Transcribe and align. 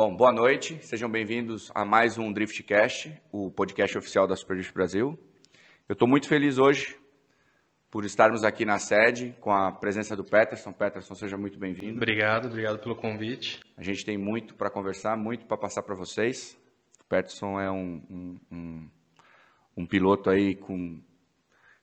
Bom, 0.00 0.14
boa 0.14 0.30
noite, 0.30 0.78
sejam 0.80 1.10
bem-vindos 1.10 1.72
a 1.74 1.84
mais 1.84 2.16
um 2.16 2.32
Driftcast, 2.32 3.20
o 3.32 3.50
podcast 3.50 3.98
oficial 3.98 4.28
da 4.28 4.36
Superdrift 4.36 4.72
Brasil. 4.72 5.18
Eu 5.88 5.94
estou 5.94 6.06
muito 6.06 6.28
feliz 6.28 6.56
hoje 6.56 6.96
por 7.90 8.04
estarmos 8.04 8.44
aqui 8.44 8.64
na 8.64 8.78
sede 8.78 9.34
com 9.40 9.50
a 9.50 9.72
presença 9.72 10.14
do 10.14 10.22
Peterson. 10.22 10.72
Peterson, 10.72 11.16
seja 11.16 11.36
muito 11.36 11.58
bem-vindo. 11.58 11.96
Obrigado, 11.96 12.46
obrigado 12.46 12.78
pelo 12.78 12.94
convite. 12.94 13.58
A 13.76 13.82
gente 13.82 14.04
tem 14.04 14.16
muito 14.16 14.54
para 14.54 14.70
conversar, 14.70 15.16
muito 15.16 15.46
para 15.46 15.56
passar 15.56 15.82
para 15.82 15.96
vocês. 15.96 16.56
O 17.00 17.04
Peterson 17.08 17.58
é 17.58 17.68
um, 17.68 18.00
um, 18.08 18.40
um, 18.52 18.90
um, 19.78 19.84
piloto 19.84 20.30
aí 20.30 20.54
com 20.54 21.02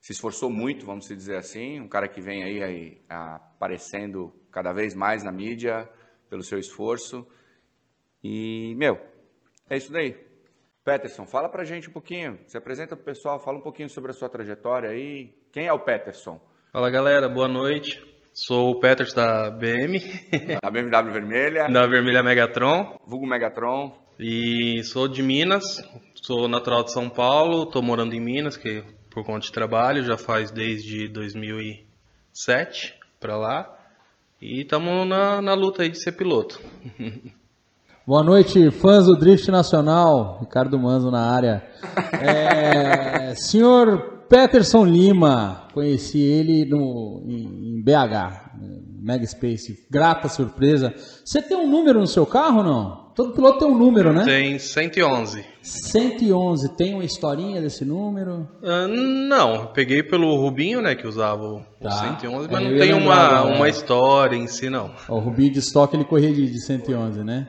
se 0.00 0.12
esforçou 0.12 0.48
muito, 0.48 0.86
vamos 0.86 1.06
dizer 1.06 1.36
assim, 1.36 1.80
um 1.80 1.86
cara 1.86 2.08
que 2.08 2.22
vem 2.22 2.42
aí, 2.42 2.62
aí 2.62 3.02
aparecendo 3.10 4.32
cada 4.50 4.72
vez 4.72 4.94
mais 4.94 5.22
na 5.22 5.30
mídia 5.30 5.86
pelo 6.30 6.42
seu 6.42 6.58
esforço. 6.58 7.28
E, 8.28 8.74
meu, 8.74 8.98
é 9.70 9.76
isso 9.76 9.92
daí. 9.92 10.16
Peterson, 10.84 11.26
fala 11.26 11.48
pra 11.48 11.64
gente 11.64 11.88
um 11.88 11.92
pouquinho, 11.92 12.40
se 12.48 12.58
apresenta 12.58 12.96
pro 12.96 13.04
pessoal, 13.04 13.38
fala 13.38 13.58
um 13.58 13.62
pouquinho 13.62 13.88
sobre 13.88 14.10
a 14.10 14.14
sua 14.14 14.28
trajetória 14.28 14.90
aí. 14.90 15.32
Quem 15.52 15.66
é 15.66 15.72
o 15.72 15.78
Peterson? 15.78 16.40
Fala 16.72 16.90
galera, 16.90 17.28
boa 17.28 17.46
noite. 17.46 18.04
Sou 18.34 18.72
o 18.72 18.80
Peterson 18.80 19.14
da 19.14 19.50
BM. 19.50 20.00
Da 20.60 20.70
BMW 20.70 21.12
Vermelha. 21.12 21.68
Da 21.68 21.86
Vermelha 21.86 22.22
Megatron. 22.22 22.98
Vulgo 23.06 23.26
Megatron. 23.26 23.96
E 24.18 24.82
sou 24.82 25.06
de 25.06 25.22
Minas, 25.22 25.64
sou 26.14 26.48
natural 26.48 26.82
de 26.82 26.92
São 26.92 27.08
Paulo, 27.08 27.66
tô 27.66 27.80
morando 27.80 28.14
em 28.14 28.20
Minas, 28.20 28.56
que 28.56 28.82
por 29.10 29.24
conta 29.24 29.46
de 29.46 29.52
trabalho, 29.52 30.02
já 30.02 30.18
faz 30.18 30.50
desde 30.50 31.06
2007 31.08 32.98
para 33.20 33.36
lá. 33.36 33.78
E 34.40 34.62
estamos 34.62 35.06
na, 35.06 35.40
na 35.40 35.54
luta 35.54 35.82
aí 35.82 35.88
de 35.90 36.02
ser 36.02 36.12
piloto. 36.12 36.60
Boa 38.06 38.22
noite, 38.22 38.70
fãs 38.70 39.06
do 39.06 39.16
Drift 39.16 39.50
Nacional. 39.50 40.38
Ricardo 40.40 40.78
Manzo 40.78 41.10
na 41.10 41.28
área. 41.28 41.60
É, 42.22 43.34
senhor 43.34 44.22
Peterson 44.28 44.84
Lima, 44.84 45.66
conheci 45.74 46.20
ele 46.20 46.64
no, 46.64 47.24
em, 47.26 47.74
em 47.74 47.82
BH, 47.82 48.52
Mega 49.02 49.26
Space. 49.26 49.84
Grata 49.90 50.28
surpresa. 50.28 50.94
Você 51.24 51.42
tem 51.42 51.56
um 51.56 51.68
número 51.68 51.98
no 51.98 52.06
seu 52.06 52.24
carro 52.24 52.58
ou 52.58 52.64
não? 52.64 53.06
Todo 53.16 53.32
piloto 53.32 53.58
tem 53.58 53.68
um 53.68 53.76
número, 53.76 54.12
né? 54.12 54.24
Tem 54.24 54.56
111. 54.56 55.44
111. 55.62 56.76
Tem 56.76 56.94
uma 56.94 57.04
historinha 57.04 57.60
desse 57.60 57.84
número? 57.84 58.46
Uh, 58.62 58.86
não, 58.86 59.66
peguei 59.66 60.04
pelo 60.04 60.36
Rubinho, 60.36 60.80
né, 60.80 60.94
que 60.94 61.08
usava 61.08 61.42
o 61.42 61.60
tá. 61.80 61.90
111, 61.90 62.48
mas 62.52 62.62
é, 62.62 62.70
não 62.70 62.78
tem 62.78 62.94
uma, 62.94 63.42
uma 63.42 63.68
história 63.68 64.36
em 64.36 64.46
si, 64.46 64.70
não. 64.70 64.92
O 65.08 65.18
Rubinho 65.18 65.50
de 65.50 65.58
estoque 65.58 65.96
ele 65.96 66.04
corria 66.04 66.32
de, 66.32 66.48
de 66.48 66.60
111, 66.60 67.24
né? 67.24 67.48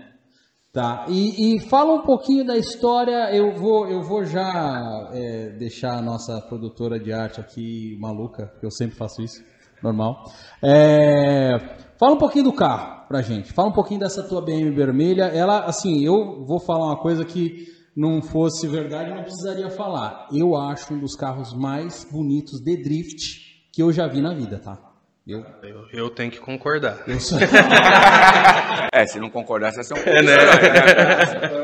Tá, 0.78 1.08
e, 1.10 1.56
e, 1.56 1.60
fala 1.60 1.92
um 1.92 2.04
pouquinho 2.04 2.46
da 2.46 2.56
história. 2.56 3.36
Eu 3.36 3.52
vou, 3.56 3.88
eu 3.88 4.04
vou 4.04 4.24
já 4.24 5.10
é, 5.12 5.50
deixar 5.58 5.98
a 5.98 6.02
nossa 6.04 6.40
produtora 6.40 7.00
de 7.00 7.12
arte 7.12 7.42
aqui 7.42 7.98
maluca, 8.00 8.54
que 8.60 8.64
eu 8.64 8.70
sempre 8.70 8.96
faço 8.96 9.24
isso, 9.24 9.44
normal. 9.82 10.26
É, 10.64 11.58
fala 11.98 12.14
um 12.14 12.20
pouquinho 12.20 12.44
do 12.44 12.54
carro 12.54 13.08
pra 13.08 13.24
gente. 13.24 13.52
Fala 13.54 13.70
um 13.70 13.74
pouquinho 13.74 14.02
dessa 14.02 14.22
tua 14.22 14.40
BM 14.40 14.70
vermelha. 14.70 15.24
Ela, 15.24 15.62
assim, 15.62 16.06
eu 16.06 16.46
vou 16.46 16.60
falar 16.60 16.86
uma 16.86 17.02
coisa 17.02 17.26
que 17.26 17.66
não 17.96 18.22
fosse 18.22 18.68
verdade, 18.68 19.16
não 19.16 19.24
precisaria 19.24 19.72
falar. 19.72 20.28
Eu 20.32 20.56
acho 20.56 20.94
um 20.94 21.00
dos 21.00 21.16
carros 21.16 21.56
mais 21.56 22.06
bonitos 22.06 22.62
de 22.62 22.78
drift 22.84 23.66
que 23.74 23.82
eu 23.82 23.92
já 23.92 24.06
vi 24.06 24.22
na 24.22 24.36
vida, 24.36 24.60
tá? 24.60 24.87
Eu, 25.28 25.46
eu, 25.62 25.88
eu 25.92 26.10
tenho 26.10 26.32
que 26.32 26.40
concordar. 26.40 27.04
Sou... 27.20 27.38
é, 28.94 29.06
se 29.06 29.20
não 29.20 29.30
concordar, 29.30 29.74
você 29.74 29.94
é 29.94 29.96
um 29.96 30.00
é, 30.00 30.24
né? 30.24 30.34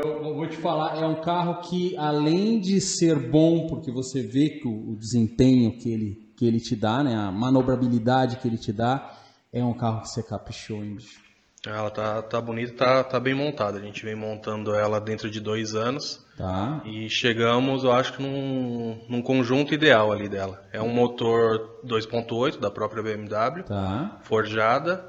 Eu 0.04 0.36
vou 0.36 0.46
te 0.50 0.58
falar, 0.58 1.02
é 1.02 1.06
um 1.06 1.22
carro 1.22 1.62
que, 1.62 1.96
além 1.96 2.60
de 2.60 2.82
ser 2.82 3.16
bom, 3.16 3.68
porque 3.68 3.90
você 3.90 4.22
vê 4.22 4.50
que 4.50 4.68
o, 4.68 4.92
o 4.92 4.98
desempenho 4.98 5.78
que 5.78 5.90
ele, 5.90 6.34
que 6.36 6.46
ele 6.46 6.60
te 6.60 6.76
dá, 6.76 7.02
né, 7.02 7.16
a 7.16 7.32
manobrabilidade 7.32 8.36
que 8.36 8.50
ele 8.50 8.58
te 8.58 8.74
dá, 8.74 9.18
é 9.54 9.64
um 9.64 9.74
carro 9.74 10.02
que 10.02 10.10
você 10.10 10.22
caprichou, 10.22 10.84
hein, 10.84 10.96
bicho? 10.96 11.22
Ela 11.66 11.90
tá, 11.90 12.22
tá 12.22 12.42
bonita, 12.42 12.74
tá, 12.74 13.04
tá 13.04 13.20
bem 13.20 13.34
montada. 13.34 13.78
A 13.78 13.82
gente 13.82 14.04
vem 14.04 14.16
montando 14.16 14.76
ela 14.76 15.00
dentro 15.00 15.30
de 15.30 15.40
dois 15.40 15.76
anos. 15.76 16.22
Tá. 16.38 16.82
E 16.84 17.10
chegamos, 17.10 17.86
eu 17.86 17.92
acho 17.94 18.14
que 18.14 18.22
num, 18.22 19.00
num 19.08 19.22
conjunto 19.22 19.74
ideal 19.74 20.12
ali 20.12 20.28
dela. 20.28 20.62
É 20.74 20.82
um 20.82 20.90
motor 20.90 21.80
2.8 21.86 22.60
da 22.60 22.70
própria 22.70 23.02
BMW, 23.02 23.64
tá. 23.64 24.20
forjada 24.24 25.06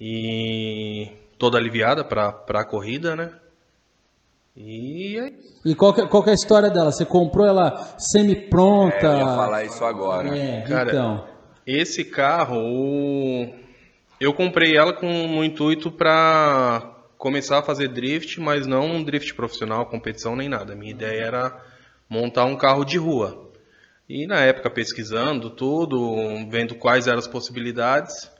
e 0.00 1.10
toda 1.36 1.58
aliviada 1.58 2.04
para 2.04 2.44
a 2.48 2.64
corrida, 2.64 3.16
né? 3.16 3.32
E, 4.56 5.32
e 5.64 5.74
qual, 5.74 5.92
que, 5.92 6.06
qual 6.06 6.22
que 6.22 6.30
é 6.30 6.32
a 6.32 6.34
história 6.34 6.70
dela? 6.70 6.92
Você 6.92 7.04
comprou 7.04 7.46
ela 7.46 7.94
semi-pronta? 7.98 9.06
É, 9.06 9.14
eu 9.14 9.18
ia 9.18 9.26
falar 9.26 9.64
isso 9.64 9.84
agora. 9.84 10.36
É, 10.36 10.60
Cara, 10.62 10.90
então. 10.90 11.24
Esse 11.66 12.04
carro, 12.04 12.56
o 12.56 13.67
eu 14.20 14.32
comprei 14.32 14.76
ela 14.76 14.92
com 14.92 15.38
o 15.38 15.44
intuito 15.44 15.90
para 15.90 16.94
começar 17.16 17.58
a 17.58 17.62
fazer 17.62 17.88
drift, 17.88 18.40
mas 18.40 18.66
não 18.66 18.86
um 18.86 19.02
drift 19.02 19.34
profissional, 19.34 19.86
competição 19.86 20.36
nem 20.36 20.48
nada. 20.48 20.74
Minha 20.74 20.92
ideia 20.92 21.22
era 21.22 21.64
montar 22.08 22.44
um 22.44 22.56
carro 22.56 22.84
de 22.84 22.96
rua. 22.96 23.50
E 24.08 24.26
na 24.26 24.40
época 24.40 24.70
pesquisando 24.70 25.50
tudo, 25.50 26.48
vendo 26.48 26.74
quais 26.74 27.06
eram 27.06 27.18
as 27.18 27.28
possibilidades, 27.28 28.30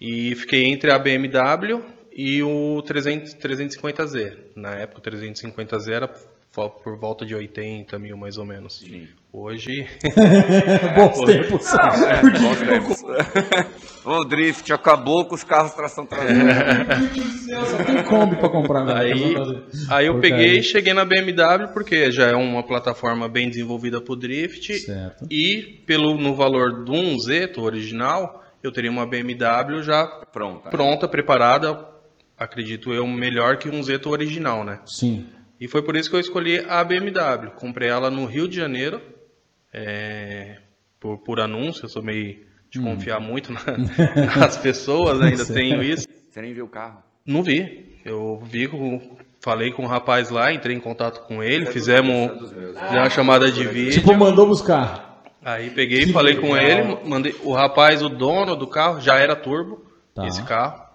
e 0.00 0.34
fiquei 0.36 0.66
entre 0.66 0.92
a 0.92 0.98
BMW 0.98 1.82
e 2.12 2.42
o 2.42 2.82
300, 2.82 3.34
350Z. 3.34 4.36
Na 4.54 4.76
época 4.76 5.00
o 5.00 5.02
350Z 5.02 5.90
era 5.90 6.08
por 6.82 6.96
volta 6.96 7.26
de 7.26 7.34
80 7.34 7.98
mil 7.98 8.16
mais 8.16 8.38
ou 8.38 8.44
menos. 8.44 8.78
Sim. 8.78 9.08
Hoje. 9.32 9.88
bons 10.94 11.20
tempos. 11.26 11.74
É, 11.74 12.22
bons 12.22 12.60
tempos. 12.60 13.78
o 14.16 14.24
drift 14.24 14.72
acabou 14.72 15.24
com 15.26 15.34
os 15.34 15.44
carros 15.44 15.72
tração 15.72 16.06
traseira. 16.06 16.86
Só 17.66 17.84
tem 17.84 18.02
Kombi 18.04 18.36
para 18.36 18.48
comprar. 18.48 18.84
Né? 18.84 18.94
Aí, 18.94 19.34
aí 19.90 20.06
eu 20.06 20.20
peguei 20.20 20.58
e 20.58 20.62
cheguei 20.62 20.94
na 20.94 21.04
BMW 21.04 21.72
porque 21.72 22.10
já 22.10 22.26
é 22.26 22.34
uma 22.34 22.62
plataforma 22.62 23.28
bem 23.28 23.48
desenvolvida 23.48 24.00
para 24.00 24.12
o 24.12 24.16
drift. 24.16 24.72
Certo. 24.78 25.26
E 25.30 25.82
pelo, 25.86 26.16
no 26.16 26.34
valor 26.34 26.84
do 26.84 26.92
1Z, 26.92 27.58
original, 27.58 28.44
eu 28.62 28.72
teria 28.72 28.90
uma 28.90 29.06
BMW 29.06 29.82
já 29.82 30.06
pronta, 30.06 30.70
pronta 30.70 31.08
preparada. 31.08 31.86
Acredito 32.36 32.92
eu, 32.92 33.06
melhor 33.06 33.56
que 33.56 33.68
um 33.68 33.82
Zeto 33.82 34.10
original, 34.10 34.64
né? 34.64 34.80
Sim. 34.86 35.26
E 35.60 35.66
foi 35.66 35.82
por 35.82 35.96
isso 35.96 36.08
que 36.08 36.14
eu 36.14 36.20
escolhi 36.20 36.60
a 36.68 36.84
BMW. 36.84 37.50
Comprei 37.56 37.88
ela 37.88 38.10
no 38.10 38.26
Rio 38.26 38.46
de 38.46 38.56
Janeiro, 38.56 39.02
é, 39.72 40.58
por, 41.00 41.18
por 41.18 41.40
anúncio. 41.40 41.84
Eu 41.84 41.88
sou 41.88 42.02
meio 42.02 42.46
de 42.70 42.80
hum. 42.80 42.84
confiar 42.84 43.20
muito 43.20 43.52
na, 43.52 43.60
nas 44.36 44.56
pessoas, 44.56 45.20
ainda 45.20 45.44
tenho 45.44 45.82
isso. 45.82 46.06
Você 46.30 46.40
nem 46.40 46.52
viu 46.52 46.66
o 46.66 46.68
carro? 46.68 47.02
Não 47.26 47.42
vi. 47.42 47.98
Eu 48.04 48.40
vi, 48.42 48.68
falei 49.40 49.72
com 49.72 49.84
o 49.84 49.86
rapaz 49.86 50.30
lá, 50.30 50.52
entrei 50.52 50.74
em 50.74 50.80
contato 50.80 51.26
com 51.26 51.42
ele, 51.42 51.68
é 51.68 51.72
fizemos 51.72 52.52
uma 52.90 53.10
chamada 53.10 53.50
de 53.50 53.66
vídeo. 53.66 53.92
Tipo, 53.92 54.14
mandou 54.16 54.46
buscar. 54.46 55.22
Aí 55.44 55.70
peguei, 55.70 56.06
que 56.06 56.12
falei 56.12 56.34
legal. 56.34 56.50
com 56.50 56.56
ele, 56.56 56.98
mandei. 57.04 57.34
O 57.42 57.52
rapaz, 57.52 58.02
o 58.02 58.08
dono 58.08 58.56
do 58.56 58.66
carro, 58.66 59.00
já 59.00 59.16
era 59.16 59.36
turbo, 59.36 59.84
tá. 60.14 60.26
esse 60.26 60.42
carro. 60.42 60.86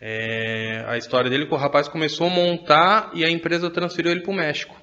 É, 0.00 0.84
a 0.88 0.96
história 0.96 1.30
dele 1.30 1.46
que 1.46 1.54
o 1.54 1.56
rapaz 1.56 1.88
começou 1.88 2.26
a 2.26 2.30
montar 2.30 3.10
e 3.14 3.24
a 3.24 3.30
empresa 3.30 3.70
transferiu 3.70 4.10
ele 4.10 4.22
para 4.22 4.32
o 4.32 4.34
México. 4.34 4.74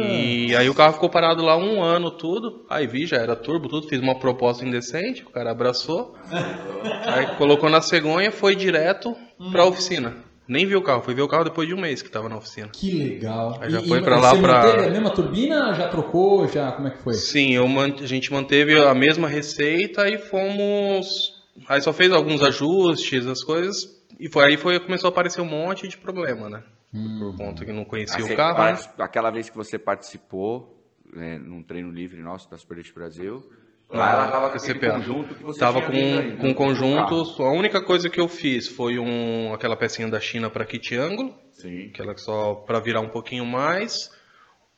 E 0.00 0.54
aí 0.56 0.68
o 0.68 0.74
carro 0.74 0.94
ficou 0.94 1.08
parado 1.08 1.42
lá 1.42 1.56
um 1.56 1.82
ano, 1.82 2.10
tudo. 2.10 2.64
Aí 2.68 2.86
vi, 2.86 3.06
já 3.06 3.16
era 3.16 3.36
turbo, 3.36 3.68
tudo. 3.68 3.88
Fiz 3.88 4.00
uma 4.00 4.18
proposta 4.18 4.64
indecente, 4.64 5.22
o 5.22 5.30
cara 5.30 5.50
abraçou. 5.50 6.14
aí 7.06 7.26
colocou 7.36 7.68
na 7.68 7.80
cegonha, 7.80 8.30
foi 8.32 8.54
direto 8.54 9.16
para 9.52 9.62
a 9.62 9.66
oficina. 9.66 10.14
Nem 10.46 10.66
viu 10.66 10.78
o 10.78 10.82
carro, 10.82 11.00
foi 11.00 11.14
ver 11.14 11.22
o 11.22 11.28
carro 11.28 11.44
depois 11.44 11.66
de 11.66 11.74
um 11.74 11.80
mês 11.80 12.02
que 12.02 12.08
estava 12.08 12.28
na 12.28 12.36
oficina. 12.36 12.68
Que 12.70 12.92
legal. 12.92 13.58
Aí 13.62 13.70
já 13.70 13.80
e, 13.80 13.88
foi 13.88 14.02
para 14.02 14.18
lá 14.18 14.36
para. 14.36 14.66
Manteve 14.66 14.86
a 14.86 14.90
mesma 14.90 15.10
turbina? 15.10 15.72
Já 15.72 15.88
trocou? 15.88 16.46
Já 16.46 16.72
como 16.72 16.88
é 16.88 16.90
que 16.90 16.98
foi? 16.98 17.14
Sim, 17.14 17.54
eu 17.54 17.64
a 17.64 18.06
gente 18.06 18.30
manteve 18.30 18.78
a 18.78 18.94
mesma 18.94 19.26
receita 19.26 20.06
e 20.06 20.18
fomos. 20.18 21.32
Aí 21.66 21.80
só 21.80 21.92
fez 21.92 22.12
alguns 22.12 22.42
ajustes, 22.42 23.26
as 23.26 23.42
coisas 23.42 23.94
e 24.18 24.28
foi 24.28 24.44
aí 24.44 24.56
foi, 24.56 24.78
começou 24.80 25.08
a 25.08 25.10
aparecer 25.10 25.40
um 25.40 25.46
monte 25.46 25.88
de 25.88 25.96
problema, 25.96 26.48
né? 26.48 26.62
Hum. 26.94 27.18
Por 27.18 27.36
conta 27.36 27.64
que 27.64 27.72
não 27.72 27.84
conhecia 27.84 28.24
o 28.24 28.36
carro. 28.36 28.62
Né? 28.62 28.78
Aquela 28.98 29.30
vez 29.30 29.50
que 29.50 29.56
você 29.56 29.78
participou 29.78 30.80
né, 31.12 31.38
num 31.38 31.62
treino 31.62 31.90
livre 31.90 32.22
nosso 32.22 32.50
da 32.50 32.56
Super 32.56 32.82
Brasil, 32.94 33.42
Lá 33.90 34.12
ela 34.12 34.24
estava 34.26 34.50
com 34.50 34.56
esse 34.56 34.74
conjunto 34.74 35.34
que 35.34 35.42
você 35.44 35.60
Tava 35.60 35.82
com, 35.82 35.92
aí, 35.92 36.36
com 36.36 36.54
conjunto. 36.54 37.42
A 37.42 37.52
única 37.52 37.82
coisa 37.82 38.08
que 38.08 38.20
eu 38.20 38.28
fiz 38.28 38.66
foi 38.66 38.98
um, 38.98 39.52
aquela 39.52 39.76
pecinha 39.76 40.08
da 40.08 40.18
China 40.18 40.50
para 40.50 40.64
kit 40.64 40.96
ângulo. 40.96 41.34
Sim. 41.52 41.88
Aquela 41.88 42.16
só 42.16 42.54
para 42.54 42.80
virar 42.80 43.00
um 43.00 43.08
pouquinho 43.08 43.44
mais. 43.44 44.10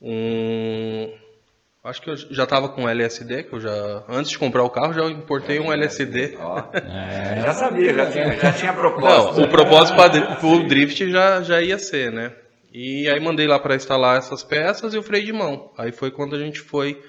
Um, 0.00 1.10
Acho 1.86 2.02
que 2.02 2.10
eu 2.10 2.16
já 2.16 2.44
tava 2.46 2.68
com 2.68 2.88
LSD, 2.88 3.44
que 3.44 3.52
eu 3.54 3.60
já. 3.60 4.02
Antes 4.08 4.32
de 4.32 4.38
comprar 4.38 4.62
o 4.64 4.70
carro, 4.70 4.92
já 4.92 5.04
importei 5.08 5.60
um 5.60 5.72
LSD. 5.72 6.36
Ó, 6.40 6.58
É. 6.74 7.40
já 7.42 7.54
sabia, 7.54 7.94
já 7.94 8.10
tinha, 8.10 8.36
já 8.38 8.52
tinha 8.52 8.72
propósito. 8.72 9.38
Não, 9.40 9.44
o 9.44 9.48
propósito 9.48 9.94
para 9.96 10.46
o 10.46 10.66
drift 10.66 11.08
já, 11.10 11.42
já 11.42 11.62
ia 11.62 11.78
ser, 11.78 12.10
né? 12.10 12.32
E 12.72 13.08
aí 13.08 13.20
mandei 13.20 13.46
lá 13.46 13.58
para 13.58 13.76
instalar 13.76 14.18
essas 14.18 14.42
peças 14.42 14.92
e 14.94 14.98
o 14.98 15.02
freio 15.02 15.24
de 15.24 15.32
mão. 15.32 15.70
Aí 15.78 15.92
foi 15.92 16.10
quando 16.10 16.34
a 16.34 16.38
gente 16.38 16.60
foi. 16.60 17.00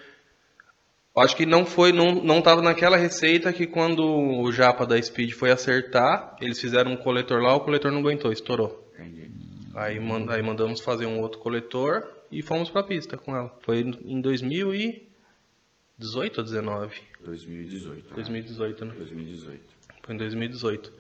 Acho 1.18 1.36
que 1.36 1.48
não 1.48 1.66
foi, 1.66 1.92
não, 1.92 2.14
não 2.14 2.42
tava 2.44 2.62
naquela 2.62 2.96
receita 2.96 3.52
que 3.52 3.66
quando 3.66 4.06
o 4.06 4.52
japa 4.52 4.86
da 4.86 5.02
Speed 5.02 5.32
foi 5.32 5.50
acertar, 5.52 6.36
eles 6.40 6.62
fizeram 6.62 6.92
um 6.92 6.98
coletor 6.98 7.42
lá, 7.42 7.56
o 7.56 7.62
coletor 7.62 7.92
não 7.92 8.00
aguentou, 8.02 8.32
estourou. 8.32 8.88
Entendi. 8.94 9.32
Aí, 9.76 10.00
man- 10.00 10.28
aí 10.32 10.44
mandamos 10.44 10.80
fazer 10.82 11.08
um 11.08 11.20
outro 11.20 11.40
coletor 11.40 12.08
e 12.32 12.42
fomos 12.42 12.70
pra 12.70 12.84
pista 12.84 13.18
com 13.18 13.36
ela. 13.36 13.56
Foi 13.62 13.80
em 13.82 14.22
2018 14.22 16.38
ou 16.38 16.44
19? 16.44 16.96
2018. 17.24 18.10
né? 18.10 18.16
2018, 18.16 18.86
né? 18.86 18.94
2018. 18.98 19.62
Foi 20.04 20.16
em 20.16 20.18
2018. 20.18 20.94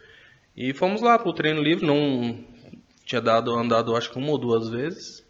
E 0.56 0.74
fomos 0.74 1.02
lá 1.02 1.18
pro 1.20 1.34
treino 1.34 1.62
livre, 1.62 1.86
não 1.86 2.44
tinha 3.06 3.22
dado 3.22 3.54
andado 3.54 3.96
acho 3.96 4.12
que 4.12 4.18
uma 4.18 4.30
ou 4.32 4.38
duas 4.38 4.70
vezes 4.70 5.26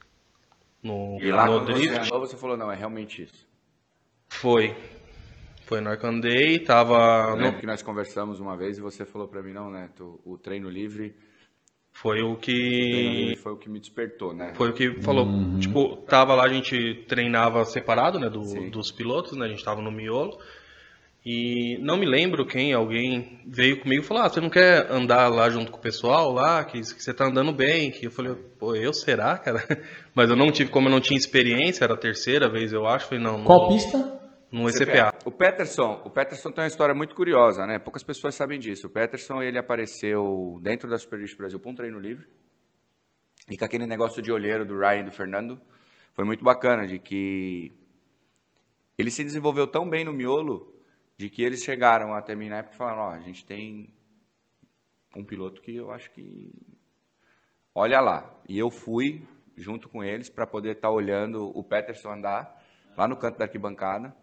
no, 0.82 1.18
E 1.22 1.32
lá 1.32 1.46
no 1.46 1.60
você 1.66 1.74
drift. 1.74 1.98
andou, 2.06 2.20
você 2.22 2.38
falou, 2.38 2.58
não, 2.58 2.72
é 2.72 2.76
realmente 2.76 3.24
isso. 3.24 3.46
Foi. 4.30 4.76
Foi 5.66 5.82
na 5.82 5.92
hora 5.92 6.00
que 6.00 6.06
eu 6.06 6.10
andei, 6.10 6.60
tava. 6.60 7.28
Eu 7.30 7.36
no- 7.36 7.42
lembro 7.44 7.60
que 7.60 7.66
nós 7.66 7.82
conversamos 7.82 8.40
uma 8.40 8.56
vez 8.56 8.78
e 8.78 8.82
você 8.82 9.04
falou 9.06 9.28
pra 9.28 9.44
mim, 9.44 9.52
não, 9.52 9.70
Neto, 9.70 10.20
o 10.24 10.38
treino 10.38 10.70
livre, 10.70 11.14
Foi 12.02 12.22
o 12.22 12.36
que. 12.36 13.34
foi 13.42 13.54
o 13.54 13.58
que 13.58 13.68
me 13.68 13.80
despertou, 13.80 14.32
né? 14.32 14.54
Foi 14.56 14.70
o 14.70 14.74
que 14.74 15.02
falou. 15.02 15.28
Tipo, 15.60 15.96
tava 16.08 16.36
lá, 16.36 16.44
a 16.44 16.50
gente 16.54 17.06
treinava 17.08 17.66
separado, 17.66 18.20
né? 18.20 18.30
do- 18.30 18.70
dos 18.70 18.92
pilotos, 18.92 19.36
né? 19.36 19.48
A 19.48 19.50
gente 19.50 19.64
tava 19.64 19.82
no 19.82 19.92
miolo. 19.92 20.38
E 21.26 21.78
não 21.82 21.98
me 21.98 22.06
lembro 22.06 22.46
quem, 22.46 22.72
alguém 22.72 23.40
veio 23.48 23.82
comigo 23.82 24.04
e 24.04 24.06
falou: 24.06 24.24
Ah, 24.24 24.30
você 24.30 24.40
não 24.40 24.50
quer 24.50 24.90
andar 24.92 25.28
lá 25.28 25.50
junto 25.50 25.72
com 25.72 25.78
o 25.80 25.82
pessoal 25.82 26.32
lá, 26.32 26.64
que, 26.64 26.80
que 26.80 27.04
você 27.04 27.14
tá 27.14 27.26
andando 27.26 27.52
bem? 27.52 27.90
Que 27.90 28.06
eu 28.06 28.12
falei, 28.12 28.34
pô, 28.60 28.76
eu 28.76 28.94
será, 28.94 29.36
cara? 29.38 29.62
Mas 30.14 30.30
eu 30.30 30.36
não 30.36 30.52
tive, 30.52 30.70
como 30.70 30.88
eu 30.88 30.92
não 30.92 31.02
tinha 31.02 31.18
experiência, 31.18 31.84
era 31.84 31.96
a 31.96 31.98
terceira 31.98 32.48
vez, 32.48 32.72
eu 32.72 32.86
acho, 32.86 33.08
falei, 33.08 33.24
não. 33.24 33.44
Qual 33.44 33.68
pista? 33.68 33.98
No 34.52 34.70
ECPA. 34.70 35.14
O 35.26 35.32
Peterson, 35.32 36.02
o 36.06 36.10
Peterson 36.10 36.52
tem 36.52 36.64
uma 36.64 36.68
história 36.68 36.96
muito 36.96 37.14
curiosa, 37.14 37.66
né? 37.66 37.80
Poucas 37.80 38.04
pessoas 38.04 38.34
sabem 38.34 38.60
disso. 38.60 38.88
O 38.88 38.90
Peterson, 38.90 39.42
ele 39.42 39.58
apareceu 39.58 40.58
dentro 40.62 40.90
da 40.90 40.98
Super 40.98 41.20
Brasil 41.38 41.60
para 41.60 41.72
um 41.72 41.76
treino 41.76 42.00
livre. 42.00 42.28
E 43.50 43.58
com 43.58 43.66
aquele 43.66 43.86
negócio 43.86 44.22
de 44.22 44.32
olheiro 44.32 44.66
do 44.66 44.78
Ryan 44.78 45.02
e 45.02 45.04
do 45.04 45.12
Fernando, 45.12 45.60
foi 46.14 46.26
muito 46.26 46.44
bacana 46.44 46.88
de 46.88 46.98
que 46.98 47.72
ele 48.98 49.12
se 49.12 49.24
desenvolveu 49.24 49.68
tão 49.68 49.90
bem 49.90 50.04
no 50.04 50.14
miolo 50.14 50.74
de 51.18 51.30
que 51.30 51.44
eles 51.44 51.64
chegaram 51.64 52.14
até 52.14 52.36
mim 52.36 52.50
na 52.50 52.58
época 52.58 52.76
e 52.76 52.78
falaram, 52.78 53.02
ó, 53.02 53.10
a 53.12 53.20
gente 53.20 53.46
tem 53.46 53.94
um 55.16 55.24
piloto 55.24 55.62
que 55.62 55.76
eu 55.76 55.92
acho 55.92 56.12
que 56.12 56.52
olha 57.74 58.00
lá. 58.00 58.34
E 58.48 58.58
eu 58.58 58.70
fui 58.70 59.28
junto 59.56 59.90
com 59.90 60.04
eles 60.04 60.30
para 60.30 60.46
poder 60.46 60.76
estar 60.76 60.90
olhando 60.90 61.52
o 61.58 61.64
Peterson 61.64 62.14
andar 62.14 62.64
lá 62.96 63.08
no 63.08 63.18
canto 63.18 63.38
da 63.38 63.46
arquibancada. 63.46 64.16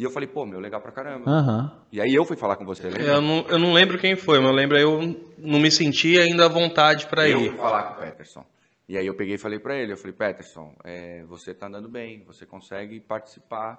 E 0.00 0.02
eu 0.02 0.10
falei, 0.10 0.26
pô, 0.26 0.46
meu, 0.46 0.58
legal 0.58 0.80
pra 0.80 0.90
caramba. 0.90 1.30
Aham. 1.30 1.70
E 1.92 2.00
aí 2.00 2.14
eu 2.14 2.24
fui 2.24 2.34
falar 2.34 2.56
com 2.56 2.64
você, 2.64 2.84
lembra? 2.84 3.02
Eu 3.02 3.20
não, 3.20 3.46
eu 3.50 3.58
não 3.58 3.74
lembro 3.74 3.98
quem 3.98 4.16
foi, 4.16 4.38
mas 4.38 4.48
eu 4.48 4.54
lembro 4.54 4.78
eu 4.78 4.98
não 5.36 5.60
me 5.60 5.70
senti 5.70 6.18
ainda 6.18 6.46
à 6.46 6.48
vontade 6.48 7.06
pra 7.06 7.28
eu 7.28 7.38
ir. 7.38 7.50
fui 7.50 7.58
falar 7.58 7.82
com 7.82 8.00
o 8.00 8.06
Peterson. 8.06 8.42
E 8.88 8.96
aí 8.96 9.06
eu 9.06 9.14
peguei 9.14 9.34
e 9.34 9.38
falei 9.38 9.58
pra 9.58 9.76
ele, 9.76 9.92
eu 9.92 9.98
falei, 9.98 10.14
Peterson, 10.14 10.74
é, 10.84 11.22
você 11.24 11.52
tá 11.52 11.66
andando 11.66 11.86
bem, 11.86 12.24
você 12.24 12.46
consegue 12.46 12.98
participar. 12.98 13.74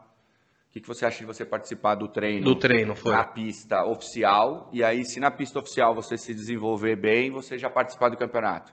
O 0.70 0.74
que, 0.74 0.80
que 0.80 0.88
você 0.88 1.08
acha 1.08 1.18
de 1.18 1.26
você 1.26 1.44
participar 1.44 1.96
do 1.96 2.08
treino? 2.08 2.46
Do 2.46 2.56
treino, 2.56 2.94
foi. 2.94 3.14
Na 3.14 3.24
pista 3.24 3.84
oficial. 3.84 4.70
E 4.72 4.84
aí, 4.84 5.04
se 5.04 5.20
na 5.20 5.32
pista 5.32 5.58
oficial 5.58 5.96
você 5.96 6.20
se 6.20 6.36
desenvolver 6.36 6.98
bem, 6.98 7.32
você 7.32 7.58
já 7.58 7.68
participar 7.68 8.10
do 8.10 8.18
campeonato. 8.18 8.72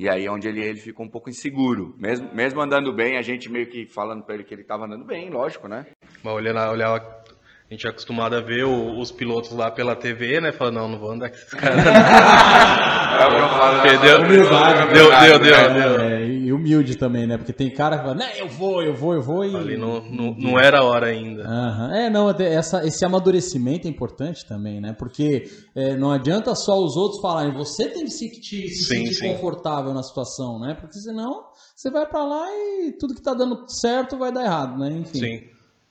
E 0.00 0.08
aí 0.08 0.26
onde 0.30 0.48
ele, 0.48 0.62
ele 0.62 0.80
ficou 0.80 1.04
um 1.04 1.10
pouco 1.10 1.28
inseguro. 1.28 1.94
Mesmo, 1.98 2.34
mesmo 2.34 2.58
andando 2.58 2.90
bem, 2.90 3.18
a 3.18 3.22
gente 3.22 3.50
meio 3.50 3.66
que 3.66 3.84
falando 3.84 4.24
pra 4.24 4.34
ele 4.34 4.44
que 4.44 4.54
ele 4.54 4.64
tava 4.64 4.86
andando 4.86 5.04
bem, 5.04 5.28
lógico, 5.28 5.68
né? 5.68 5.88
Mas 6.24 6.32
olhando, 6.32 6.58
olhava, 6.70 7.19
a 7.70 7.74
gente 7.74 7.86
é 7.86 7.90
acostumado 7.90 8.34
a 8.34 8.40
ver 8.40 8.64
o- 8.64 8.98
os 8.98 9.12
pilotos 9.12 9.52
lá 9.52 9.70
pela 9.70 9.94
TV, 9.94 10.40
né? 10.40 10.50
Falando, 10.50 10.74
não, 10.74 10.88
não 10.88 10.98
vou 10.98 11.12
andar 11.12 11.30
com 11.30 11.36
esses 11.36 11.54
caras. 11.54 11.84
É 13.20 13.92
né? 13.92 13.98
Deu, 14.00 14.20
Humildade, 14.22 14.94
deu, 14.94 15.10
né? 15.10 15.28
deu, 15.28 15.38
deu, 15.38 15.74
deu. 15.74 16.00
É, 16.00 16.26
e 16.26 16.52
humilde 16.52 16.96
também, 16.96 17.26
né? 17.26 17.36
Porque 17.36 17.52
tem 17.52 17.68
cara 17.70 17.98
que 17.98 18.02
fala, 18.04 18.14
né, 18.14 18.30
eu 18.38 18.48
vou, 18.48 18.82
eu 18.82 18.94
vou, 18.94 19.14
eu 19.14 19.22
vou 19.22 19.44
e. 19.44 19.54
Ali 19.54 19.76
não, 19.76 20.00
não, 20.00 20.34
não 20.34 20.58
era 20.58 20.78
a 20.80 20.84
hora 20.84 21.06
ainda. 21.06 21.44
Aham. 21.44 21.94
É, 21.94 22.08
não, 22.10 22.30
essa, 22.30 22.84
esse 22.86 23.04
amadurecimento 23.04 23.86
é 23.86 23.90
importante 23.90 24.46
também, 24.46 24.80
né? 24.80 24.94
Porque 24.98 25.44
é, 25.74 25.96
não 25.96 26.10
adianta 26.10 26.54
só 26.54 26.78
os 26.82 26.96
outros 26.96 27.20
falarem, 27.20 27.52
você 27.52 27.88
tem 27.88 28.04
que 28.04 28.10
se, 28.10 28.30
te, 28.30 28.68
se 28.68 28.84
Sim, 28.84 28.96
sentir 29.04 29.14
sim. 29.14 29.32
confortável 29.34 29.92
na 29.92 30.02
situação, 30.02 30.58
né? 30.58 30.74
Porque 30.80 30.98
senão 30.98 31.44
você 31.76 31.90
vai 31.90 32.06
pra 32.06 32.24
lá 32.24 32.46
e 32.50 32.92
tudo 32.98 33.14
que 33.14 33.22
tá 33.22 33.34
dando 33.34 33.64
certo 33.68 34.16
vai 34.16 34.32
dar 34.32 34.44
errado, 34.44 34.78
né? 34.78 34.90
Enfim. 34.92 35.18
Sim. 35.18 35.40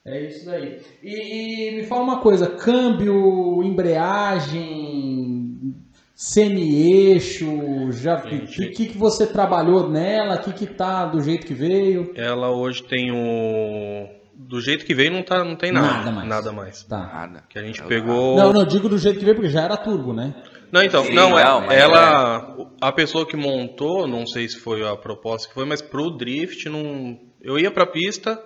É 0.09 0.25
isso 0.25 0.45
daí. 0.45 0.79
E, 1.03 1.69
e 1.69 1.75
me 1.75 1.83
fala 1.83 2.01
uma 2.01 2.19
coisa, 2.19 2.47
câmbio, 2.47 3.61
embreagem, 3.63 5.75
semi-eixo, 6.15 7.91
já 7.91 8.19
Sim, 8.23 8.39
que, 8.39 8.69
que 8.69 8.85
que 8.87 8.97
você 8.97 9.27
trabalhou 9.27 9.87
nela, 9.87 10.39
que 10.39 10.51
que 10.51 10.65
tá 10.65 11.05
do 11.05 11.21
jeito 11.21 11.45
que 11.45 11.53
veio? 11.53 12.11
Ela 12.15 12.49
hoje 12.49 12.83
tem 12.83 13.11
o. 13.11 14.09
Do 14.35 14.59
jeito 14.59 14.85
que 14.85 14.95
veio, 14.95 15.11
não, 15.11 15.21
tá, 15.21 15.43
não 15.43 15.55
tem 15.55 15.71
nada. 15.71 15.87
Nada 15.87 16.11
mais. 16.11 16.27
Nada 16.27 16.51
mais. 16.51 16.83
Tá. 16.83 16.97
Nada. 16.97 17.43
Que 17.47 17.59
a 17.59 17.61
gente 17.61 17.83
pegou. 17.83 18.35
Não, 18.35 18.51
não, 18.51 18.65
digo 18.65 18.89
do 18.89 18.97
jeito 18.97 19.19
que 19.19 19.25
veio 19.25 19.35
porque 19.35 19.49
já 19.49 19.61
era 19.61 19.77
turbo, 19.77 20.11
né? 20.11 20.33
Não, 20.71 20.81
então, 20.81 21.03
Sim, 21.03 21.13
não, 21.13 21.37
é- 21.37 21.43
não, 21.43 21.71
ela, 21.71 22.55
a 22.81 22.91
pessoa 22.91 23.25
que 23.25 23.35
montou, 23.35 24.07
não 24.07 24.25
sei 24.25 24.47
se 24.47 24.59
foi 24.59 24.87
a 24.87 24.95
proposta 24.95 25.47
que 25.47 25.53
foi, 25.53 25.65
mas 25.65 25.81
pro 25.81 26.11
drift, 26.11 26.69
não, 26.69 27.19
eu 27.41 27.59
ia 27.59 27.71
pra 27.71 27.85
pista, 27.85 28.39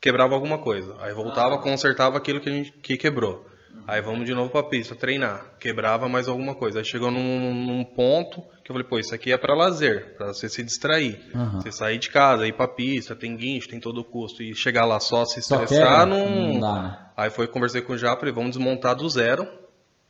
quebrava 0.00 0.34
alguma 0.34 0.58
coisa, 0.58 0.94
aí 1.00 1.12
voltava, 1.12 1.58
consertava 1.58 2.16
aquilo 2.18 2.40
que 2.40 2.48
a 2.48 2.52
gente 2.52 2.72
que 2.82 2.96
quebrou. 2.96 3.46
Aí 3.86 4.00
vamos 4.00 4.24
de 4.26 4.34
novo 4.34 4.50
pra 4.50 4.62
pista, 4.64 4.96
treinar, 4.96 5.52
quebrava 5.60 6.08
mais 6.08 6.26
alguma 6.26 6.54
coisa. 6.56 6.78
Aí 6.80 6.84
chegou 6.84 7.10
num, 7.10 7.54
num 7.54 7.84
ponto 7.84 8.42
que 8.64 8.70
eu 8.72 8.74
falei, 8.74 8.82
pô, 8.82 8.98
isso 8.98 9.14
aqui 9.14 9.30
é 9.30 9.36
pra 9.38 9.54
lazer, 9.54 10.16
pra 10.16 10.28
você 10.28 10.48
se 10.48 10.62
distrair. 10.64 11.20
Aham. 11.32 11.60
Você 11.60 11.70
sair 11.70 11.98
de 11.98 12.08
casa, 12.10 12.48
ir 12.48 12.52
pra 12.52 12.66
pista, 12.66 13.14
tem 13.14 13.36
guincho, 13.36 13.68
tem 13.68 13.78
todo 13.78 13.98
o 13.98 14.04
custo, 14.04 14.42
e 14.42 14.54
chegar 14.56 14.84
lá 14.86 14.98
só 14.98 15.24
se 15.24 15.40
Só 15.40 15.62
estressar, 15.62 16.00
quebra? 16.00 16.06
não, 16.06 16.28
Não 16.28 16.60
dá, 16.60 16.82
né? 16.82 16.98
Aí 17.16 17.30
foi, 17.30 17.46
conversei 17.46 17.80
com 17.80 17.92
o 17.92 17.98
Já, 17.98 18.16
falei, 18.16 18.34
vamos 18.34 18.56
desmontar 18.56 18.96
do 18.96 19.08
zero. 19.08 19.46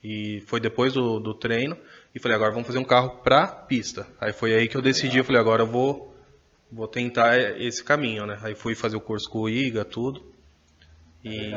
E 0.02 0.42
foi 0.46 0.58
depois 0.60 0.92
do, 0.94 1.18
do 1.20 1.34
treino. 1.34 1.76
E 2.14 2.18
falei, 2.20 2.34
agora 2.36 2.52
vamos 2.52 2.66
fazer 2.66 2.78
um 2.78 2.84
carro 2.84 3.10
pra 3.22 3.46
pista. 3.46 4.06
Aí 4.18 4.32
foi 4.32 4.54
aí 4.54 4.68
que 4.68 4.76
eu 4.76 4.80
decidi, 4.82 5.18
eu 5.18 5.24
falei, 5.24 5.40
agora 5.40 5.62
eu 5.62 5.66
vou, 5.66 6.15
vou 6.70 6.88
tentar 6.88 7.38
esse 7.60 7.82
caminho, 7.82 8.26
né? 8.26 8.38
Aí 8.42 8.54
fui 8.54 8.74
fazer 8.74 8.96
o 8.96 9.00
curso 9.00 9.28
com 9.30 9.40
o 9.40 9.48
Iga, 9.48 9.84
tudo. 9.84 10.22
E 11.24 11.52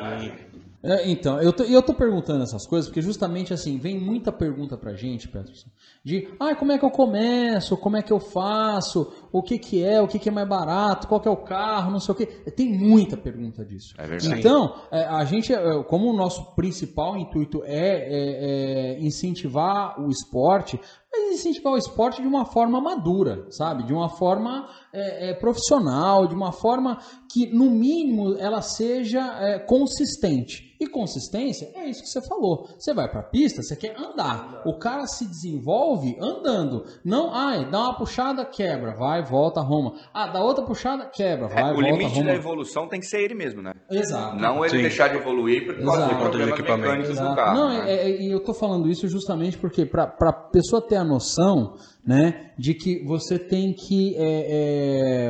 É, 0.82 1.10
então, 1.10 1.42
eu 1.42 1.52
tô, 1.52 1.64
eu 1.64 1.82
tô 1.82 1.94
perguntando 1.94 2.42
essas 2.42 2.66
coisas 2.66 2.90
porque 2.90 3.02
justamente 3.02 3.54
assim, 3.54 3.78
vem 3.78 4.00
muita 4.00 4.32
pergunta 4.32 4.78
pra 4.78 4.94
gente, 4.94 5.28
Peterson, 5.28 5.68
de 6.06 6.30
ah, 6.40 6.56
como 6.56 6.72
é 6.72 6.78
que 6.78 6.86
eu 6.86 6.90
começo, 6.90 7.76
como 7.76 7.98
é 7.98 8.02
que 8.02 8.14
eu 8.14 8.20
faço, 8.20 9.12
o 9.30 9.44
que 9.44 9.60
que 9.60 9.84
é, 9.84 10.02
o 10.02 10.08
que 10.08 10.18
que 10.18 10.30
é 10.30 10.32
mais 10.32 10.48
barato, 10.48 11.06
qual 11.06 11.20
que 11.20 11.28
é 11.28 11.32
o 11.32 11.36
carro, 11.36 11.92
não 11.92 12.00
sei 12.00 12.14
o 12.14 12.16
que. 12.16 12.26
Tem 12.52 12.72
muita 12.72 13.18
pergunta 13.18 13.66
disso. 13.66 13.94
É 13.98 14.08
verdade. 14.08 14.40
Então, 14.40 14.74
é, 14.90 15.04
a 15.04 15.26
gente, 15.26 15.54
é, 15.54 15.84
como 15.84 16.10
o 16.10 16.16
nosso 16.16 16.56
principal 16.56 17.18
intuito 17.18 17.62
é, 17.66 17.76
é, 17.76 18.96
é 18.96 19.00
incentivar 19.02 20.00
o 20.00 20.10
esporte, 20.10 20.80
mas 21.12 21.34
incentivar 21.34 21.74
o 21.74 21.78
esporte 21.78 22.22
de 22.22 22.28
uma 22.28 22.46
forma 22.46 22.80
madura, 22.80 23.48
sabe? 23.50 23.84
De 23.84 23.94
uma 23.94 24.10
forma 24.10 24.70
é, 24.94 25.30
é, 25.30 25.34
profissional, 25.34 26.28
de 26.28 26.36
uma 26.36 26.52
forma 26.52 27.00
que, 27.32 27.48
no 27.48 27.70
mínimo, 27.70 28.36
ela 28.38 28.62
seja 28.62 29.20
é, 29.40 29.60
consistente. 29.60 30.69
E 30.80 30.88
consistência 30.88 31.70
é 31.76 31.90
isso 31.90 32.02
que 32.02 32.08
você 32.08 32.22
falou. 32.22 32.70
Você 32.80 32.94
vai 32.94 33.10
pra 33.12 33.22
pista, 33.22 33.62
você 33.62 33.76
quer 33.76 33.98
andar. 34.00 34.62
O 34.66 34.80
cara 34.80 35.06
se 35.08 35.26
desenvolve 35.28 36.16
andando. 36.22 36.86
Não, 37.04 37.34
ai, 37.34 37.70
dá 37.70 37.82
uma 37.82 37.98
puxada, 37.98 38.46
quebra, 38.46 38.96
vai, 38.96 39.22
volta, 39.22 39.60
arruma. 39.60 39.96
Ah, 40.14 40.28
dá 40.28 40.42
outra 40.42 40.64
puxada, 40.64 41.06
quebra, 41.08 41.48
É, 41.48 41.50
vai, 41.50 41.72
o 41.72 41.76
volta, 41.76 41.82
limite 41.82 42.06
arruma. 42.14 42.24
da 42.32 42.34
evolução 42.36 42.88
tem 42.88 43.02
que 43.02 43.06
ser 43.08 43.22
ele 43.22 43.36
mesmo, 43.36 43.62
né? 43.62 43.74
Exato. 43.92 44.38
Não 44.38 44.64
ele 44.64 44.78
Sim. 44.78 44.82
deixar 44.84 45.10
de 45.10 45.18
evoluir 45.18 45.66
por 45.66 45.76
causa 45.84 45.98
Exato. 46.00 46.14
de 46.16 46.20
problemas 46.22 46.50
equipamento. 46.54 46.82
mecânicos 46.88 47.08
do 47.18 47.24
Exato. 47.24 47.36
carro. 47.36 47.60
Não, 47.60 47.70
né? 47.70 47.92
é- 47.92 48.10
é- 48.12 48.22
e 48.22 48.32
eu 48.32 48.40
tô 48.42 48.54
falando 48.54 48.90
isso 48.90 49.06
justamente 49.10 49.58
porque 49.58 49.86
para 49.86 50.14
a 50.22 50.32
pessoa 50.34 50.82
ter 50.82 50.96
a 50.96 51.04
noção, 51.04 51.76
né, 52.08 52.52
de 52.58 52.74
que 52.74 53.04
você 53.06 53.38
tem 53.38 53.74
que 53.74 54.16
é, 54.18 54.46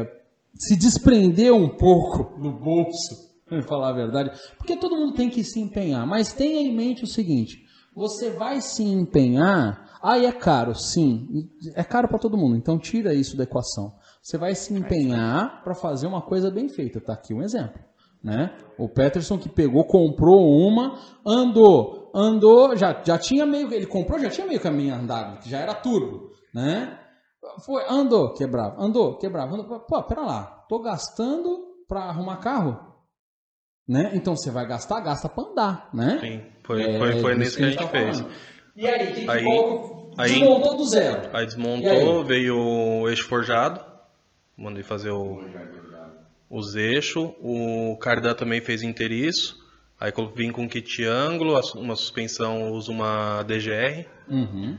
é, 0.05 0.19
se 0.59 0.75
desprender 0.77 1.51
um 1.53 1.69
pouco 1.69 2.39
do 2.39 2.51
bolso, 2.51 3.28
falar 3.67 3.89
a 3.89 3.93
verdade, 3.93 4.31
porque 4.57 4.75
todo 4.75 4.95
mundo 4.95 5.13
tem 5.13 5.29
que 5.29 5.43
se 5.43 5.59
empenhar, 5.59 6.05
mas 6.05 6.33
tenha 6.33 6.61
em 6.61 6.75
mente 6.75 7.03
o 7.03 7.07
seguinte: 7.07 7.65
você 7.95 8.29
vai 8.29 8.61
se 8.61 8.83
empenhar, 8.83 9.99
aí 10.01 10.25
é 10.25 10.31
caro, 10.31 10.73
sim, 10.75 11.49
é 11.75 11.83
caro 11.83 12.07
para 12.07 12.19
todo 12.19 12.37
mundo, 12.37 12.55
então 12.55 12.77
tira 12.77 13.13
isso 13.13 13.35
da 13.35 13.43
equação. 13.43 13.93
você 14.21 14.37
vai 14.37 14.55
se 14.55 14.73
empenhar 14.73 15.63
para 15.63 15.75
fazer 15.75 16.07
uma 16.07 16.21
coisa 16.21 16.49
bem 16.49 16.69
feita. 16.69 17.01
Tá 17.01 17.13
aqui 17.13 17.33
um 17.33 17.41
exemplo. 17.41 17.79
Né? 18.23 18.53
O 18.77 18.89
Peterson 18.89 19.37
que 19.37 19.47
pegou, 19.47 19.85
comprou 19.85 20.49
uma, 20.49 20.99
andou, 21.25 22.11
andou, 22.13 22.75
já, 22.75 23.01
já 23.03 23.17
tinha 23.17 23.45
meio, 23.45 23.73
ele 23.73 23.85
comprou, 23.85 24.19
já 24.19 24.29
tinha 24.29 24.45
meio 24.45 24.59
caminho 24.59 24.93
andado, 24.93 25.47
já 25.47 25.59
era 25.59 25.73
turbo, 25.73 26.31
né? 26.53 26.99
Foi, 27.65 27.83
andou, 27.89 28.33
quebrava, 28.33 28.81
andou, 28.81 29.17
quebrava, 29.17 29.53
andou, 29.53 29.79
pô, 29.79 30.03
pera 30.03 30.21
lá, 30.21 30.65
tô 30.67 30.79
gastando 30.79 31.65
para 31.87 32.03
arrumar 32.03 32.37
carro, 32.37 32.88
né? 33.89 34.11
Então 34.13 34.37
você 34.37 34.51
vai 34.51 34.67
gastar, 34.67 34.99
gasta 34.99 35.27
para 35.27 35.43
andar, 35.43 35.89
né? 35.91 36.19
Sim, 36.21 36.41
foi, 36.63 36.83
é, 36.83 36.99
foi, 36.99 37.19
foi 37.19 37.35
nisso 37.35 37.57
que 37.57 37.63
a 37.63 37.69
gente, 37.71 37.79
tá 37.79 37.87
fez. 37.87 38.23
E 38.75 38.87
aí, 38.87 39.13
que 39.13 39.29
aí, 39.29 39.45
aí 40.15 40.29
desmontou 40.29 40.77
do 40.77 40.85
zero. 40.85 41.29
Aí 41.33 41.43
desmontou, 41.43 42.21
aí? 42.21 42.27
veio 42.27 42.55
o 42.55 43.09
eixo 43.09 43.27
forjado, 43.27 43.83
mandei 44.55 44.83
fazer 44.83 45.09
o 45.09 45.43
os 46.47 46.75
eixos, 46.75 47.31
o 47.41 47.97
cardan 47.99 48.33
também 48.33 48.61
fez 48.61 48.83
inteiriço, 48.83 49.57
aí 49.99 50.11
vim 50.35 50.51
com 50.51 50.69
kit 50.69 51.03
ângulo, 51.03 51.59
uma 51.75 51.95
suspensão 51.95 52.71
uso 52.71 52.91
uma 52.91 53.43
DGR 53.43 54.05
uhum. 54.27 54.77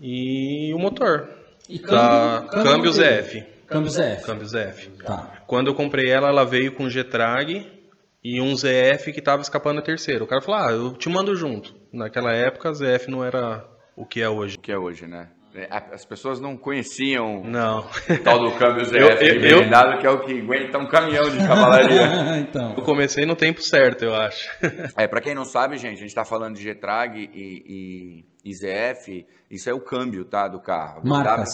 e 0.00 0.72
o 0.74 0.78
motor. 0.78 1.28
E 1.68 1.78
câmbio, 1.78 2.48
câmbio, 2.48 2.62
câmbio 2.62 2.92
ZF. 2.92 3.44
Câmbio 3.66 3.90
ZF. 3.90 4.24
Câmbio 4.24 4.46
ZF. 4.46 4.90
Tá. 5.04 5.42
Quando 5.46 5.68
eu 5.68 5.74
comprei 5.74 6.10
ela, 6.10 6.28
ela 6.28 6.44
veio 6.44 6.72
com 6.72 6.90
G-Trag 6.90 7.81
e 8.24 8.40
um 8.40 8.54
ZF 8.54 9.12
que 9.12 9.18
estava 9.18 9.42
escapando 9.42 9.80
a 9.80 9.82
terceiro. 9.82 10.24
O 10.24 10.28
cara 10.28 10.40
falou, 10.40 10.60
ah, 10.60 10.72
eu 10.72 10.92
te 10.92 11.08
mando 11.08 11.34
junto. 11.34 11.74
Naquela 11.92 12.32
época, 12.32 12.72
ZF 12.72 13.10
não 13.10 13.24
era 13.24 13.66
o 13.96 14.06
que 14.06 14.22
é 14.22 14.28
hoje. 14.28 14.56
O 14.56 14.60
que 14.60 14.72
é 14.72 14.78
hoje, 14.78 15.06
né? 15.06 15.28
É, 15.54 15.68
as 15.70 16.02
pessoas 16.06 16.40
não 16.40 16.56
conheciam 16.56 17.44
não. 17.44 17.80
o 17.80 18.18
tal 18.24 18.38
do 18.38 18.52
câmbio 18.52 18.86
ZF 18.88 18.96
eu, 18.96 19.08
eu, 19.08 19.62
eu... 19.62 19.98
que 19.98 20.06
é 20.06 20.10
o 20.10 20.20
que 20.20 20.40
aguenta 20.40 20.78
um 20.78 20.86
caminhão 20.86 21.28
de 21.28 21.46
cavalaria. 21.46 22.38
então. 22.40 22.74
Eu 22.74 22.82
comecei 22.82 23.26
no 23.26 23.36
tempo 23.36 23.60
certo, 23.60 24.02
eu 24.02 24.14
acho. 24.14 24.48
é, 24.96 25.06
para 25.06 25.20
quem 25.20 25.34
não 25.34 25.44
sabe, 25.44 25.76
gente, 25.76 25.96
a 25.96 26.00
gente 26.00 26.06
está 26.06 26.24
falando 26.24 26.56
de 26.56 26.62
G-Trag 26.62 27.18
e, 27.18 28.24
e, 28.44 28.50
e, 28.50 28.54
ZF, 28.54 29.26
isso 29.50 29.68
é 29.68 29.74
o 29.74 29.80
câmbio 29.80 30.24
tá, 30.24 30.48
do 30.48 30.58
carro. 30.58 31.00
A 31.00 31.02
BMW, 31.02 31.24
Marcas. 31.24 31.50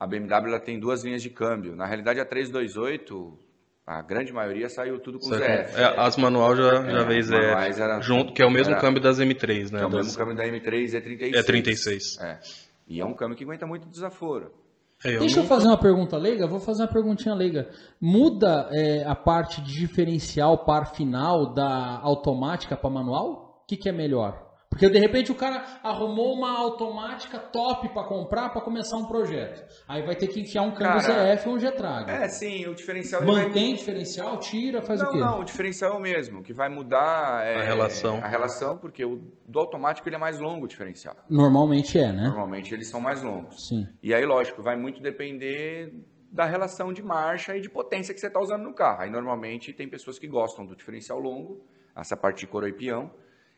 A 0.00 0.06
BMW 0.06 0.48
ela 0.48 0.60
tem 0.60 0.80
duas 0.80 1.04
linhas 1.04 1.22
de 1.22 1.28
câmbio. 1.28 1.76
Na 1.76 1.84
realidade, 1.84 2.20
a 2.20 2.24
328, 2.24 3.38
a 3.86 4.00
grande 4.00 4.32
maioria 4.32 4.68
saiu 4.68 4.98
tudo 4.98 5.18
com 5.18 5.26
ZF. 5.26 5.42
É, 5.42 6.00
as 6.00 6.16
manual 6.16 6.56
já, 6.56 6.82
já 6.90 7.00
é, 7.00 7.04
veio 7.04 7.22
ZF. 7.22 7.80
Era, 7.80 8.00
junto, 8.00 8.32
que 8.32 8.42
é 8.42 8.46
o 8.46 8.50
mesmo 8.50 8.72
era, 8.72 8.80
câmbio 8.80 9.02
das 9.02 9.18
M3, 9.18 9.70
né? 9.70 9.82
É 9.82 9.86
o 9.86 9.90
das... 9.90 10.06
mesmo 10.06 10.18
câmbio 10.18 10.34
da 10.34 10.44
M3 10.44 11.02
E36. 11.02 11.34
É 11.34 11.42
36. 11.42 12.18
É. 12.18 12.38
E 12.88 13.00
é 13.00 13.04
um 13.04 13.14
câmbio 13.14 13.36
que 13.36 13.44
aguenta 13.44 13.66
muito 13.66 13.86
desaforo. 13.88 14.52
É, 15.04 15.16
eu 15.16 15.20
Deixa 15.20 15.40
eu 15.40 15.44
fazer 15.44 15.66
uma 15.66 15.78
pergunta 15.78 16.16
leiga, 16.16 16.46
vou 16.46 16.60
fazer 16.60 16.82
uma 16.84 16.92
perguntinha 16.92 17.34
leiga. 17.34 17.68
Muda 18.00 18.70
é, 18.72 19.04
a 19.04 19.14
parte 19.14 19.60
de 19.60 19.74
diferencial 19.74 20.64
par 20.64 20.94
final 20.94 21.52
da 21.52 21.98
automática 22.00 22.76
para 22.76 22.88
manual? 22.88 23.60
O 23.62 23.66
que, 23.66 23.76
que 23.76 23.88
é 23.88 23.92
melhor? 23.92 24.43
Porque 24.74 24.90
de 24.90 24.98
repente 24.98 25.30
o 25.30 25.36
cara 25.36 25.64
arrumou 25.84 26.34
uma 26.34 26.58
automática 26.58 27.38
top 27.38 27.88
para 27.90 28.02
comprar 28.04 28.48
para 28.48 28.60
começar 28.60 28.96
um 28.96 29.06
projeto. 29.06 29.64
Aí 29.86 30.02
vai 30.02 30.16
ter 30.16 30.26
que 30.26 30.40
enfiar 30.40 30.62
um 30.62 30.72
câmbio 30.72 31.00
ZF 31.00 31.48
ou 31.48 31.54
um 31.54 31.60
G-Trag. 31.60 32.10
É, 32.10 32.28
sim, 32.28 32.66
o 32.66 32.74
diferencial 32.74 33.24
Mantém 33.24 33.68
vai... 33.68 33.74
diferencial, 33.74 34.36
tira, 34.38 34.82
faz 34.82 35.00
não, 35.00 35.08
o 35.08 35.12
quê? 35.12 35.18
Não, 35.18 35.40
o 35.40 35.44
diferencial 35.44 35.92
é 35.92 35.96
o 35.96 36.00
mesmo, 36.00 36.42
que 36.42 36.52
vai 36.52 36.68
mudar 36.68 37.46
é, 37.46 37.60
a 37.60 37.62
relação. 37.62 38.16
A 38.16 38.26
relação, 38.26 38.76
porque 38.76 39.04
o 39.04 39.22
do 39.46 39.60
automático 39.60 40.08
ele 40.08 40.16
é 40.16 40.18
mais 40.18 40.40
longo 40.40 40.64
o 40.64 40.68
diferencial. 40.68 41.14
Normalmente 41.30 41.96
é, 41.96 42.12
né? 42.12 42.24
Normalmente 42.24 42.74
eles 42.74 42.88
são 42.88 43.00
mais 43.00 43.22
longos. 43.22 43.68
Sim. 43.68 43.86
E 44.02 44.12
aí, 44.12 44.26
lógico, 44.26 44.60
vai 44.60 44.76
muito 44.76 45.00
depender 45.00 45.94
da 46.32 46.46
relação 46.46 46.92
de 46.92 47.00
marcha 47.00 47.56
e 47.56 47.60
de 47.60 47.70
potência 47.70 48.12
que 48.12 48.18
você 48.18 48.26
está 48.26 48.40
usando 48.40 48.64
no 48.64 48.74
carro. 48.74 49.02
Aí 49.02 49.10
normalmente 49.10 49.72
tem 49.72 49.88
pessoas 49.88 50.18
que 50.18 50.26
gostam 50.26 50.66
do 50.66 50.74
diferencial 50.74 51.20
longo, 51.20 51.64
essa 51.94 52.16
parte 52.16 52.40
de 52.40 52.48
coroa 52.48 52.68
e 52.68 52.72
peão 52.72 53.08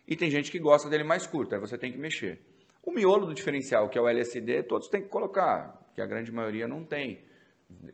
e 0.07 0.15
tem 0.17 0.31
gente 0.31 0.51
que 0.51 0.59
gosta 0.59 0.89
dele 0.89 1.05
mais 1.05 1.27
curto, 1.27 1.55
aí 1.55 1.61
você 1.61 1.77
tem 1.77 1.91
que 1.91 1.99
mexer. 1.99 2.41
O 2.83 2.93
miolo 2.93 3.27
do 3.27 3.35
diferencial, 3.35 3.89
que 3.89 3.99
é 3.99 4.01
o 4.01 4.09
LSD, 4.09 4.63
todos 4.63 4.89
têm 4.89 5.03
que 5.03 5.09
colocar, 5.09 5.91
que 5.95 6.01
a 6.01 6.07
grande 6.07 6.31
maioria 6.31 6.69
não 6.69 6.85
tem. 6.85 7.25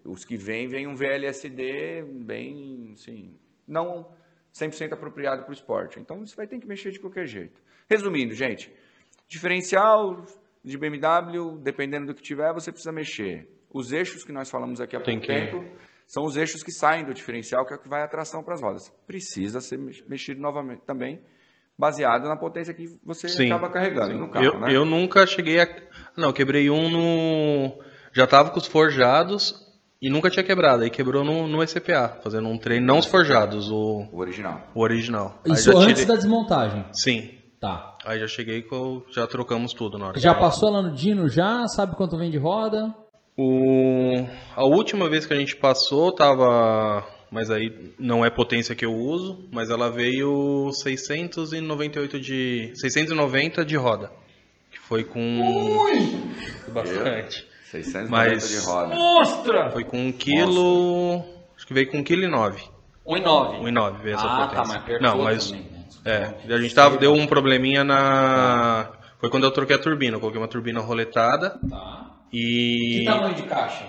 Os 0.04 0.22
que 0.22 0.36
vêm, 0.36 0.68
vem 0.68 0.86
um 0.86 0.94
VLSD 0.94 2.02
bem, 2.26 2.90
assim, 2.92 3.38
não 3.66 4.12
100% 4.52 4.92
apropriado 4.92 5.44
para 5.44 5.50
o 5.50 5.54
esporte. 5.54 5.98
Então 5.98 6.18
você 6.18 6.36
vai 6.36 6.46
ter 6.46 6.58
que 6.58 6.66
mexer 6.66 6.90
de 6.90 7.00
qualquer 7.00 7.26
jeito. 7.26 7.58
Resumindo, 7.88 8.34
gente, 8.34 8.70
diferencial 9.26 10.26
de 10.62 10.76
BMW, 10.76 11.58
dependendo 11.62 12.08
do 12.08 12.14
que 12.14 12.22
tiver, 12.22 12.52
você 12.52 12.70
precisa 12.70 12.92
mexer. 12.92 13.48
Os 13.70 13.90
eixos 13.92 14.22
que 14.24 14.32
nós 14.32 14.50
falamos 14.50 14.82
aqui 14.82 14.94
há 14.94 15.00
pouco 15.00 15.20
que... 15.22 15.26
tempo 15.26 15.64
são 16.06 16.24
os 16.24 16.36
eixos 16.36 16.62
que 16.62 16.70
saem 16.70 17.06
do 17.06 17.14
diferencial, 17.14 17.64
que 17.64 17.72
é 17.72 17.76
o 17.76 17.80
que 17.80 17.88
vai 17.88 18.02
a 18.02 18.08
tração 18.08 18.42
para 18.42 18.52
as 18.52 18.60
rodas. 18.60 18.90
Precisa 19.06 19.62
ser 19.62 19.78
mexido 20.06 20.42
novamente 20.42 20.82
também 20.82 21.18
baseado 21.82 22.28
na 22.28 22.36
potência 22.36 22.72
que 22.72 22.96
você 23.04 23.28
sim, 23.28 23.46
acaba 23.46 23.68
carregando 23.68 24.12
sim. 24.12 24.18
no 24.20 24.28
carro. 24.28 24.44
Eu, 24.44 24.60
né? 24.60 24.76
eu 24.76 24.84
nunca 24.84 25.26
cheguei 25.26 25.60
a. 25.60 25.66
Não, 26.16 26.32
quebrei 26.32 26.70
um 26.70 26.88
no. 26.88 27.82
Já 28.12 28.24
tava 28.24 28.50
com 28.50 28.58
os 28.58 28.68
forjados 28.68 29.52
e 30.00 30.08
nunca 30.08 30.30
tinha 30.30 30.44
quebrado. 30.44 30.84
Aí 30.84 30.90
quebrou 30.90 31.24
no, 31.24 31.48
no 31.48 31.60
ECPA, 31.60 32.20
fazendo 32.22 32.46
um 32.48 32.56
treino, 32.56 32.86
não 32.86 33.00
os 33.00 33.06
forjados, 33.06 33.68
o. 33.68 34.06
O 34.12 34.20
original. 34.20 34.60
O 34.72 34.80
original. 34.80 35.40
Isso 35.44 35.76
antes 35.76 36.02
tirei... 36.02 36.06
da 36.06 36.14
desmontagem? 36.14 36.84
Sim. 36.92 37.30
Tá. 37.60 37.96
Aí 38.04 38.20
já 38.20 38.28
cheguei 38.28 38.62
com. 38.62 39.02
Já 39.10 39.26
trocamos 39.26 39.72
tudo 39.72 39.98
na 39.98 40.06
hora. 40.06 40.20
Já 40.20 40.36
passou 40.36 40.70
lá 40.70 40.82
no 40.82 40.94
Dino 40.94 41.28
já? 41.28 41.66
Sabe 41.66 41.96
quanto 41.96 42.16
vem 42.16 42.30
de 42.30 42.38
roda? 42.38 42.94
O... 43.36 44.24
A 44.54 44.64
última 44.64 45.08
vez 45.08 45.26
que 45.26 45.34
a 45.34 45.36
gente 45.36 45.56
passou, 45.56 46.12
tava 46.14 47.04
mas 47.32 47.50
aí 47.50 47.94
não 47.98 48.22
é 48.22 48.28
potência 48.28 48.74
que 48.74 48.84
eu 48.84 48.92
uso, 48.92 49.48
mas 49.50 49.70
ela 49.70 49.90
veio 49.90 50.70
698 50.70 52.20
de 52.20 52.72
690 52.74 53.64
de 53.64 53.74
roda, 53.74 54.12
que 54.70 54.78
foi 54.78 55.02
com 55.02 55.40
Ui! 55.40 56.20
bastante. 56.68 57.48
690 57.70 58.10
mas 58.10 58.48
de 58.50 58.58
roda. 58.58 58.94
Mostra! 58.94 59.70
Foi 59.70 59.82
com 59.82 59.96
1 60.08 60.12
quilo, 60.12 61.24
acho 61.56 61.66
que 61.66 61.72
veio 61.72 61.90
com 61.90 62.04
1,9 62.04 62.04
kg. 62.04 62.70
1,9 63.06 63.60
1,9 63.62 64.02
veio 64.02 64.14
essa 64.14 64.26
ah, 64.26 64.46
potência. 64.46 64.78
Tá, 64.78 64.82
mas 64.86 65.00
não, 65.00 65.22
mas 65.22 65.50
também, 65.50 65.66
né? 66.04 66.34
é, 66.46 66.54
a 66.54 66.58
gente 66.58 66.74
tava 66.74 66.98
deu 66.98 67.14
um 67.14 67.26
probleminha 67.26 67.82
na 67.82 68.92
foi 69.18 69.30
quando 69.30 69.44
eu 69.44 69.50
troquei 69.50 69.74
a 69.74 69.78
turbina, 69.78 70.16
eu 70.16 70.20
coloquei 70.20 70.40
uma 70.40 70.48
turbina 70.48 70.80
roletada. 70.80 71.58
Tá. 71.70 72.10
E 72.30 72.98
Que 72.98 73.04
tamanho 73.06 73.34
de 73.34 73.42
caixa? 73.44 73.86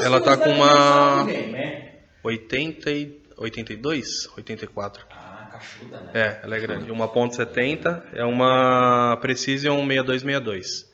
Ela 0.00 0.20
tá 0.20 0.36
com 0.36 0.50
uma 0.50 1.24
né? 1.24 1.85
80 2.26 2.90
e 2.90 3.22
82, 3.36 4.28
84. 4.36 5.06
Ah, 5.10 5.48
cachuda, 5.52 6.00
né? 6.00 6.10
É, 6.14 6.40
ela 6.42 6.56
é 6.56 6.60
grande. 6.60 6.90
Uma 6.90 7.06
ponto 7.08 7.36
.70 7.36 8.02
é 8.12 8.24
uma 8.24 9.16
Precision 9.20 9.76
6262 9.86 10.92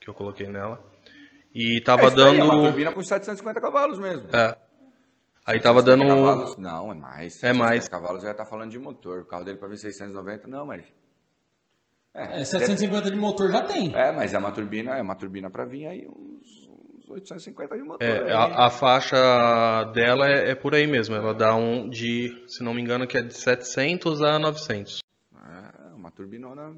que 0.00 0.10
eu 0.10 0.14
coloquei 0.14 0.48
nela. 0.48 0.82
E 1.54 1.80
tava 1.82 2.06
é, 2.06 2.10
dando. 2.10 2.40
É 2.40 2.44
uma 2.44 2.62
turbina 2.62 2.92
com 2.92 3.02
750 3.02 3.60
cavalos 3.60 3.98
mesmo. 3.98 4.28
É. 4.32 4.56
Aí 5.44 5.60
tava 5.60 5.82
dando. 5.82 6.06
Cavalos? 6.06 6.56
Não, 6.56 6.90
é 6.90 6.94
mais. 6.94 7.42
É 7.42 7.52
mais. 7.52 7.88
cavalos 7.88 8.22
já 8.22 8.34
tá 8.34 8.44
falando 8.44 8.70
de 8.70 8.78
motor. 8.78 9.20
O 9.20 9.26
carro 9.26 9.44
dele 9.44 9.58
para 9.58 9.68
vir 9.68 9.78
690, 9.78 10.48
não, 10.48 10.66
mas. 10.66 10.84
É, 12.14 12.40
é 12.40 12.44
750 12.44 13.10
de 13.10 13.16
motor 13.16 13.50
já 13.50 13.62
tem. 13.62 13.94
É, 13.94 14.12
mas 14.12 14.34
é 14.34 14.38
uma 14.38 14.52
turbina, 14.52 14.96
é 14.96 15.02
uma 15.02 15.14
turbina 15.14 15.50
para 15.50 15.64
vir 15.64 15.86
aí 15.86 16.06
uns 16.08 16.31
850 17.12 17.76
de 17.76 17.82
motor. 17.82 18.02
É, 18.02 18.32
a, 18.32 18.66
a, 18.66 18.70
faixa 18.70 19.84
dela 19.94 20.28
é, 20.28 20.50
é, 20.50 20.54
por 20.54 20.74
aí 20.74 20.86
mesmo. 20.86 21.14
Ela 21.14 21.34
dá 21.34 21.54
um 21.54 21.88
de, 21.88 22.44
se 22.48 22.62
não 22.62 22.74
me 22.74 22.80
engano, 22.80 23.06
que 23.06 23.18
é 23.18 23.22
de 23.22 23.34
700 23.34 24.22
a 24.22 24.38
900. 24.38 25.00
É, 25.34 25.94
uma 25.94 26.10
turbinona. 26.10 26.76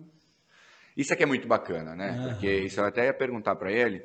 Isso 0.96 1.12
aqui 1.12 1.22
é 1.22 1.26
muito 1.26 1.46
bacana, 1.48 1.94
né? 1.94 2.12
Uhum. 2.12 2.28
Porque 2.30 2.52
isso 2.52 2.80
eu 2.80 2.84
até 2.84 3.06
ia 3.06 3.14
perguntar 3.14 3.56
para 3.56 3.72
ele, 3.72 4.04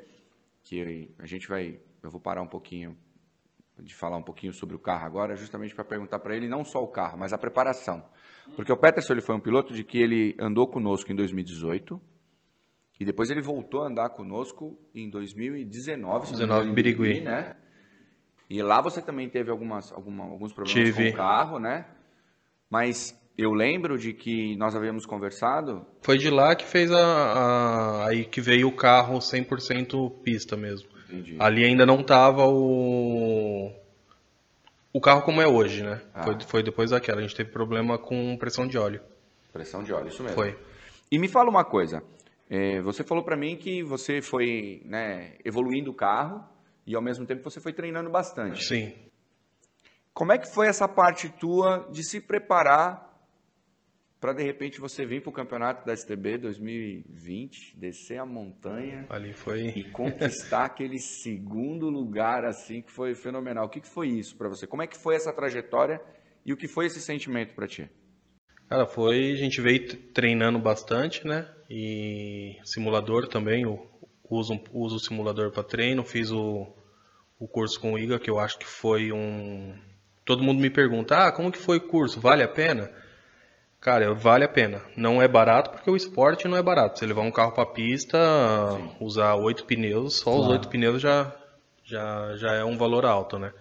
que 0.62 1.14
a 1.18 1.26
gente 1.26 1.48
vai, 1.48 1.78
eu 2.02 2.10
vou 2.10 2.20
parar 2.20 2.42
um 2.42 2.48
pouquinho 2.48 2.96
de 3.82 3.94
falar 3.94 4.16
um 4.16 4.22
pouquinho 4.22 4.52
sobre 4.52 4.76
o 4.76 4.78
carro 4.78 5.06
agora, 5.06 5.36
justamente 5.36 5.74
para 5.74 5.84
perguntar 5.84 6.18
para 6.18 6.36
ele 6.36 6.48
não 6.48 6.64
só 6.64 6.82
o 6.82 6.88
carro, 6.88 7.18
mas 7.18 7.32
a 7.32 7.38
preparação. 7.38 8.04
Porque 8.54 8.72
o 8.72 8.76
Peterson 8.76 9.14
ele 9.14 9.22
foi 9.22 9.34
um 9.34 9.40
piloto 9.40 9.72
de 9.72 9.84
que 9.84 9.98
ele 9.98 10.36
andou 10.38 10.66
conosco 10.66 11.10
em 11.10 11.14
2018, 11.14 12.00
e 13.00 13.04
depois 13.04 13.30
ele 13.30 13.40
voltou 13.40 13.82
a 13.82 13.86
andar 13.86 14.10
conosco 14.10 14.78
em 14.94 15.08
2019. 15.08 16.32
19 16.32 16.68
em 16.68 16.74
Birigui. 16.74 17.22
Né? 17.22 17.56
E 18.48 18.62
lá 18.62 18.82
você 18.82 19.00
também 19.00 19.26
teve 19.26 19.50
algumas, 19.50 19.90
alguma, 19.90 20.24
alguns 20.24 20.52
problemas 20.52 20.86
Tive. 20.86 21.10
com 21.10 21.14
o 21.14 21.16
carro, 21.16 21.58
né? 21.58 21.86
Mas 22.68 23.18
eu 23.38 23.52
lembro 23.52 23.98
de 23.98 24.12
que 24.12 24.54
nós 24.56 24.76
havíamos 24.76 25.06
conversado. 25.06 25.86
Foi 26.02 26.18
de 26.18 26.28
lá 26.28 26.54
que 26.54 26.66
fez 26.66 26.92
a, 26.92 27.00
a 27.00 28.08
aí 28.08 28.26
que 28.26 28.42
veio 28.42 28.68
o 28.68 28.72
carro 28.76 29.18
100% 29.18 30.20
pista 30.22 30.54
mesmo. 30.54 30.90
Entendi. 31.08 31.36
Ali 31.38 31.64
ainda 31.64 31.86
não 31.86 32.02
tava 32.02 32.46
o 32.46 33.72
o 34.92 35.00
carro 35.00 35.22
como 35.22 35.40
é 35.40 35.46
hoje, 35.46 35.82
né? 35.82 36.02
Ah. 36.12 36.24
Foi, 36.24 36.36
foi 36.46 36.62
depois 36.62 36.90
daquela. 36.90 37.20
A 37.20 37.22
gente 37.22 37.34
teve 37.34 37.50
problema 37.50 37.96
com 37.96 38.36
pressão 38.36 38.66
de 38.66 38.76
óleo. 38.76 39.00
Pressão 39.52 39.82
de 39.82 39.90
óleo, 39.90 40.08
isso 40.08 40.22
mesmo. 40.22 40.36
Foi. 40.36 40.58
E 41.10 41.18
me 41.18 41.28
fala 41.28 41.48
uma 41.48 41.64
coisa. 41.64 42.02
É, 42.52 42.80
você 42.82 43.04
falou 43.04 43.22
para 43.22 43.36
mim 43.36 43.56
que 43.56 43.80
você 43.80 44.20
foi 44.20 44.82
né, 44.84 45.36
evoluindo 45.44 45.92
o 45.92 45.94
carro 45.94 46.44
e 46.84 46.96
ao 46.96 47.00
mesmo 47.00 47.24
tempo 47.24 47.48
você 47.48 47.60
foi 47.60 47.72
treinando 47.72 48.10
bastante. 48.10 48.64
Sim. 48.64 48.92
Como 50.12 50.32
é 50.32 50.38
que 50.38 50.52
foi 50.52 50.66
essa 50.66 50.88
parte 50.88 51.28
tua 51.28 51.88
de 51.92 52.02
se 52.02 52.20
preparar 52.20 53.08
para 54.20 54.32
de 54.32 54.42
repente 54.42 54.80
você 54.80 55.06
vir 55.06 55.22
para 55.22 55.30
o 55.30 55.32
campeonato 55.32 55.86
da 55.86 55.96
STB 55.96 56.38
2020, 56.38 57.78
descer 57.78 58.18
a 58.18 58.26
montanha 58.26 59.06
Ali 59.08 59.32
foi. 59.32 59.68
e 59.68 59.84
conquistar 59.92 60.64
aquele 60.64 60.98
segundo 60.98 61.88
lugar 61.88 62.44
assim 62.44 62.82
que 62.82 62.90
foi 62.90 63.14
fenomenal? 63.14 63.66
O 63.66 63.68
que, 63.68 63.80
que 63.80 63.88
foi 63.88 64.08
isso 64.08 64.36
para 64.36 64.48
você? 64.48 64.66
Como 64.66 64.82
é 64.82 64.88
que 64.88 64.98
foi 64.98 65.14
essa 65.14 65.32
trajetória 65.32 66.02
e 66.44 66.52
o 66.52 66.56
que 66.56 66.66
foi 66.66 66.86
esse 66.86 67.00
sentimento 67.00 67.54
para 67.54 67.68
ti? 67.68 67.88
Cara, 68.70 68.86
foi. 68.86 69.32
A 69.32 69.36
gente 69.36 69.60
veio 69.60 69.96
treinando 70.14 70.56
bastante, 70.60 71.26
né? 71.26 71.44
E 71.68 72.56
simulador 72.62 73.26
também. 73.26 73.64
Eu 73.64 73.84
uso, 74.30 74.60
uso 74.72 74.94
o 74.96 75.00
simulador 75.00 75.50
para 75.50 75.64
treino. 75.64 76.04
Fiz 76.04 76.30
o, 76.30 76.68
o 77.36 77.48
curso 77.48 77.80
com 77.80 77.94
o 77.94 77.98
Iga, 77.98 78.20
que 78.20 78.30
eu 78.30 78.38
acho 78.38 78.56
que 78.56 78.66
foi 78.66 79.10
um. 79.10 79.76
Todo 80.24 80.44
mundo 80.44 80.60
me 80.60 80.70
pergunta: 80.70 81.16
ah, 81.26 81.32
como 81.32 81.50
que 81.50 81.58
foi 81.58 81.78
o 81.78 81.88
curso? 81.88 82.20
Vale 82.20 82.44
a 82.44 82.48
pena? 82.48 82.88
Cara, 83.80 84.14
vale 84.14 84.44
a 84.44 84.48
pena. 84.48 84.82
Não 84.96 85.20
é 85.20 85.26
barato 85.26 85.70
porque 85.70 85.90
o 85.90 85.96
esporte 85.96 86.46
não 86.46 86.56
é 86.56 86.62
barato. 86.62 86.98
Você 86.98 87.06
levar 87.06 87.22
um 87.22 87.30
carro 87.32 87.52
para 87.52 87.66
pista, 87.66 88.18
usar 89.00 89.34
oito 89.34 89.64
pneus, 89.64 90.18
só 90.18 90.30
os 90.30 90.36
Claro. 90.36 90.52
oito 90.52 90.68
pneus 90.68 91.02
já, 91.02 91.34
já, 91.82 92.36
já 92.36 92.54
é 92.54 92.64
um 92.64 92.76
valor 92.78 93.04
alto, 93.04 93.36
né? 93.36 93.52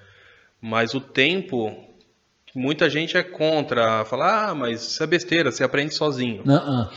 Mas 0.61 0.93
o 0.93 0.99
tempo, 0.99 1.88
muita 2.59 2.89
gente 2.89 3.17
é 3.17 3.23
contra, 3.23 4.03
fala, 4.05 4.49
ah, 4.49 4.55
mas 4.55 4.81
isso 4.87 5.01
é 5.03 5.07
besteira, 5.07 5.51
você 5.51 5.63
aprende 5.63 5.95
sozinho. 5.95 6.43
Não, 6.45 6.55
ah, 6.55 6.91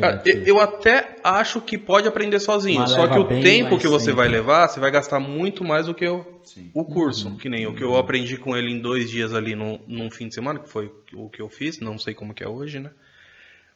Cara, 0.00 0.22
eu, 0.24 0.42
eu 0.44 0.60
até 0.60 1.16
acho 1.24 1.60
que 1.60 1.76
pode 1.76 2.06
aprender 2.06 2.38
sozinho, 2.38 2.78
Mas 2.80 2.92
só 2.92 3.08
que 3.08 3.18
o 3.18 3.24
tempo 3.42 3.76
que 3.76 3.88
você 3.88 4.06
tempo. 4.06 4.18
vai 4.18 4.28
levar, 4.28 4.68
você 4.68 4.78
vai 4.78 4.88
gastar 4.88 5.18
muito 5.18 5.64
mais 5.64 5.86
do 5.86 5.94
que 5.94 6.06
o, 6.06 6.24
Sim. 6.44 6.70
o 6.72 6.84
curso. 6.84 7.26
Uhum. 7.28 7.36
Que 7.36 7.48
nem 7.48 7.66
o 7.66 7.74
que 7.74 7.82
eu 7.82 7.96
aprendi 7.96 8.36
com 8.36 8.56
ele 8.56 8.70
em 8.70 8.78
dois 8.78 9.10
dias 9.10 9.34
ali 9.34 9.56
num, 9.56 9.80
num 9.88 10.08
fim 10.12 10.28
de 10.28 10.34
semana, 10.36 10.60
que 10.60 10.68
foi 10.70 10.92
o 11.12 11.28
que 11.28 11.42
eu 11.42 11.48
fiz, 11.48 11.80
não 11.80 11.98
sei 11.98 12.14
como 12.14 12.32
que 12.32 12.44
é 12.44 12.48
hoje, 12.48 12.78
né? 12.78 12.90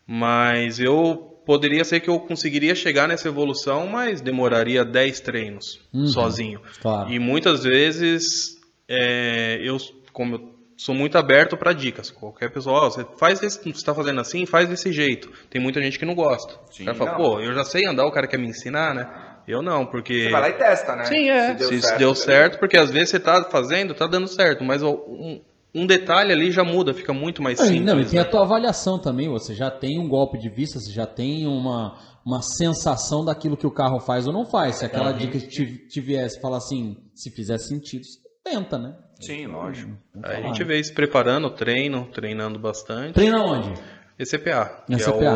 Mas 0.07 0.79
eu 0.79 1.37
poderia 1.45 1.85
ser 1.85 1.99
que 2.01 2.09
eu 2.09 2.21
conseguiria 2.21 2.75
chegar 2.77 3.09
nessa 3.09 3.27
evolução, 3.29 3.89
mas 3.89 4.21
demoraria 4.21 4.85
10 4.85 5.21
treinos 5.21 5.81
Uhum. 5.93 6.07
sozinho. 6.07 6.61
Claro. 6.81 7.11
E 7.11 7.19
muitas 7.19 7.65
vezes 7.65 8.57
é, 8.89 9.59
eu, 9.63 9.77
como 10.13 10.37
eu 10.37 10.58
sou 10.79 10.95
muito 10.95 11.19
aberto 11.19 11.57
para 11.57 11.73
dicas. 11.73 12.11
Qualquer 12.11 12.51
pessoa, 12.51 12.87
ó, 12.87 12.91
você 12.91 13.05
faz 13.19 13.43
esse, 13.43 13.61
você 13.61 13.69
está 13.71 13.93
fazendo 13.93 14.21
assim, 14.21 14.47
faz 14.47 14.69
desse 14.69 14.93
jeito. 14.93 15.31
Tem 15.51 15.61
muita 15.61 15.83
gente 15.83 15.99
que 15.99 16.07
não 16.07 16.15
gosta. 16.15 16.55
Sim, 16.71 16.85
o 16.85 16.87
cara 16.87 16.97
fala, 16.97 17.11
não. 17.11 17.19
pô, 17.19 17.41
eu 17.41 17.53
já 17.53 17.65
sei 17.65 17.85
andar, 17.87 18.07
o 18.07 18.13
cara 18.13 18.29
quer 18.29 18.39
me 18.39 18.47
ensinar, 18.47 18.95
né? 18.95 19.09
Eu 19.47 19.61
não, 19.61 19.85
porque 19.85 20.25
Você 20.25 20.31
vai 20.31 20.41
lá 20.43 20.49
e 20.51 20.53
testa, 20.53 20.95
né? 20.95 21.05
Sim, 21.05 21.29
é. 21.29 21.47
Se, 21.49 21.55
deu, 21.55 21.69
certo, 21.83 21.99
deu 21.99 22.15
certo, 22.15 22.59
porque 22.59 22.77
às 22.77 22.91
vezes 22.91 23.11
você 23.11 23.19
tá 23.19 23.43
fazendo, 23.51 23.93
tá 23.95 24.07
dando 24.07 24.29
certo, 24.29 24.63
mas 24.63 24.83
um, 24.83 25.41
um 25.75 25.87
detalhe 25.87 26.33
ali 26.33 26.53
já 26.53 26.63
muda, 26.63 26.95
fica 26.95 27.13
muito 27.13 27.43
mais 27.43 27.59
Não, 27.59 27.65
e- 27.65 27.69
simples. 27.69 27.87
não, 27.87 28.01
e 28.01 28.05
tem 28.05 28.21
né? 28.21 28.25
a 28.25 28.31
tua 28.31 28.43
avaliação 28.43 29.01
também, 29.01 29.29
você 29.29 29.55
já 29.55 29.71
tem 29.71 29.99
um 29.99 30.09
golpe 30.09 30.39
de 30.39 30.49
vista, 30.49 30.79
você 30.79 30.93
já 30.93 31.07
tem 31.07 31.47
uma, 31.47 31.99
uma 32.25 32.41
sensação 32.43 33.25
daquilo 33.25 33.57
que 33.57 33.67
o 33.67 33.71
carro 33.71 33.99
faz 34.01 34.27
ou 34.27 34.33
não 34.33 34.45
faz. 34.45 34.77
Se 34.77 34.85
aquela 34.85 35.13
dica 35.13 35.39
que 35.39 35.49
te, 35.49 35.89
te 35.89 36.01
viesse 36.01 36.41
falar 36.41 36.59
assim, 36.59 36.97
se 37.15 37.31
fizer 37.31 37.59
sentido, 37.59 38.05
você 38.05 38.19
tenta, 38.45 38.79
né? 38.79 38.95
Sim, 39.21 39.47
lógico. 39.47 39.97
Aí 40.23 40.45
a 40.45 40.49
gente 40.49 40.65
veio 40.65 40.83
se 40.85 40.93
preparando, 40.93 41.51
treino, 41.51 42.07
treinando 42.07 42.59
bastante. 42.59 43.15
Treina 43.15 43.43
onde? 43.43 43.81
ECPA, 44.19 44.85
que 44.87 44.95
ECPA. 44.95 45.25
é 45.25 45.33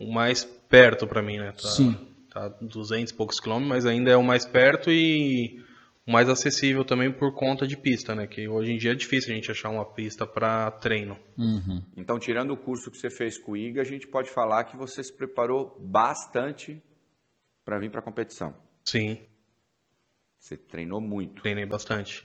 o, 0.00 0.06
o 0.06 0.12
mais 0.12 0.44
perto 0.44 1.06
pra 1.06 1.22
mim, 1.22 1.38
né? 1.38 1.52
Tá, 1.52 1.68
Sim. 1.68 1.96
Tá 2.30 2.48
200 2.48 3.12
e 3.12 3.14
poucos 3.14 3.38
quilômetros, 3.38 3.68
mas 3.68 3.86
ainda 3.86 4.10
é 4.10 4.16
o 4.16 4.22
mais 4.22 4.46
perto 4.46 4.90
e 4.90 5.62
o 6.06 6.10
mais 6.12 6.28
acessível 6.28 6.84
também 6.84 7.12
por 7.12 7.34
conta 7.34 7.66
de 7.66 7.76
pista, 7.76 8.14
né? 8.14 8.26
Que 8.26 8.48
hoje 8.48 8.72
em 8.72 8.78
dia 8.78 8.92
é 8.92 8.94
difícil 8.94 9.32
a 9.32 9.34
gente 9.34 9.50
achar 9.50 9.68
uma 9.68 9.84
pista 9.84 10.26
pra 10.26 10.70
treino. 10.70 11.18
Uhum. 11.38 11.82
Então, 11.96 12.18
tirando 12.18 12.52
o 12.52 12.56
curso 12.56 12.90
que 12.90 12.96
você 12.96 13.10
fez 13.10 13.36
com 13.38 13.52
o 13.52 13.56
IGA, 13.56 13.82
a 13.82 13.84
gente 13.84 14.06
pode 14.08 14.30
falar 14.30 14.64
que 14.64 14.76
você 14.76 15.02
se 15.04 15.12
preparou 15.14 15.76
bastante 15.78 16.82
para 17.64 17.78
vir 17.78 17.90
para 17.90 18.00
a 18.00 18.02
competição. 18.02 18.54
Sim, 18.84 19.18
Você 20.38 20.56
treinou 20.56 21.00
muito. 21.00 21.40
treinei 21.42 21.64
bastante. 21.66 22.24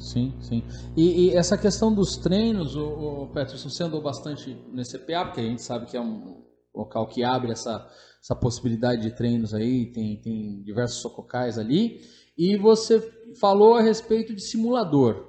Sim, 0.00 0.34
sim. 0.40 0.62
E, 0.96 1.26
e 1.26 1.36
essa 1.36 1.58
questão 1.58 1.94
dos 1.94 2.16
treinos, 2.16 2.74
o, 2.74 3.28
Peterson, 3.34 3.68
você 3.68 3.84
andou 3.84 4.00
bastante 4.00 4.56
no 4.72 4.82
CPA, 4.82 5.26
porque 5.26 5.40
a 5.40 5.44
gente 5.44 5.62
sabe 5.62 5.86
que 5.86 5.96
é 5.96 6.00
um 6.00 6.42
local 6.74 7.06
que 7.06 7.22
abre 7.22 7.52
essa, 7.52 7.86
essa 8.20 8.34
possibilidade 8.34 9.02
de 9.02 9.10
treinos 9.10 9.52
aí, 9.52 9.92
tem, 9.92 10.16
tem 10.20 10.62
diversos 10.62 11.02
sococais 11.02 11.58
ali. 11.58 12.00
E 12.36 12.56
você 12.56 12.98
falou 13.38 13.74
a 13.74 13.82
respeito 13.82 14.34
de 14.34 14.40
simulador. 14.40 15.28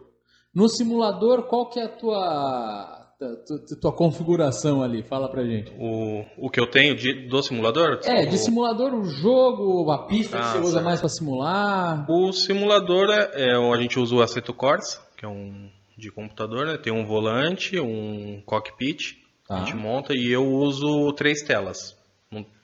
No 0.53 0.69
simulador, 0.69 1.43
qual 1.43 1.69
que 1.69 1.79
é 1.79 1.85
a 1.85 1.89
tua, 1.89 3.00
tua, 3.45 3.77
tua 3.79 3.91
configuração 3.93 4.81
ali? 4.83 5.03
Fala 5.03 5.29
pra 5.29 5.43
gente. 5.43 5.71
O, 5.79 6.25
o 6.37 6.49
que 6.49 6.59
eu 6.59 6.67
tenho 6.67 6.95
de, 6.95 7.27
do 7.27 7.41
simulador? 7.43 7.99
É, 8.05 8.25
de 8.25 8.37
simulador, 8.37 8.93
o 8.93 9.03
jogo, 9.05 9.91
a 9.91 10.05
pista 10.07 10.37
que 10.37 10.43
Ah, 10.43 10.51
você 10.53 10.59
usa 10.59 10.71
certo. 10.73 10.85
mais 10.85 10.99
pra 10.99 11.09
simular. 11.09 12.05
O 12.09 12.31
simulador 12.33 13.09
é, 13.09 13.51
é 13.51 13.55
a 13.55 13.77
gente 13.77 13.99
usa 13.99 14.15
o 14.15 14.21
Assetto 14.21 14.53
Corsa, 14.53 14.99
que 15.17 15.25
é 15.25 15.27
um 15.27 15.69
de 15.97 16.09
computador, 16.11 16.65
né? 16.65 16.77
Tem 16.77 16.91
um 16.91 17.05
volante, 17.05 17.79
um 17.79 18.41
cockpit, 18.45 19.17
Tá. 19.47 19.55
a 19.55 19.59
gente 19.59 19.75
monta 19.75 20.13
e 20.15 20.31
eu 20.31 20.45
uso 20.47 21.11
três 21.13 21.41
telas. 21.43 21.95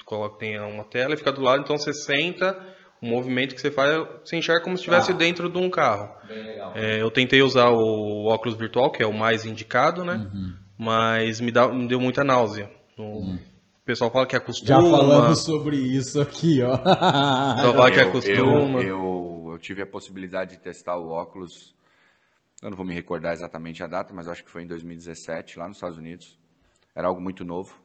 Coloca- 0.06 0.38
tem 0.40 0.58
uma 0.60 0.86
tela 0.86 1.14
e 1.14 1.18
fica 1.18 1.32
do 1.34 1.42
lado, 1.42 1.62
então 1.62 1.78
você 1.78 1.92
senta, 1.94 2.58
o 3.02 3.06
movimento 3.06 3.54
que 3.56 3.62
você 3.62 3.72
faz, 3.72 4.08
você 4.24 4.38
enxerga 4.38 4.64
como 4.64 4.76
se 4.76 4.82
estivesse 4.82 5.12
Tá. 5.12 5.18
dentro 5.18 5.50
de 5.50 5.58
um 5.58 5.70
carro. 5.70 6.10
Bem 6.28 6.44
legal. 6.44 6.74
É, 6.76 7.02
eu 7.02 7.12
tentei 7.12 7.42
usar 7.42 7.70
o 7.70 8.26
óculos 8.26 8.58
virtual, 8.58 8.92
que 8.92 9.04
é 9.04 9.08
o 9.08 9.14
mais 9.14 9.46
indicado, 9.46 10.04
né? 10.04 10.30
Uhum. 10.34 10.54
Mas 10.78 11.40
me, 11.42 11.52
dá, 11.52 11.68
me 11.68 11.88
deu 11.88 12.00
muita 12.00 12.24
náusea. 12.24 12.70
O 12.98 13.36
o 13.78 13.88
pessoal 13.88 14.12
fala 14.12 14.28
que 14.28 14.36
acostuma. 14.36 14.82
Já 14.82 14.90
falamos 14.90 15.46
sobre 15.46 15.78
isso 15.78 16.20
aqui, 16.20 16.62
ó. 16.62 16.76
Só 16.76 17.74
fala 17.74 17.90
que 17.90 18.00
eu, 18.00 18.08
acostuma. 18.10 18.82
eu, 18.82 18.88
eu, 18.88 19.50
eu 19.54 19.58
tive 19.60 19.82
a 19.82 19.88
possibilidade 19.88 20.58
de 20.58 20.62
testar 20.62 20.98
o 20.98 21.08
óculos. 21.10 21.74
Eu 22.62 22.70
não 22.70 22.76
vou 22.76 22.86
me 22.86 22.94
recordar 22.94 23.32
exatamente 23.32 23.82
a 23.82 23.88
data, 23.88 24.14
mas 24.14 24.28
acho 24.28 24.44
que 24.44 24.50
foi 24.52 24.64
em 24.64 24.68
2017, 24.68 25.58
lá 25.58 25.70
nos 25.70 25.78
Estados 25.78 25.98
Unidos. 25.98 26.38
Era 26.94 27.08
algo 27.08 27.22
muito 27.22 27.46
novo. 27.46 27.80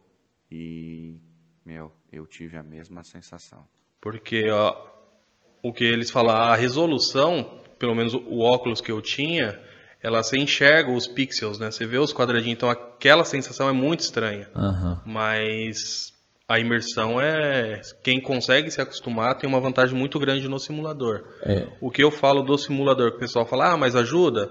E, 0.51 1.21
meu, 1.65 1.93
eu 2.11 2.27
tive 2.27 2.57
a 2.57 2.65
mesma 2.65 3.05
sensação. 3.05 3.65
Porque 4.01 4.51
ó, 4.51 4.75
o 5.63 5.73
que 5.73 5.85
eles 5.85 6.11
falam, 6.11 6.35
a 6.35 6.57
resolução, 6.57 7.61
pelo 7.79 7.95
menos 7.95 8.15
o 8.15 8.41
óculos 8.41 8.81
que 8.81 8.91
eu 8.91 9.01
tinha, 9.01 9.59
ela 10.03 10.23
você 10.23 10.37
enxerga 10.37 10.91
os 10.91 11.07
pixels, 11.07 11.59
né? 11.59 11.71
Você 11.71 11.87
vê 11.87 11.99
os 11.99 12.13
quadradinhos, 12.13 12.57
então 12.57 12.69
aquela 12.69 13.25
sensação 13.25 13.69
é 13.69 13.73
muito 13.73 14.01
estranha. 14.01 14.49
Aham. 14.55 15.01
Mas 15.07 16.13
a 16.49 16.59
imersão 16.59 17.21
é. 17.21 17.81
Quem 18.03 18.21
consegue 18.21 18.71
se 18.71 18.81
acostumar 18.81 19.37
tem 19.37 19.49
uma 19.49 19.61
vantagem 19.61 19.97
muito 19.97 20.19
grande 20.19 20.49
no 20.49 20.59
simulador. 20.59 21.25
É. 21.43 21.69
O 21.81 21.91
que 21.91 22.03
eu 22.03 22.11
falo 22.11 22.43
do 22.43 22.59
simulador, 22.59 23.13
que 23.13 23.17
o 23.19 23.21
pessoal 23.21 23.47
fala, 23.47 23.73
ah, 23.73 23.77
mas 23.77 23.95
ajuda? 23.95 24.51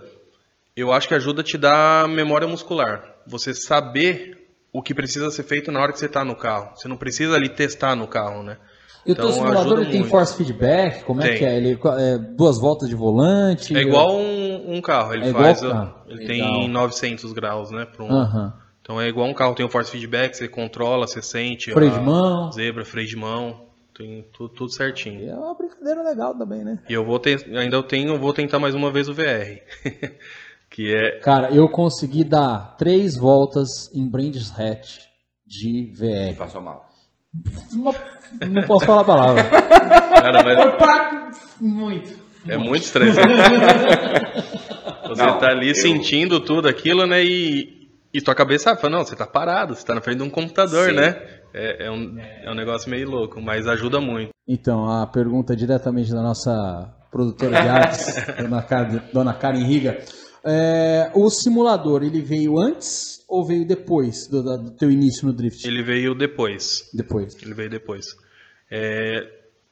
Eu 0.75 0.93
acho 0.93 1.07
que 1.07 1.13
ajuda 1.13 1.41
a 1.41 1.43
te 1.43 1.57
dar 1.57 2.07
memória 2.07 2.47
muscular. 2.47 3.15
Você 3.27 3.53
saber 3.53 4.41
o 4.71 4.81
que 4.81 4.93
precisa 4.93 5.29
ser 5.29 5.43
feito 5.43 5.69
na 5.71 5.81
hora 5.81 5.91
que 5.91 5.99
você 5.99 6.05
está 6.05 6.23
no 6.23 6.35
carro. 6.35 6.71
Você 6.75 6.87
não 6.87 6.95
precisa 6.95 7.35
ali 7.35 7.49
testar 7.49 7.93
no 7.93 8.07
carro, 8.07 8.41
né? 8.41 8.57
E 9.05 9.11
o 9.11 9.15
teu 9.15 9.25
Então, 9.25 9.31
simulador 9.31 9.79
ele 9.79 9.89
tem 9.89 9.99
muito. 10.01 10.11
force 10.11 10.35
feedback? 10.35 11.03
Como 11.03 11.21
é 11.21 11.29
Tem. 11.29 11.37
que 11.39 11.45
é? 11.45 11.57
Ele 11.57 11.79
é 11.99 12.17
duas 12.17 12.59
voltas 12.59 12.87
de 12.87 12.95
volante? 12.95 13.75
É 13.75 13.81
igual 13.81 14.11
um, 14.15 14.75
um 14.75 14.81
carro, 14.81 15.13
ele 15.13 15.25
É 15.25 15.29
igual 15.29 15.43
faz. 15.43 15.61
carro. 15.61 15.95
Ele 16.07 16.25
Legal. 16.27 16.53
tem 16.53 16.67
900 16.69 17.33
graus, 17.33 17.71
né? 17.71 17.87
um- 17.99 18.11
Aham. 18.11 18.53
Então 18.81 18.99
é 18.99 19.07
igual 19.07 19.27
um 19.27 19.33
carro, 19.33 19.53
tem 19.55 19.65
o 19.65 19.69
force 19.69 19.89
feedback, 19.91 20.33
você 20.35 20.47
controla, 20.47 21.07
você 21.07 21.21
sente. 21.21 21.71
Freio 21.71 21.91
a 21.93 21.97
de 21.97 22.03
mão. 22.05 22.51
Zebra, 22.51 22.83
freio 22.83 23.07
de 23.07 23.15
mão, 23.15 23.67
tem 23.95 24.25
tudo, 24.33 24.49
tudo 24.53 24.71
certinho. 24.73 25.29
É 25.29 25.35
uma 25.35 25.55
brincadeira 25.55 26.01
legal 26.03 26.35
também, 26.37 26.63
né? 26.63 26.79
E 26.89 26.93
eu 26.93 27.05
vou 27.05 27.17
ter, 27.19 27.43
ainda 27.57 27.75
eu 27.77 27.83
tenho, 27.83 28.09
eu 28.15 28.19
vou 28.19 28.33
tentar 28.33 28.59
mais 28.59 28.75
uma 28.75 28.91
vez 28.91 29.07
o 29.07 29.13
VR. 29.13 29.61
que 30.69 30.93
é. 30.93 31.19
Cara, 31.19 31.51
eu 31.51 31.67
consegui 31.69 32.23
dar 32.23 32.75
três 32.77 33.15
voltas 33.17 33.89
em 33.93 34.07
Brands 34.09 34.51
Hatch 34.59 34.99
de 35.45 35.91
VR. 35.95 36.35
Passou 36.37 36.61
mal. 36.61 36.89
Não, 37.73 37.95
não 38.49 38.63
posso 38.63 38.85
falar 38.85 39.01
a 39.01 39.05
palavra. 39.05 39.43
Cara, 39.43 40.43
mas 40.43 40.65
Opa, 40.65 41.31
muito. 41.59 42.13
é 42.47 42.57
muito 42.57 42.83
estranho. 42.83 43.13
Você 43.13 43.21
Não, 45.23 45.37
tá 45.39 45.47
ali 45.49 45.69
eu- 45.69 45.75
sentindo 45.75 46.39
tudo 46.39 46.67
aquilo, 46.67 47.05
né? 47.05 47.23
E, 47.23 47.89
e 48.13 48.21
tua 48.21 48.35
cabeça 48.35 48.75
fala, 48.75 48.97
não, 48.97 49.05
você 49.05 49.15
tá 49.15 49.25
parado, 49.27 49.75
você 49.75 49.85
tá 49.85 49.93
na 49.95 50.01
frente 50.01 50.17
de 50.17 50.23
um 50.23 50.29
computador, 50.29 50.89
Sim. 50.89 50.95
né? 50.95 51.15
É, 51.53 51.87
é 51.87 51.91
um, 51.91 52.17
é 52.43 52.51
um 52.51 52.55
negócio 52.55 52.89
meio 52.89 53.09
louco, 53.09 53.41
mas 53.41 53.67
ajuda 53.67 53.99
muito. 53.99 54.29
Então, 54.47 54.89
a 54.89 55.05
pergunta 55.05 55.53
é 55.53 55.55
diretamente 55.55 56.11
da 56.11 56.21
nossa 56.21 56.89
produtora 57.11 57.61
de 57.61 57.67
artes, 57.67 58.25
dona, 58.39 58.61
Karen, 58.61 59.01
dona 59.13 59.33
Karen 59.33 59.63
Riga. 59.63 59.99
É, 60.43 61.11
o 61.13 61.29
simulador, 61.29 62.03
ele 62.03 62.21
veio 62.21 62.59
antes 62.59 63.23
ou 63.27 63.45
veio 63.45 63.65
depois 63.65 64.27
do, 64.27 64.41
do 64.41 64.71
teu 64.71 64.89
início 64.89 65.27
no 65.27 65.33
drift? 65.33 65.67
Ele 65.67 65.83
veio 65.83 66.15
depois. 66.15 66.89
Depois. 66.93 67.37
Ele 67.41 67.53
veio 67.53 67.69
depois. 67.69 68.07
É, 68.69 69.27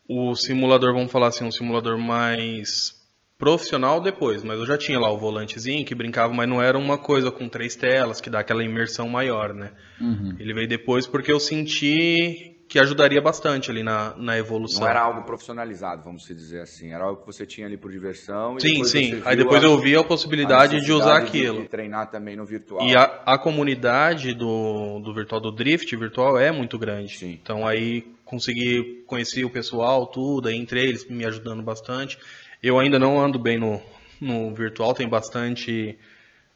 o 0.08 0.36
simulador, 0.36 0.93
vamos 0.93 1.12
falar 1.12 1.27
assim, 1.27 1.43
um 1.43 1.51
simulador 1.51 1.97
mais 1.97 2.99
profissional 3.38 4.01
depois, 4.01 4.43
mas 4.43 4.60
eu 4.60 4.65
já 4.65 4.77
tinha 4.77 4.99
lá 4.99 5.10
o 5.10 5.17
volantezinho 5.17 5.86
que 5.86 5.95
brincava, 5.95 6.34
mas 6.34 6.47
não 6.47 6.62
era 6.62 6.77
uma 6.77 6.97
coisa 6.97 7.32
com 7.32 7.47
três 7.47 7.73
telas 7.73 8.19
que 8.19 8.29
dá 8.29 8.41
aquela 8.41 8.63
imersão 8.63 9.08
maior, 9.08 9.53
né? 9.53 9.71
Uhum. 9.99 10.36
Ele 10.38 10.53
veio 10.53 10.67
depois 10.67 11.08
porque 11.08 11.32
eu 11.32 11.39
senti 11.39 12.59
que 12.69 12.77
ajudaria 12.77 13.19
bastante 13.19 13.71
ali 13.71 13.82
na, 13.82 14.13
na 14.15 14.38
evolução. 14.38 14.82
Não 14.82 14.88
era 14.88 15.01
algo 15.01 15.23
profissionalizado, 15.23 16.03
vamos 16.03 16.23
dizer 16.27 16.62
assim. 16.62 16.93
Era 16.93 17.03
algo 17.05 17.19
que 17.21 17.25
você 17.25 17.43
tinha 17.43 17.65
ali 17.65 17.75
por 17.75 17.91
diversão. 17.91 18.58
e 18.58 18.62
Sim, 18.62 18.69
depois 18.73 18.89
sim. 18.91 19.21
Aí 19.25 19.36
depois 19.36 19.63
a- 19.63 19.65
eu 19.65 19.77
vi 19.79 19.95
a 19.95 20.01
a 20.01 20.03
possibilidade 20.03 20.79
de 20.79 20.91
usar 20.93 21.17
aquilo. 21.17 21.63
De 21.63 21.67
treinar 21.67 22.12
também 22.12 22.36
no 22.36 22.45
virtual. 22.45 22.88
E 22.88 22.95
a, 22.95 23.03
a 23.25 23.39
comunidade 23.39 24.36
do, 24.36 24.99
do 24.99 25.12
virtual, 25.12 25.41
do 25.41 25.51
drift 25.51 25.93
virtual 25.95 26.38
é 26.38 26.51
muito 26.51 26.77
grande. 26.77 27.17
Sim. 27.17 27.39
Então 27.41 27.65
aí 27.65 28.05
consegui 28.23 29.03
conhecer 29.08 29.43
o 29.43 29.49
pessoal, 29.49 30.05
tudo, 30.05 30.47
aí 30.47 30.55
entre 30.55 30.79
eles 30.79 31.10
me 31.10 31.25
ajudando 31.25 31.63
bastante. 31.63 32.19
Eu 32.62 32.77
ainda 32.79 32.99
não 32.99 33.19
ando 33.19 33.39
bem 33.39 33.58
no, 33.58 33.82
no 34.21 34.53
virtual, 34.53 34.93
tem 34.93 35.10
bastante 35.10 35.97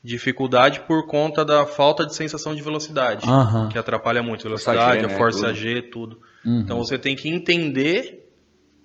dificuldade 0.04 0.82
por 0.82 1.08
conta 1.08 1.46
da 1.46 1.66
falta 1.66 2.06
de 2.06 2.14
sensação 2.14 2.54
de 2.54 2.62
velocidade, 2.62 3.28
Aham. 3.28 3.70
que 3.70 3.78
atrapalha 3.78 4.22
muito. 4.22 4.48
Força 4.48 4.72
Velocidade, 4.72 5.00
G, 5.00 5.06
a 5.06 5.10
né, 5.10 5.18
força 5.18 5.48
tudo. 5.48 5.56
G, 5.56 5.82
tudo. 5.82 6.20
Uhum. 6.46 6.60
Então 6.60 6.78
você 6.78 6.98
tem 6.98 7.16
que 7.16 7.30
entender, 7.30 8.30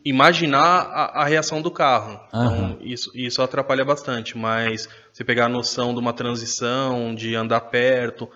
imaginar 0.05 0.83
a, 0.83 1.23
a 1.23 1.25
reação 1.25 1.61
do 1.61 1.71
carro. 1.71 2.21
Aham. 2.33 2.77
Então 2.77 2.79
isso, 2.81 3.11
isso 3.15 3.43
atrapalha 3.43 3.85
bastante, 3.85 4.39
mas 4.39 4.89
você 5.13 5.25
pegar 5.25 5.47
a 5.47 5.49
noção 5.49 5.93
de 5.93 5.99
uma 5.99 6.13
transição, 6.13 7.15
de 7.15 7.35
andar 7.35 7.63
perto, 7.63 8.29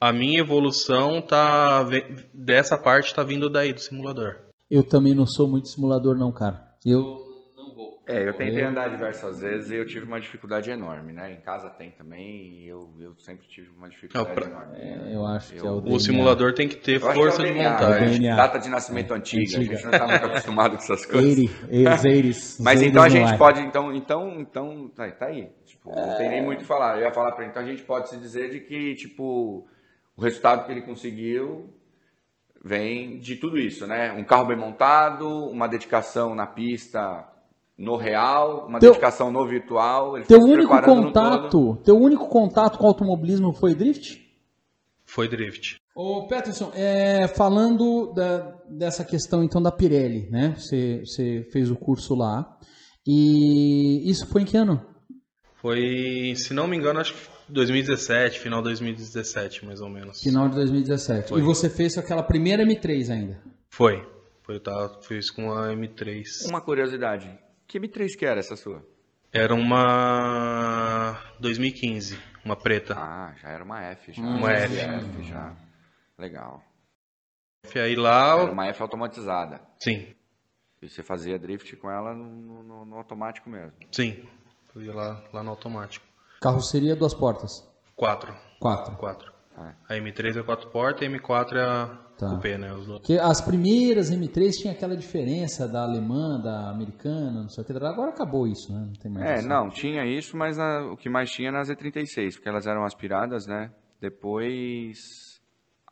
a 0.00 0.12
minha 0.12 0.40
evolução 0.40 1.20
tá 1.20 1.86
dessa 2.32 2.78
parte 2.78 3.14
tá 3.14 3.22
vindo 3.22 3.50
daí 3.50 3.72
do 3.72 3.80
simulador. 3.80 4.36
Eu 4.70 4.82
também 4.82 5.14
não 5.14 5.26
sou 5.26 5.46
muito 5.46 5.68
simulador, 5.68 6.16
não, 6.16 6.32
cara. 6.32 6.62
Eu. 6.84 7.31
É, 8.12 8.28
eu 8.28 8.34
tentei 8.34 8.62
andar 8.62 8.88
diversas 8.90 9.40
vezes 9.40 9.70
e 9.70 9.76
eu 9.76 9.86
tive 9.86 10.04
uma 10.06 10.20
dificuldade 10.20 10.70
enorme, 10.70 11.12
né? 11.12 11.32
Em 11.32 11.40
casa 11.40 11.70
tem 11.70 11.90
também 11.90 12.58
e 12.60 12.68
eu, 12.68 12.90
eu 13.00 13.14
sempre 13.18 13.46
tive 13.48 13.70
uma 13.76 13.88
dificuldade 13.88 14.28
Não, 14.28 14.34
pra- 14.34 14.46
enorme. 14.46 14.76
É, 14.78 15.14
eu 15.14 15.26
acho 15.26 15.52
que 15.52 15.58
é 15.58 15.62
o 15.62 15.66
Eu- 15.66 15.80
DNA. 15.80 15.96
O 15.96 16.00
simulador 16.00 16.52
tem 16.54 16.68
que 16.68 16.76
ter 16.76 16.96
Eu 16.96 17.00
força 17.00 17.42
que 17.42 17.48
é 17.48 17.50
o 17.50 17.52
de 17.52 17.54
DNA, 17.54 17.72
vontade. 17.72 18.00
né? 18.04 18.10
DNA. 18.10 18.36
Data 18.36 18.58
de 18.58 18.68
nascimento 18.68 19.14
antiga, 19.14 19.42
a 19.56 19.60
Antiga. 19.60 19.76
gente 19.76 19.84
não 19.84 19.90
tá 19.98 20.06
muito 20.06 20.26
acostumado 20.26 20.76
com 20.76 20.82
essas 20.82 21.04
coisas. 21.06 21.38
80, 21.70 21.94
os 21.94 22.02
80s. 22.02 22.56
Mas 22.62 22.82
então 22.82 23.02
a 23.02 23.06
80s 23.06 23.10
no 23.20 23.26
gente 23.28 23.38
pode, 23.38 23.60
então, 23.62 23.92
então, 23.94 24.40
então, 24.40 24.88
tá, 24.94 25.10
tá 25.10 25.26
aí. 25.26 25.48
Tipo, 25.64 25.90
não 25.94 26.16
tem 26.16 26.28
nem 26.28 26.42
muito 26.42 26.58
o 26.58 26.62
que 26.62 26.66
falar. 26.68 26.96
Eu 26.98 27.02
ia 27.04 27.12
falar 27.12 27.32
pra 27.32 27.42
ele, 27.44 27.50
então 27.50 27.62
a 27.62 27.66
gente 27.66 27.82
pode 27.82 28.08
se 28.08 28.16
dizer 28.18 28.50
de 28.50 28.60
que, 28.60 28.94
tipo, 28.94 29.66
o 30.16 30.22
resultado 30.22 30.64
que 30.66 30.72
ele 30.72 30.82
conseguiu 30.82 31.72
vem 32.64 33.18
de 33.18 33.36
tudo 33.36 33.58
isso, 33.58 33.86
né? 33.86 34.12
Um 34.12 34.22
carro 34.24 34.46
bem 34.46 34.56
montado, 34.56 35.28
uma 35.48 35.66
dedicação 35.68 36.34
na 36.34 36.46
pista 36.46 37.26
no 37.82 37.96
real, 37.96 38.66
uma 38.68 38.78
Teu- 38.78 38.90
dedicação 38.92 39.30
no 39.32 39.46
virtual. 39.46 40.16
Ele 40.16 40.24
Teu 40.24 40.38
único 40.38 40.80
contato, 40.82 41.76
teu 41.84 41.96
único 41.98 42.28
contato 42.28 42.78
com 42.78 42.84
o 42.84 42.88
automobilismo 42.88 43.52
foi 43.52 43.74
drift? 43.74 44.22
Foi 45.04 45.28
drift. 45.28 45.76
Ô 45.94 46.26
Peterson, 46.26 46.70
é, 46.74 47.26
falando 47.28 48.12
da- 48.14 48.56
dessa 48.68 49.04
questão 49.04 49.42
então 49.42 49.60
da 49.60 49.70
Pirelli, 49.72 50.30
né? 50.30 50.54
Você, 50.56 51.00
você 51.04 51.46
fez 51.52 51.70
o 51.70 51.76
curso 51.76 52.14
lá. 52.14 52.56
E 53.06 54.08
isso 54.08 54.26
foi 54.28 54.42
em 54.42 54.44
que 54.44 54.56
ano? 54.56 54.80
Foi, 55.56 56.32
se 56.36 56.54
não 56.54 56.66
me 56.68 56.76
engano, 56.76 57.00
acho 57.00 57.12
que 57.14 57.20
2017, 57.48 58.38
final 58.38 58.60
de 58.60 58.68
2017, 58.68 59.66
mais 59.66 59.80
ou 59.80 59.88
menos. 59.90 60.20
Final 60.22 60.48
de 60.48 60.54
2017. 60.54 61.28
Foi. 61.30 61.40
E 61.40 61.42
você 61.42 61.68
fez 61.68 61.98
aquela 61.98 62.22
primeira 62.22 62.64
M3 62.64 63.10
ainda? 63.10 63.42
Foi. 63.68 64.02
Foi, 64.42 64.54
eu 64.56 64.60
tava, 64.60 64.98
fiz 65.02 65.30
com 65.30 65.52
a 65.52 65.72
M3. 65.74 66.48
Uma 66.48 66.60
curiosidade. 66.60 67.28
Que 67.72 67.80
M3 67.80 68.18
que 68.18 68.26
era 68.26 68.38
essa 68.38 68.54
sua? 68.54 68.86
Era 69.32 69.54
uma 69.54 71.18
2015, 71.40 72.18
uma 72.44 72.54
preta. 72.54 72.94
Ah, 72.98 73.34
já 73.40 73.48
era 73.48 73.64
uma 73.64 73.80
F. 73.82 74.12
Já. 74.12 74.22
Uma 74.22 74.52
F. 74.52 74.76
F 74.78 75.22
já. 75.22 75.56
Legal. 76.18 76.62
E 77.74 77.78
aí 77.78 77.96
lá, 77.96 78.38
Era 78.42 78.52
uma 78.52 78.66
F 78.66 78.82
automatizada. 78.82 79.62
sim, 79.80 80.14
E 80.82 80.88
você 80.90 81.02
fazia 81.02 81.38
drift 81.38 81.74
com 81.76 81.90
ela 81.90 82.12
no, 82.14 82.62
no- 82.62 82.84
no 82.84 82.96
automático 82.98 83.48
mesmo. 83.48 83.72
sim. 83.90 84.22
Eu 84.74 84.82
ia 84.82 84.94
lá, 84.94 85.24
lá 85.32 85.42
no 85.42 85.48
automático. 85.50 86.04
Carroceria 86.42 86.94
duas 86.94 87.14
portas. 87.14 87.66
Quatro. 87.96 88.36
Quatro. 88.60 88.96
Quatro. 88.96 89.31
Ah. 89.56 89.74
A 89.88 89.94
M3 89.94 90.38
é 90.38 90.42
quatro 90.42 90.70
portas, 90.70 91.02
a 91.06 91.10
M4 91.10 91.56
é 91.56 91.60
a 91.62 91.86
Tá. 92.18 92.28
coupé, 92.30 92.56
né? 92.56 92.72
Os. 92.72 92.86
Porque 92.86 93.14
as 93.14 93.40
primeiras 93.40 94.10
M3 94.10 94.50
tinha 94.52 94.72
aquela 94.72 94.96
diferença 94.96 95.66
da 95.68 95.82
alemã, 95.82 96.40
da 96.40 96.70
americana, 96.70 97.42
não 97.42 97.48
sei 97.48 97.62
o 97.62 97.66
que. 97.66 97.72
Agora 97.72 98.10
acabou 98.10 98.46
isso, 98.46 98.72
né? 98.72 98.80
Não 98.86 98.92
tem 98.94 99.10
mais 99.10 99.44
É, 99.44 99.46
não, 99.46 99.68
tinha 99.68 100.04
isso, 100.06 100.36
mas 100.36 100.58
a- 100.58 100.86
o 100.92 100.96
que 100.96 101.08
mais 101.08 101.30
tinha 101.30 101.50
nas 101.50 101.68
E36, 101.68 102.34
porque 102.36 102.48
elas 102.48 102.66
eram 102.66 102.84
aspiradas, 102.84 103.46
né? 103.46 103.72
Depois 104.00 105.40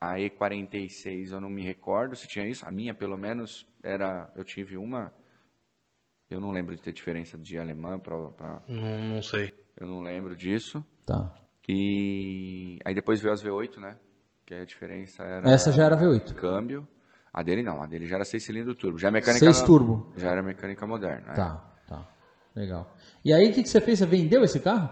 a 0.00 0.14
E46 0.18 1.32
eu 1.32 1.40
não 1.40 1.50
me 1.50 1.62
recordo 1.62 2.14
se 2.16 2.26
tinha 2.26 2.46
isso. 2.48 2.66
A 2.66 2.70
minha, 2.70 2.94
pelo 2.94 3.16
menos, 3.18 3.66
era. 3.82 4.30
Eu 4.36 4.44
tive 4.44 4.76
uma. 4.76 5.12
Eu 6.30 6.40
não 6.40 6.50
lembro 6.52 6.74
de 6.76 6.80
ter 6.82 6.92
diferença 6.92 7.36
de 7.36 7.58
alemã 7.58 7.98
pra. 7.98 8.16
pra- 8.30 8.62
Não, 8.68 8.98
não 9.16 9.22
sei. 9.22 9.52
eu 9.78 9.86
não 9.86 10.00
lembro 10.00 10.36
disso. 10.36 10.84
Tá. 11.04 11.34
E 11.72 12.78
aí 12.84 12.94
depois 12.94 13.20
veio 13.20 13.32
as 13.32 13.42
V8, 13.42 13.78
né? 13.78 13.96
Que 14.44 14.54
a 14.54 14.64
diferença 14.64 15.22
era. 15.22 15.50
Essa 15.50 15.72
já 15.72 15.84
era 15.84 15.96
V8. 15.96 16.34
câmbio. 16.34 16.86
A 17.32 17.42
dele 17.44 17.62
não, 17.62 17.80
a 17.80 17.86
dele 17.86 18.06
já 18.08 18.16
era 18.16 18.24
6 18.24 18.42
cilindros 18.42 18.76
turbo. 18.76 18.98
Já 18.98 19.08
é 19.08 19.10
mecânica. 19.12 19.38
6 19.44 19.62
turbo. 19.62 20.12
Já 20.16 20.30
era 20.30 20.42
mecânica 20.42 20.84
moderna. 20.86 21.28
né? 21.28 21.34
Tá, 21.34 21.64
tá. 21.88 22.08
Legal. 22.56 22.92
E 23.24 23.32
aí 23.32 23.48
o 23.50 23.52
que, 23.54 23.62
que 23.62 23.68
você 23.68 23.80
fez? 23.80 24.00
Você 24.00 24.06
vendeu 24.06 24.42
esse 24.42 24.58
carro? 24.58 24.90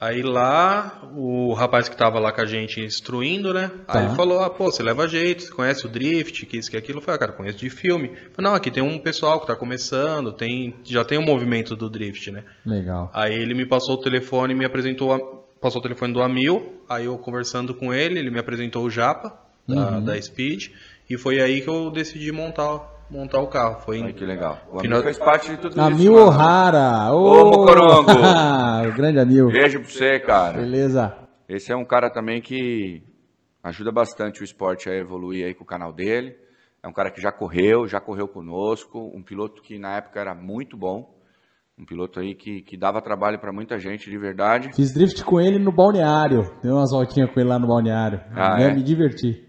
Aí 0.00 0.22
lá, 0.22 1.02
o 1.14 1.52
rapaz 1.52 1.86
que 1.86 1.94
tava 1.96 2.18
lá 2.18 2.32
com 2.32 2.40
a 2.40 2.46
gente 2.46 2.80
instruindo, 2.80 3.52
né? 3.52 3.70
Tá. 3.86 3.98
Aí 3.98 4.06
ele 4.06 4.14
falou, 4.16 4.40
ah, 4.40 4.48
pô, 4.48 4.64
você 4.72 4.82
leva 4.82 5.06
jeito, 5.06 5.42
você 5.42 5.52
conhece 5.52 5.84
o 5.86 5.90
drift, 5.90 6.46
que 6.46 6.56
isso, 6.56 6.70
que 6.70 6.76
aquilo. 6.76 6.98
Eu 6.98 7.02
falei, 7.02 7.16
ah, 7.16 7.18
cara, 7.18 7.32
conheço 7.34 7.58
de 7.58 7.68
filme. 7.68 8.08
Eu 8.08 8.30
falei, 8.32 8.50
não, 8.50 8.54
aqui 8.54 8.70
tem 8.70 8.82
um 8.82 8.98
pessoal 8.98 9.38
que 9.40 9.46
tá 9.46 9.54
começando, 9.54 10.32
tem, 10.32 10.74
já 10.84 11.04
tem 11.04 11.18
um 11.18 11.24
movimento 11.24 11.76
do 11.76 11.88
drift, 11.90 12.30
né? 12.30 12.44
Legal. 12.64 13.10
Aí 13.12 13.34
ele 13.34 13.52
me 13.54 13.66
passou 13.66 13.94
o 13.96 14.00
telefone, 14.00 14.54
me 14.54 14.64
apresentou, 14.64 15.12
a- 15.12 15.39
passou 15.60 15.80
o 15.80 15.82
telefone 15.82 16.12
do 16.12 16.22
Amil, 16.22 16.80
aí 16.88 17.04
eu 17.04 17.16
conversando 17.18 17.74
com 17.74 17.92
ele, 17.92 18.18
ele 18.18 18.30
me 18.30 18.38
apresentou 18.38 18.84
o 18.84 18.90
Japa, 18.90 19.38
da, 19.68 19.74
Uhum. 19.98 20.04
da 20.04 20.20
Speed, 20.20 20.68
e 21.08 21.16
foi 21.18 21.40
aí 21.40 21.60
que 21.60 21.68
eu 21.68 21.90
decidi 21.90 22.32
montar, 22.32 22.80
montar 23.10 23.40
o 23.40 23.46
carro. 23.46 23.80
Foi 23.80 24.00
Olha 24.02 24.12
que 24.12 24.24
legal. 24.24 24.58
O 24.72 24.80
Final- 24.80 25.00
Amil 25.00 25.02
fez 25.12 25.18
parte 25.18 25.50
de 25.50 25.56
tudo 25.58 25.72
isso. 25.72 25.80
Amil. 25.80 26.14
O'Hara. 26.14 27.12
Ô, 27.12 27.44
Mocorongo. 27.44 28.10
o 28.88 28.92
grande 28.96 29.18
Amil. 29.18 29.48
Beijo 29.50 29.80
pra 29.80 29.88
você, 29.88 30.18
cara. 30.20 30.58
Beleza. 30.58 31.16
Esse 31.48 31.72
é 31.72 31.76
um 31.76 31.84
cara 31.84 32.08
também 32.10 32.40
que 32.40 33.02
ajuda 33.62 33.90
bastante 33.92 34.40
o 34.40 34.44
esporte 34.44 34.88
a 34.88 34.94
evoluir 34.94 35.44
aí 35.46 35.54
com 35.54 35.64
o 35.64 35.66
canal 35.66 35.92
dele. 35.92 36.36
É 36.82 36.88
um 36.88 36.92
cara 36.92 37.10
que 37.10 37.20
já 37.20 37.30
correu, 37.30 37.86
já 37.86 38.00
correu 38.00 38.26
conosco, 38.26 39.10
um 39.14 39.22
piloto 39.22 39.60
que 39.60 39.78
na 39.78 39.96
época 39.96 40.18
era 40.20 40.34
muito 40.34 40.76
bom. 40.76 41.14
Um 41.80 41.84
piloto 41.86 42.20
aí 42.20 42.34
que, 42.34 42.60
que 42.60 42.76
dava 42.76 43.00
trabalho 43.00 43.38
para 43.38 43.50
muita 43.50 43.78
gente, 43.78 44.10
de 44.10 44.18
verdade. 44.18 44.68
Fiz 44.76 44.92
drift 44.92 45.24
com 45.24 45.40
ele 45.40 45.58
no 45.58 45.72
balneário. 45.72 46.42
Dei 46.62 46.70
umas 46.70 46.90
voltinhas 46.90 47.32
com 47.32 47.40
ele 47.40 47.48
lá 47.48 47.58
no 47.58 47.66
balneário. 47.66 48.20
Ah, 48.36 48.58
Né, 48.58 48.66
é? 48.68 48.74
Me 48.74 48.82
diverti. 48.82 49.48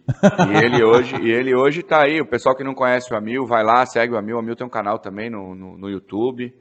E 0.50 0.66
ele 0.66 0.82
hoje, 0.82 1.14
e 1.22 1.30
ele 1.30 1.54
hoje 1.54 1.84
tá 1.84 2.04
aí. 2.04 2.22
O 2.22 2.26
pessoal 2.26 2.56
que 2.56 2.64
não 2.64 2.74
conhece 2.74 3.14
o 3.14 3.18
Amil, 3.18 3.46
vai 3.46 3.66
lá, 3.66 3.86
segue 3.86 4.14
o 4.14 4.18
Amil. 4.18 4.38
O 4.38 4.40
Amil 4.40 4.56
tem 4.56 4.66
um 4.66 4.70
canal 4.70 4.98
também 4.98 5.30
no, 5.30 5.54
no, 5.54 5.78
no 5.78 5.90
YouTube. 5.90 6.56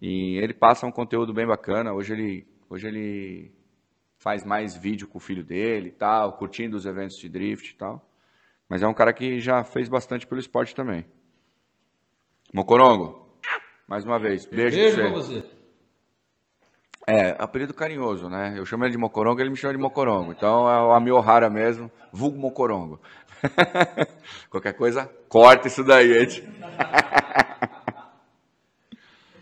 E 0.00 0.38
ele 0.40 0.54
passa 0.54 0.86
um 0.86 0.92
conteúdo 0.92 1.34
bem 1.34 1.44
bacana. 1.44 1.92
Hoje 1.92 2.12
ele, 2.12 2.46
hoje 2.70 2.86
ele 2.86 3.52
faz 4.16 4.44
mais 4.44 4.76
vídeo 4.76 5.08
com 5.08 5.18
o 5.18 5.20
filho 5.20 5.42
dele 5.42 5.88
e 5.88 5.92
tal, 5.92 6.34
curtindo 6.34 6.76
os 6.76 6.86
eventos 6.86 7.16
de 7.16 7.28
drift 7.28 7.72
e 7.74 7.76
tal. 7.76 8.08
Mas 8.68 8.80
é 8.80 8.86
um 8.86 8.94
cara 8.94 9.12
que 9.12 9.40
já 9.40 9.64
fez 9.64 9.88
bastante 9.88 10.24
pelo 10.24 10.40
esporte 10.40 10.72
também. 10.72 11.04
Mocorongo, 12.54 13.26
mais 13.90 14.04
uma 14.04 14.20
vez, 14.20 14.46
beijo, 14.46 14.94
pra 14.94 15.10
você. 15.10 15.40
você. 15.40 15.44
É, 17.08 17.34
apelido 17.40 17.74
carinhoso, 17.74 18.28
né? 18.28 18.54
Eu 18.56 18.64
chamo 18.64 18.84
ele 18.84 18.92
de 18.92 18.98
Mocorongo, 18.98 19.40
ele 19.40 19.50
me 19.50 19.56
chama 19.56 19.74
de 19.74 19.80
Mocorongo. 19.80 20.30
Então 20.30 20.70
é 20.70 20.80
o 20.80 20.92
Amil 20.92 21.16
O'Hara 21.16 21.50
mesmo, 21.50 21.90
vulgo 22.12 22.38
Mocorongo. 22.38 23.00
Qualquer 24.48 24.74
coisa, 24.74 25.10
corta 25.28 25.66
isso 25.66 25.82
daí, 25.82 26.14
gente. 26.14 26.48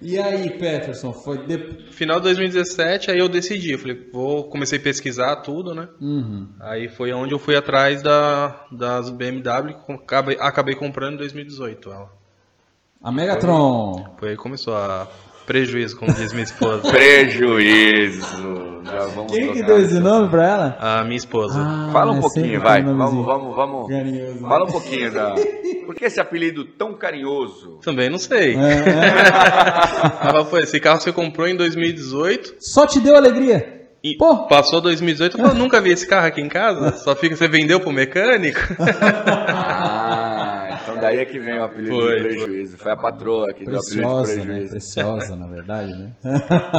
E 0.00 0.16
aí, 0.16 0.48
Peterson? 0.50 1.12
Foi 1.12 1.44
de... 1.44 1.90
Final 1.90 2.18
de 2.18 2.26
2017, 2.26 3.10
aí 3.10 3.18
eu 3.18 3.28
decidi, 3.28 3.72
eu 3.72 3.80
falei, 3.80 4.08
vou, 4.12 4.44
comecei 4.48 4.78
a 4.78 4.80
pesquisar 4.80 5.34
tudo, 5.42 5.74
né? 5.74 5.88
Uhum. 6.00 6.54
Aí 6.60 6.88
foi 6.88 7.12
onde 7.12 7.34
eu 7.34 7.38
fui 7.40 7.56
atrás 7.56 8.00
da, 8.00 8.64
das 8.70 9.10
BMW, 9.10 9.74
acabei, 9.88 10.36
acabei 10.38 10.76
comprando 10.76 11.14
em 11.14 11.16
2018 11.18 11.90
ela. 11.90 12.17
A 13.02 13.12
Megatron. 13.12 14.04
Foi 14.18 14.30
aí 14.30 14.36
que 14.36 14.42
começou 14.42 14.74
a 14.74 15.06
Prejuízo, 15.46 15.96
como 15.96 16.12
diz 16.12 16.32
minha 16.32 16.44
esposa. 16.44 16.82
Prejuízo. 16.92 18.82
Já 18.84 19.06
vamos 19.14 19.32
Quem 19.32 19.52
que 19.52 19.62
deu 19.62 19.78
esse 19.80 19.98
nome 19.98 20.28
pra 20.28 20.46
ela? 20.46 20.76
A 20.78 21.04
minha 21.04 21.16
esposa. 21.16 21.58
Ah, 21.58 21.88
Fala 21.92 22.12
um 22.12 22.18
é 22.18 22.20
pouquinho, 22.20 22.60
vai. 22.60 22.82
Vamos, 22.82 23.24
vamos, 23.24 23.56
vamos. 23.56 23.88
carinhoso. 23.88 24.40
Fala 24.40 24.64
um 24.64 24.70
pouquinho 24.72 25.12
da. 25.12 25.34
Por 25.86 25.94
que 25.94 26.04
esse 26.04 26.20
apelido 26.20 26.64
tão 26.64 26.92
carinhoso? 26.94 27.78
Também 27.82 28.10
não 28.10 28.18
sei. 28.18 28.56
É, 28.56 28.58
é. 28.58 30.28
Ela 30.28 30.44
foi, 30.44 30.62
esse 30.64 30.78
carro 30.80 31.00
você 31.00 31.12
comprou 31.12 31.48
em 31.48 31.56
2018 31.56 32.56
Só 32.58 32.86
te 32.86 33.00
deu 33.00 33.16
alegria. 33.16 33.86
e 34.04 34.16
Pô. 34.18 34.36
passou 34.48 34.82
2018 34.82 35.38
eu 35.38 35.44
falei, 35.46 35.58
nunca 35.58 35.80
vi 35.80 35.92
esse 35.92 36.06
carro 36.06 36.26
aqui 36.26 36.42
em 36.42 36.48
casa. 36.48 36.92
Só 36.98 37.16
fica, 37.16 37.34
você 37.36 37.48
vendeu 37.48 37.80
pro 37.80 37.90
mecânico? 37.90 38.60
Daí 41.00 41.18
é 41.18 41.24
que 41.24 41.38
vem 41.38 41.58
o 41.58 41.64
apelido 41.64 41.94
Foi, 41.94 42.16
de 42.16 42.22
prejuízo. 42.22 42.78
Foi 42.78 42.92
a 42.92 42.96
patroa 42.96 43.52
que 43.52 43.64
deu 43.64 43.74
o 43.74 43.78
apelido 43.78 43.90
de 43.90 44.02
Preciosa, 44.02 44.36
né? 44.36 44.44
prejuízo. 44.44 44.70
Preciosa, 44.70 45.36
na 45.36 45.46
verdade, 45.46 45.92
né? 45.94 46.12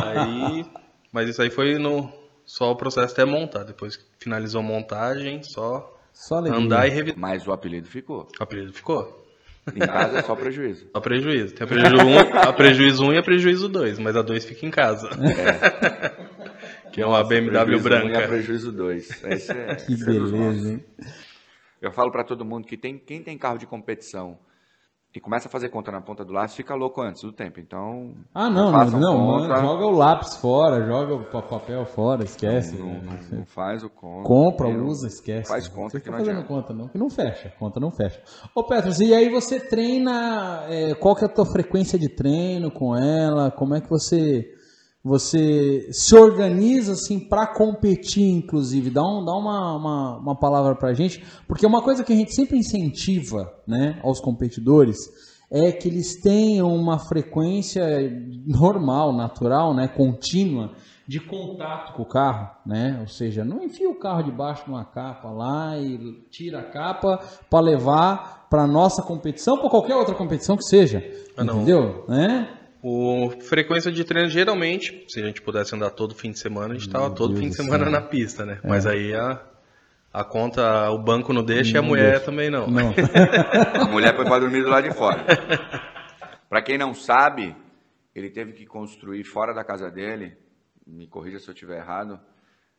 Aí, 0.04 0.66
mas 1.12 1.30
isso 1.30 1.42
aí 1.42 1.50
foi 1.50 1.78
no 1.78 2.12
só 2.46 2.72
o 2.72 2.76
processo 2.76 3.14
até 3.14 3.26
montar. 3.26 3.64
Depois 3.64 3.96
que 3.96 4.04
finalizou 4.20 4.62
a 4.62 4.64
montagem, 4.64 5.44
só 5.44 5.96
Só 6.12 6.38
andar 6.38 6.88
e 6.88 6.90
revisar. 6.90 7.20
Mas 7.20 7.48
o 7.48 7.52
apelido 7.52 7.88
ficou. 7.88 8.28
O 8.40 8.44
apelido 8.44 8.74
ficou. 8.74 9.20
Em 9.76 9.80
casa 9.80 10.20
é 10.20 10.24
só 10.24 10.36
prejuízo. 10.36 10.88
Só 10.94 11.00
prejuízo. 11.00 11.54
Tem 11.54 11.64
a 11.64 11.68
prejuízo 11.68 12.06
1, 12.06 12.20
a 12.40 12.54
prejuízo 12.54 13.06
1 13.06 13.14
e 13.14 13.18
a 13.18 13.24
prejuízo 13.24 13.70
2, 13.70 14.00
mas 14.00 14.16
a 14.16 14.22
2 14.24 14.46
fica 14.46 14.66
em 14.66 14.72
casa. 14.72 15.10
que 16.92 17.02
é 17.02 17.06
uma 17.06 17.24
BMW 17.24 17.80
Prejuízo 17.80 17.88
um 17.88 17.92
e 17.92 17.98
a 17.98 18.10
branca. 18.10 18.28
prejuízo 18.28 18.72
2. 18.72 19.24
Esse 19.26 19.52
é, 19.52 19.76
Que 19.76 19.94
é 19.94 19.98
beleza, 19.98 20.70
hein? 20.72 20.84
Eu 21.82 21.92
falo 21.92 22.12
pra 22.12 22.24
todo 22.24 22.44
mundo 22.46 22.68
que 22.68 22.78
tem, 22.78 22.98
quem 22.98 23.24
tem 23.24 23.38
carro 23.38 23.58
de 23.58 23.66
competição 23.66 24.38
e 25.16 25.20
começa 25.20 25.48
a 25.48 25.52
fazer 25.52 25.70
conta 25.70 25.92
na 25.92 26.00
ponta 26.02 26.24
do 26.24 26.32
lápis, 26.32 26.56
fica 26.56 26.76
louco 26.76 27.02
antes 27.02 27.24
do 27.24 27.32
tempo. 27.32 27.60
Então. 27.60 28.14
Ah, 28.32 28.48
não, 28.48 28.72
não, 28.72 28.86
não, 29.00 29.18
conta, 29.42 29.56
joga 29.60 29.86
o 29.86 29.92
lápis 29.92 30.36
fora, 30.36 30.86
joga 30.86 31.16
o 31.16 31.24
pa- 31.24 31.42
papel 31.42 31.84
fora, 31.86 32.24
esquece. 32.24 32.78
Não, 32.78 33.02
não- 33.02 33.38
não 33.40 33.46
faz 33.46 33.84
o 33.84 33.90
conta. 33.90 34.28
Compra, 34.28 34.68
usa, 34.68 35.08
esquece. 35.08 35.48
Faz 35.48 35.68
conta 35.68 35.92
Você 35.92 35.98
que 35.98 36.04
fica 36.04 36.12
não 36.12 36.20
fazendo 36.20 36.36
adianta. 36.44 36.48
conta, 36.54 36.74
não, 36.74 36.88
que 36.90 36.98
não 37.00 37.10
fecha, 37.10 37.52
conta 37.58 37.80
não 37.80 37.90
fecha. 37.90 38.22
Ô 38.54 38.64
Petros, 38.64 39.00
e 39.00 39.12
aí 39.14 39.30
você 39.30 39.60
treina, 39.60 40.66
é, 40.70 40.94
qual 40.94 41.16
que 41.16 41.24
é 41.24 41.28
a 41.28 41.32
tua 41.34 41.46
frequência 41.46 41.98
de 41.98 42.08
treino 42.10 42.70
com 42.70 42.96
ela? 42.96 43.50
Como 43.50 43.74
é 43.74 43.82
que 43.82 43.90
você 43.90 44.54
você 45.04 45.88
se 45.92 46.16
organiza 46.16 46.94
assim 46.94 47.20
para 47.20 47.48
competir, 47.48 48.30
inclusive? 48.30 48.90
Dá, 48.90 49.02
um, 49.02 49.24
dá 49.24 49.34
uma, 49.34 49.76
uma, 49.76 50.18
uma 50.18 50.36
palavra 50.36 50.76
pra 50.76 50.94
gente, 50.94 51.24
porque 51.48 51.66
uma 51.66 51.82
coisa 51.82 52.04
que 52.04 52.12
a 52.12 52.16
gente 52.16 52.34
sempre 52.34 52.58
incentiva 52.58 53.52
né, 53.66 54.00
aos 54.04 54.20
competidores 54.20 54.98
é 55.52 55.72
que 55.72 55.88
eles 55.88 56.22
tenham 56.22 56.68
uma 56.76 57.00
frequência 57.00 57.84
normal, 58.46 59.14
natural, 59.14 59.74
né, 59.74 59.88
contínua 59.88 60.72
de 61.08 61.20
contato 61.20 61.94
com 61.94 62.04
o 62.04 62.06
carro, 62.06 62.52
né? 62.64 63.00
Ou 63.02 63.08
seja, 63.08 63.44
não 63.44 63.64
enfia 63.64 63.90
o 63.90 63.96
carro 63.98 64.22
debaixo 64.22 64.66
de 64.66 64.70
uma 64.70 64.86
capa 64.86 65.32
lá 65.32 65.76
e 65.76 65.98
tira 66.30 66.60
a 66.60 66.64
capa 66.64 67.20
para 67.50 67.60
levar 67.62 68.46
para 68.48 68.68
nossa 68.68 69.02
competição, 69.02 69.58
para 69.58 69.72
qualquer 69.72 69.96
outra 69.96 70.14
competição 70.14 70.56
que 70.56 70.64
seja, 70.66 71.04
Ah, 71.36 71.44
não. 71.44 71.56
entendeu? 71.56 72.06
Né? 72.08 72.48
O 72.82 73.30
frequência 73.42 73.92
de 73.92 74.04
treino, 74.06 74.30
geralmente, 74.30 75.06
se 75.10 75.22
a 75.22 75.26
gente 75.26 75.42
pudesse 75.42 75.76
andar 75.76 75.90
todo 75.90 76.16
fim 76.16 76.32
de 76.32 76.40
semana, 76.40 76.74
a 76.74 76.78
gente 76.78 76.90
tava 76.90 77.10
todo 77.14 77.30
Deus 77.34 77.40
fim 77.42 77.50
de 77.50 77.56
semana 77.56 77.84
céu. 77.84 77.92
na 77.92 78.02
pista, 78.02 78.46
né? 78.46 78.60
Mas 78.64 78.86
aí 78.86 79.14
a, 79.14 79.42
a 80.14 80.24
conta, 80.24 80.90
o 80.90 80.98
banco 80.98 81.34
não 81.34 81.44
deixa 81.44 81.76
e 81.76 81.78
a 81.78 81.82
Não 81.82 81.90
mulher 81.90 82.12
deixa. 82.12 82.26
também 82.26 82.50
não. 82.50 82.68
Não. 82.68 82.94
A 83.82 83.86
mulher 83.86 84.16
foi 84.16 84.24
pra 84.24 84.40
dormir 84.40 84.64
do 84.64 84.70
lado 84.70 84.88
de 84.88 84.96
fora. 84.96 85.26
Pra 86.48 86.62
quem 86.62 86.78
não 86.78 86.94
sabe, 86.94 87.54
ele 88.16 88.30
teve 88.30 88.54
que 88.54 88.66
construir 88.66 89.24
fora 89.26 89.54
da 89.54 89.64
casa 89.64 89.92
dele, 89.92 90.38
me 90.88 91.06
corrija 91.06 91.38
se 91.38 91.50
eu 91.50 91.54
estiver 91.54 91.80
errado, 91.80 92.18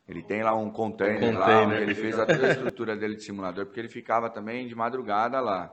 ele 0.07 0.23
tem 0.23 0.41
lá 0.41 0.55
um 0.55 0.71
container, 0.71 1.31
lá 1.37 1.45
Container. 1.45 1.67
onde 1.67 1.83
ele 1.83 1.95
fez 1.95 2.17
a 2.19 2.25
toda 2.25 2.47
a 2.47 2.51
estrutura 2.51 2.97
dele 2.97 3.15
de 3.15 3.23
simulador, 3.23 3.65
porque 3.67 3.79
ele 3.79 3.87
ficava 3.87 4.29
também 4.31 4.67
de 4.67 4.73
madrugada 4.75 5.39
lá. 5.39 5.71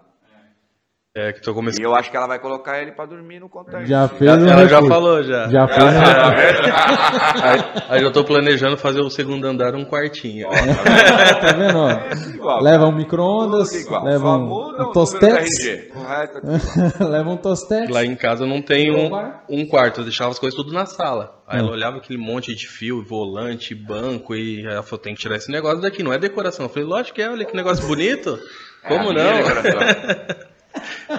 É 1.21 1.33
que 1.33 1.41
tô 1.43 1.51
E 1.51 1.55
começando. 1.55 1.85
eu 1.85 1.95
acho 1.97 2.11
que 2.11 2.17
ela 2.17 2.27
vai 2.29 2.39
colocar 2.39 2.81
ele 2.81 2.93
pra 2.93 3.05
dormir 3.05 3.41
no 3.41 3.49
container. 3.49 3.87
Já 3.87 4.07
fez 4.07 4.31
Ela, 4.31 4.41
um 4.41 4.49
ela 4.49 4.69
já 4.69 4.81
falou 4.83 5.23
já. 5.23 5.49
Já 5.49 5.67
fez 5.69 5.85
um 5.85 7.43
Aí, 7.43 7.61
aí 7.89 8.03
eu 8.03 8.13
tô 8.13 8.23
planejando 8.25 8.77
fazer 8.77 9.01
o 9.01 9.11
segundo 9.11 9.45
andar 9.47 9.75
um 9.75 9.85
quartinho. 9.85 10.47
Ó, 10.49 10.51
tá 10.53 11.53
vendo? 11.53 11.73
tá 11.73 11.77
ó? 11.79 12.35
Igual. 12.35 12.63
Leva 12.63 12.87
um 12.87 12.93
micro-ondas, 12.93 13.71
leva 14.05 14.37
um, 14.37 14.81
um 14.83 14.93
tostex, 14.93 15.49
é 15.67 15.89
leva 17.05 17.31
um 17.31 17.37
tostex. 17.37 17.91
Lá 17.91 18.05
em 18.05 18.15
casa 18.15 18.45
eu 18.45 18.49
não 18.49 18.63
tenho 18.63 18.97
Um 18.97 19.09
quarto? 19.09 19.41
um 19.49 19.67
quarto, 19.67 20.01
eu 20.01 20.05
deixava 20.05 20.31
as 20.31 20.39
coisas 20.39 20.57
tudo 20.57 20.73
na 20.73 20.87
sala. 20.87 21.35
Aí 21.47 21.59
Hum. 21.61 21.65
ela 21.65 21.73
olhava 21.73 21.97
aquele 21.97 22.19
monte 22.19 22.55
de 22.55 22.69
fio, 22.69 23.03
volante, 23.05 23.75
banco, 23.75 24.35
e 24.35 24.67
aí 24.67 24.73
ela 24.73 24.83
falou, 24.83 24.99
tem 24.99 25.15
que 25.15 25.21
tirar 25.21 25.37
esse 25.37 25.51
negócio 25.51 25.81
daqui, 25.81 26.03
não 26.03 26.13
é 26.13 26.19
decoração. 26.19 26.67
Eu 26.67 26.71
falei, 26.71 26.87
lógico 26.87 27.17
que 27.17 27.23
é, 27.23 27.29
olha 27.31 27.45
que 27.45 27.57
negócio 27.57 27.87
bonito. 27.87 28.39
É, 28.85 28.89
Como 28.89 29.13
minha 29.13 29.25
não? 29.25 29.39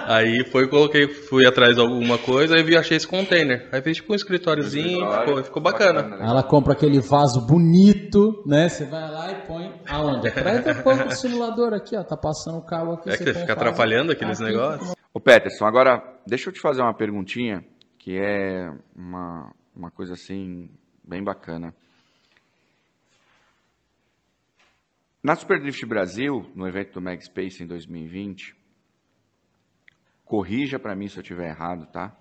Aí 0.06 0.44
foi, 0.50 0.68
coloquei, 0.68 1.08
fui 1.08 1.46
atrás 1.46 1.74
de 1.74 1.80
alguma 1.80 2.16
coisa, 2.18 2.54
aí 2.54 2.62
vi, 2.62 2.76
achei 2.76 2.96
esse 2.96 3.06
container. 3.06 3.68
Aí 3.72 3.82
fez 3.82 3.96
tipo 3.96 4.12
um 4.12 4.16
escritóriozinho, 4.16 4.86
Escritório. 5.04 5.26
ficou, 5.26 5.44
ficou 5.44 5.62
bacana. 5.62 6.02
né? 6.02 6.18
Ela 6.20 6.42
compra 6.42 6.72
aquele 6.74 7.00
vaso 7.00 7.46
bonito, 7.46 8.42
né? 8.46 8.68
Você 8.68 8.84
vai 8.84 9.10
lá 9.10 9.32
e 9.32 9.46
põe 9.46 9.72
aonde? 9.88 10.28
Atrás 10.28 10.64
do 10.64 10.82
põe 10.82 10.96
no 10.96 11.10
simulador 11.10 11.74
aqui, 11.74 11.96
ó. 11.96 12.04
Tá 12.04 12.16
passando 12.16 12.58
o 12.58 12.62
cabo 12.64 12.92
aqui. 12.92 13.10
É 13.10 13.16
que 13.16 13.24
você 13.24 13.34
fica 13.34 13.52
atrapalhando 13.52 14.12
aqueles 14.12 14.40
aqui. 14.40 14.50
negócios. 14.52 14.94
Ô 15.12 15.18
Peterson, 15.20 15.64
agora 15.66 16.00
deixa 16.26 16.50
eu 16.50 16.52
te 16.52 16.60
fazer 16.60 16.82
uma 16.82 16.94
perguntinha 16.94 17.64
que 17.98 18.16
é 18.16 18.70
uma, 18.96 19.52
uma 19.74 19.90
coisa 19.90 20.14
assim 20.14 20.70
bem 21.04 21.22
bacana. 21.22 21.74
Na 25.22 25.36
Super 25.36 25.60
Drift 25.60 25.84
Brasil, 25.84 26.50
no 26.54 26.66
evento 26.66 26.94
do 26.94 27.02
Mag 27.02 27.22
Space 27.22 27.62
em 27.62 27.66
2020, 27.66 28.56
corrija 30.30 30.78
para 30.78 30.94
mim 30.94 31.08
se 31.08 31.16
eu 31.18 31.22
estiver 31.22 31.48
errado, 31.48 31.86
tá? 31.86 32.16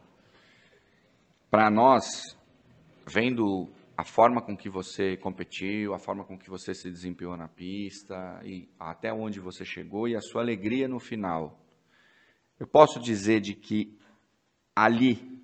Para 1.51 1.69
nós, 1.69 2.35
vendo 3.05 3.69
a 3.95 4.03
forma 4.03 4.41
com 4.41 4.57
que 4.57 4.67
você 4.67 5.15
competiu, 5.17 5.93
a 5.93 5.99
forma 5.99 6.23
com 6.23 6.35
que 6.37 6.49
você 6.49 6.73
se 6.73 6.89
desempenhou 6.89 7.37
na 7.37 7.47
pista 7.47 8.41
e 8.43 8.67
até 8.79 9.13
onde 9.13 9.39
você 9.39 9.63
chegou 9.63 10.07
e 10.07 10.15
a 10.15 10.21
sua 10.21 10.41
alegria 10.41 10.87
no 10.87 10.99
final. 10.99 11.59
Eu 12.59 12.65
posso 12.65 12.99
dizer 12.99 13.41
de 13.41 13.53
que 13.53 13.95
ali 14.75 15.39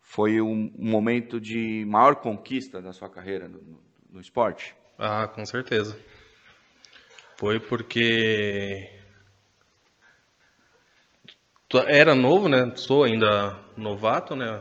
foi 0.00 0.40
um, 0.40 0.72
um 0.76 0.90
momento 0.90 1.40
de 1.40 1.84
maior 1.86 2.16
conquista 2.16 2.82
da 2.82 2.92
sua 2.92 3.08
carreira 3.08 3.46
no, 3.48 3.62
no- 3.62 3.82
no 4.10 4.20
esporte? 4.20 4.74
Ah, 4.98 5.28
com 5.28 5.44
certeza. 5.46 5.96
Foi 7.38 7.58
porque 7.60 9.01
era 11.80 12.14
novo, 12.14 12.48
né? 12.48 12.72
Sou 12.76 13.04
ainda 13.04 13.56
novato, 13.76 14.34
né? 14.36 14.60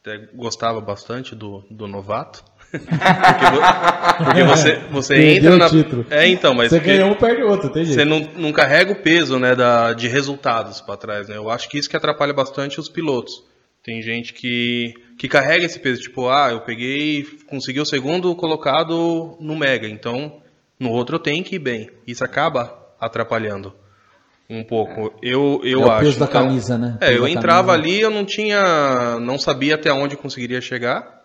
Até 0.00 0.18
gostava 0.34 0.80
bastante 0.80 1.34
do, 1.34 1.64
do 1.70 1.86
novato. 1.86 2.44
porque, 2.70 2.84
vo- 2.84 4.24
porque 4.24 4.42
você, 4.42 4.76
você 4.90 5.36
entra 5.36 5.56
na. 5.56 5.70
título. 5.70 6.04
É, 6.10 6.26
então, 6.26 6.52
mas 6.54 6.70
Você 6.70 6.78
porque 6.78 6.96
ganhou 6.96 7.10
um, 7.12 7.14
perde 7.14 7.42
outro, 7.42 7.70
tem 7.70 7.84
jeito. 7.84 7.98
você 7.98 8.04
não, 8.04 8.18
não 8.36 8.52
carrega 8.52 8.92
o 8.92 8.96
peso 9.02 9.38
né, 9.38 9.54
da, 9.54 9.92
de 9.92 10.08
resultados 10.08 10.80
para 10.80 10.96
trás, 10.96 11.28
né? 11.28 11.36
Eu 11.36 11.48
acho 11.50 11.68
que 11.68 11.78
isso 11.78 11.88
que 11.88 11.96
atrapalha 11.96 12.32
bastante 12.34 12.80
os 12.80 12.88
pilotos. 12.88 13.44
Tem 13.82 14.02
gente 14.02 14.32
que, 14.32 14.94
que 15.18 15.28
carrega 15.28 15.64
esse 15.64 15.78
peso, 15.78 16.00
tipo, 16.00 16.28
ah, 16.28 16.48
eu 16.50 16.60
peguei, 16.62 17.24
consegui 17.46 17.80
o 17.80 17.84
segundo 17.86 18.34
colocado 18.34 19.36
no 19.40 19.54
Mega, 19.54 19.86
então 19.86 20.40
no 20.80 20.90
outro 20.90 21.16
eu 21.16 21.20
tenho 21.20 21.44
que 21.44 21.56
ir 21.56 21.58
bem. 21.60 21.90
Isso 22.06 22.24
acaba 22.24 22.76
atrapalhando 22.98 23.74
um 24.48 24.62
pouco. 24.64 25.14
Eu, 25.22 25.60
eu 25.64 25.82
É 25.82 25.86
o 25.86 25.90
acho. 25.90 26.00
peso 26.04 26.18
da 26.18 26.26
Então, 26.26 26.42
camisa, 26.42 26.76
né? 26.78 26.98
É, 27.00 27.16
eu 27.16 27.26
entrava 27.26 27.72
camisa. 27.72 27.88
ali, 27.88 28.00
eu 28.00 28.10
não 28.10 28.24
tinha, 28.24 29.18
não 29.20 29.38
sabia 29.38 29.74
até 29.74 29.92
onde 29.92 30.16
conseguiria 30.16 30.60
chegar. 30.60 31.22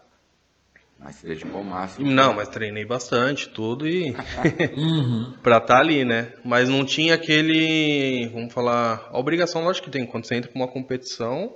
Mas 1.01 1.15
se 1.15 1.27
dedicou 1.27 1.59
ao 1.59 1.63
máximo. 1.63 2.09
Não, 2.11 2.33
mas 2.33 2.49
treinei 2.49 2.85
bastante, 2.85 3.47
tudo 3.49 3.87
e 3.87 4.13
Uhum. 4.75 5.33
pra 5.41 5.57
estar 5.57 5.79
ali, 5.79 6.03
né? 6.03 6.33
Mas 6.43 6.67
não 6.67 6.83
tinha 6.83 7.13
aquele, 7.15 8.27
vamos 8.33 8.53
falar, 8.53 9.07
a 9.11 9.17
obrigação, 9.17 9.63
lógico 9.63 9.85
que 9.85 9.91
tem, 9.91 10.05
quando 10.05 10.25
você 10.25 10.35
entra 10.35 10.51
pra 10.51 10.59
uma 10.61 10.67
competição, 10.67 11.53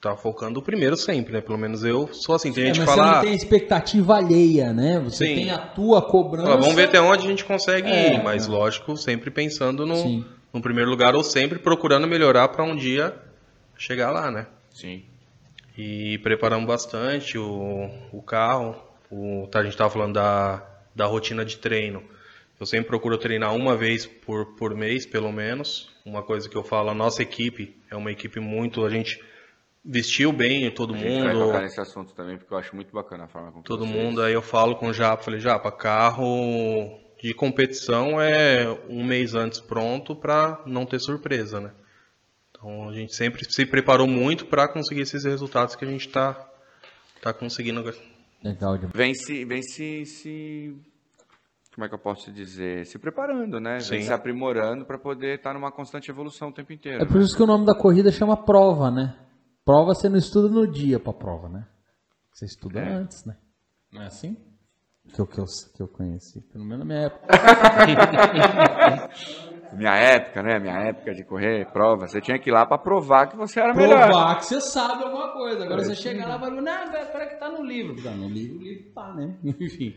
tá 0.00 0.16
focando 0.16 0.58
o 0.58 0.62
primeiro 0.62 0.96
sempre, 0.96 1.32
né? 1.34 1.40
Pelo 1.40 1.58
menos 1.58 1.84
eu 1.84 2.08
sou 2.12 2.34
assim, 2.34 2.52
tem 2.52 2.64
É, 2.64 2.66
gente 2.74 2.78
mas 2.80 2.90
você 2.90 3.00
não 3.00 3.20
tem 3.20 3.34
expectativa 3.34 4.16
alheia, 4.16 4.72
né? 4.72 4.98
Você 5.04 5.26
Sim. 5.28 5.34
tem 5.36 5.50
a 5.52 5.58
tua 5.58 6.02
cobrança. 6.02 6.48
fala, 6.48 6.60
vamos 6.60 6.74
ver 6.74 6.88
até 6.88 7.00
onde 7.00 7.26
a 7.26 7.30
gente 7.30 7.44
consegue 7.44 7.88
É, 7.88 8.14
ir, 8.16 8.22
mas 8.24 8.48
é. 8.48 8.50
lógico, 8.50 8.96
sempre 8.96 9.30
pensando 9.30 9.86
no, 9.86 9.94
Sim. 9.94 10.24
No 10.52 10.60
primeiro 10.60 10.90
lugar 10.90 11.14
ou 11.14 11.22
sempre 11.22 11.58
procurando 11.58 12.06
melhorar 12.06 12.48
pra 12.48 12.64
um 12.64 12.74
dia 12.76 13.14
chegar 13.76 14.10
lá, 14.10 14.30
né? 14.30 14.46
Sim. 14.70 15.04
E 15.76 16.18
preparamos 16.18 16.66
bastante 16.66 17.38
o, 17.38 17.88
o 18.12 18.22
carro. 18.22 18.76
O, 19.10 19.48
tá, 19.50 19.60
a 19.60 19.62
gente 19.62 19.72
estava 19.72 19.90
falando 19.90 20.14
da, 20.14 20.62
da 20.94 21.06
rotina 21.06 21.44
de 21.44 21.56
treino. 21.56 22.02
Eu 22.58 22.66
sempre 22.66 22.88
procuro 22.88 23.16
treinar 23.16 23.54
uma 23.54 23.74
vez 23.76 24.04
por, 24.06 24.54
por 24.56 24.74
mês, 24.74 25.06
pelo 25.06 25.32
menos. 25.32 25.90
Uma 26.04 26.22
coisa 26.22 26.48
que 26.48 26.56
eu 26.56 26.62
falo, 26.62 26.90
a 26.90 26.94
nossa 26.94 27.22
equipe 27.22 27.74
é 27.90 27.96
uma 27.96 28.10
equipe 28.12 28.38
muito. 28.38 28.84
A 28.84 28.90
gente 28.90 29.18
vestiu 29.82 30.30
bem 30.30 30.70
todo 30.70 30.94
A 30.94 30.98
gente 30.98 31.22
vai 31.22 31.32
mundo. 31.34 31.46
tocar 31.46 31.62
nesse 31.62 31.80
assunto 31.80 32.12
também, 32.12 32.36
porque 32.36 32.52
eu 32.52 32.58
acho 32.58 32.76
muito 32.76 32.92
bacana 32.92 33.24
a 33.24 33.28
forma 33.28 33.50
como 33.50 33.64
Todo 33.64 33.86
vocês- 33.86 33.96
mundo, 33.96 34.20
aí 34.22 34.34
eu 34.34 34.42
falo 34.42 34.76
com 34.76 34.88
o 34.88 34.92
Japa, 34.92 35.22
falei, 35.22 35.40
Japa, 35.40 35.72
carro 35.72 36.98
de 37.22 37.34
competição 37.34 38.20
é 38.20 38.66
um 38.88 39.04
mês 39.04 39.34
antes 39.34 39.60
pronto 39.60 40.14
pra 40.16 40.62
não 40.66 40.86
ter 40.86 40.98
surpresa, 41.00 41.60
né? 41.60 41.70
Então 42.50 42.88
a 42.88 42.92
gente 42.92 43.14
sempre 43.14 43.44
se 43.50 43.64
preparou 43.66 44.06
muito 44.06 44.46
pra 44.46 44.68
conseguir 44.68 45.02
esses 45.02 45.24
resultados 45.24 45.74
que 45.76 45.84
a 45.84 45.88
gente 45.88 46.08
tá, 46.08 46.48
tá 47.22 47.32
conseguindo. 47.32 47.82
Legal. 48.42 48.78
Vem 48.94 49.14
se, 49.14 49.44
vem 49.44 49.62
se, 49.62 50.04
se- 50.06 50.76
como 51.74 51.84
é 51.84 51.88
que 51.88 51.94
eu 51.94 51.98
posso 51.98 52.32
dizer? 52.32 52.86
Se 52.86 52.98
preparando, 52.98 53.60
né? 53.60 53.78
Vem 53.78 54.00
Sim. 54.00 54.06
se 54.06 54.12
aprimorando 54.12 54.84
para 54.84 54.98
poder 54.98 55.36
estar 55.36 55.52
numa 55.54 55.70
constante 55.70 56.10
evolução 56.10 56.48
o 56.48 56.52
tempo 56.52 56.72
inteiro. 56.72 57.02
É 57.02 57.06
por 57.06 57.20
isso 57.20 57.36
que 57.36 57.42
o 57.42 57.46
nome 57.46 57.64
da 57.66 57.74
corrida 57.74 58.10
chama 58.10 58.36
prova, 58.36 58.90
né? 58.90 59.16
Prova 59.64 59.94
você 59.94 60.08
não 60.08 60.16
estuda 60.18 60.48
no 60.48 60.66
dia 60.66 60.98
pra 60.98 61.12
prova, 61.12 61.48
né? 61.48 61.66
Você 62.32 62.46
estuda 62.46 62.80
É. 62.80 62.92
antes, 62.94 63.24
né? 63.24 63.36
Não 63.92 64.02
é 64.02 64.06
assim? 64.06 64.36
Que 65.14 65.20
eu, 65.20 65.26
que, 65.26 65.38
eu, 65.40 65.44
que 65.74 65.82
eu 65.82 65.88
conheci, 65.88 66.40
pelo 66.40 66.64
menos 66.64 66.80
na 66.80 66.84
minha 66.84 67.06
época. 67.06 67.26
Minha 69.72 69.94
época, 69.94 70.42
né? 70.42 70.58
Minha 70.58 70.78
época 70.88 71.14
de 71.14 71.24
correr 71.24 71.66
prova, 71.72 72.08
você 72.08 72.20
tinha 72.20 72.38
que 72.38 72.50
ir 72.50 72.52
lá 72.52 72.66
para 72.66 72.78
provar 72.78 73.28
que 73.28 73.36
você 73.36 73.60
era 73.60 73.72
melhor. 73.72 74.08
Provar 74.08 74.38
que 74.38 74.46
você 74.46 74.60
sabe 74.60 75.04
alguma 75.04 75.32
coisa. 75.32 75.64
Agora 75.64 75.84
você 75.84 75.94
chega 75.94 76.26
lá 76.26 76.36
e 76.36 76.40
fala, 76.40 76.60
não, 76.60 76.92
velho, 76.92 77.12
peraí 77.12 77.28
que 77.28 77.36
tá 77.36 77.48
no 77.48 77.64
livro. 77.64 78.02
Tá 78.02 78.10
no 78.10 78.28
livro, 78.28 78.58
o 78.58 78.62
livro 78.62 78.90
tá, 78.92 79.14
né? 79.14 79.36
Enfim. 79.44 79.94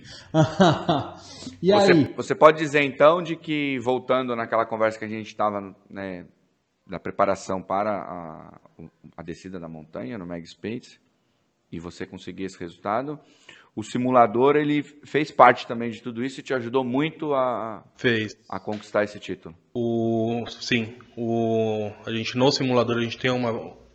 e 1.61 1.71
Você, 1.71 1.91
aí? 1.91 2.13
você 2.15 2.35
pode 2.35 2.59
dizer 2.59 2.83
então 2.83 3.21
de 3.21 3.35
que, 3.35 3.79
voltando 3.79 4.35
naquela 4.35 4.65
conversa 4.65 4.99
que 4.99 5.05
a 5.05 5.09
gente 5.09 5.27
estava, 5.27 5.75
né, 5.89 6.25
da 6.85 6.99
preparação 6.99 7.61
para 7.61 7.91
a, 7.91 8.59
a 9.17 9.23
descida 9.23 9.59
da 9.59 9.67
montanha 9.67 10.17
no 10.17 10.27
Mag 10.27 10.45
Space, 10.45 10.99
e 11.71 11.79
você 11.79 12.05
conseguir 12.05 12.43
esse 12.43 12.59
resultado, 12.59 13.19
o 13.75 13.83
simulador 13.83 14.55
ele 14.55 14.83
fez 14.83 15.31
parte 15.31 15.65
também 15.65 15.89
de 15.89 16.01
tudo 16.01 16.23
isso 16.23 16.39
e 16.39 16.43
te 16.43 16.53
ajudou 16.53 16.83
muito 16.83 17.33
a, 17.33 17.83
Fez. 17.97 18.37
a 18.47 18.59
conquistar 18.59 19.03
esse 19.03 19.19
título. 19.19 19.55
O, 19.73 20.45
sim, 20.47 20.93
o, 21.17 21.91
a 22.05 22.11
gente 22.11 22.37
no 22.37 22.51
simulador 22.51 22.97
a 22.97 23.01
gente 23.01 23.17
tem 23.17 23.31
uma, 23.31 23.51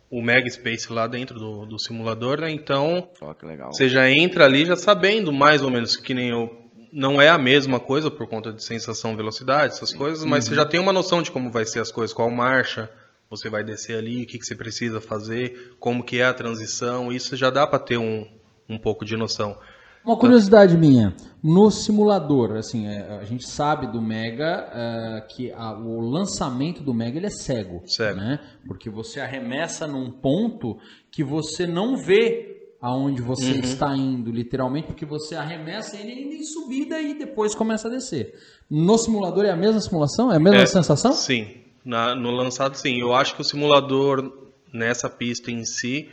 o 0.09 0.21
Mega 0.21 0.49
Space 0.49 0.91
lá 0.91 1.07
dentro 1.07 1.39
do, 1.39 1.65
do 1.65 1.79
simulador, 1.79 2.41
né? 2.41 2.51
Então 2.51 3.09
legal. 3.41 3.71
Você 3.71 3.87
já 3.87 4.09
entra 4.09 4.45
ali 4.45 4.65
já 4.65 4.75
sabendo 4.75 5.31
mais 5.31 5.61
ou 5.61 5.71
menos 5.71 5.95
que 5.95 6.13
nem 6.13 6.29
eu. 6.29 6.57
Não 6.91 7.21
é 7.21 7.29
a 7.29 7.37
mesma 7.37 7.79
coisa 7.79 8.09
por 8.09 8.27
conta 8.27 8.51
de 8.51 8.63
sensação, 8.63 9.15
velocidade, 9.15 9.73
essas 9.73 9.93
coisas, 9.93 10.25
mas 10.25 10.45
você 10.45 10.55
já 10.55 10.65
tem 10.65 10.79
uma 10.79 10.91
noção 10.91 11.21
de 11.21 11.29
como 11.29 11.51
vai 11.51 11.63
ser 11.63 11.79
as 11.79 11.91
coisas, 11.91 12.15
qual 12.15 12.31
marcha 12.31 12.89
você 13.29 13.47
vai 13.47 13.63
descer 13.63 13.95
ali, 13.95 14.23
o 14.23 14.25
que, 14.25 14.39
que 14.39 14.45
você 14.45 14.55
precisa 14.55 14.99
fazer, 14.99 15.75
como 15.79 16.03
que 16.03 16.19
é 16.19 16.25
a 16.25 16.33
transição, 16.33 17.11
isso 17.11 17.35
já 17.35 17.51
dá 17.51 17.67
para 17.67 17.77
ter 17.77 17.99
um, 17.99 18.27
um 18.69 18.77
pouco 18.77 19.03
de 19.05 19.15
noção. 19.17 19.57
Uma 20.05 20.15
curiosidade 20.17 20.77
minha, 20.77 21.13
no 21.43 21.69
simulador, 21.69 22.55
assim, 22.55 22.87
é, 22.87 23.19
a 23.21 23.25
gente 23.25 23.45
sabe 23.45 23.85
do 23.87 24.01
Mega 24.01 24.69
é, 24.73 25.21
que 25.29 25.51
a- 25.51 25.77
o 25.77 25.99
lançamento 25.99 26.81
do 26.81 26.93
Mega 26.93 27.17
ele 27.17 27.27
é 27.27 27.29
cego, 27.29 27.81
Cego. 27.85 28.17
né? 28.17 28.39
Porque 28.65 28.89
você 28.89 29.19
arremessa 29.19 29.85
num 29.85 30.09
ponto 30.09 30.77
que 31.11 31.23
você 31.23 31.67
não 31.67 31.97
vê 31.97 32.47
aonde 32.81 33.21
você 33.21 33.51
Uhum. 33.51 33.59
está 33.59 33.93
indo, 33.95 34.31
literalmente, 34.31 34.87
porque 34.87 35.05
você 35.05 35.35
arremessa 35.35 35.97
ele 35.97 36.13
ainda 36.13 36.35
em 36.35 36.43
subida 36.45 37.01
e 37.01 37.13
depois 37.13 37.53
começa 37.53 37.89
a 37.89 37.91
descer. 37.91 38.33
No 38.69 38.97
simulador 38.97 39.43
é 39.43 39.51
a 39.51 39.55
mesma 39.57 39.81
simulação? 39.81 40.31
É 40.31 40.37
a 40.37 40.39
mesma 40.39 40.61
É, 40.61 40.65
sensação? 40.65 41.11
Sim, 41.11 41.47
Na- 41.83 42.13
no 42.15 42.29
lançado 42.31 42.75
sim. 42.75 42.99
Eu 42.99 43.13
acho 43.15 43.35
que 43.35 43.41
o 43.41 43.43
simulador 43.43 44.49
nessa 44.71 45.09
pista 45.09 45.49
em 45.51 45.63
si 45.65 46.09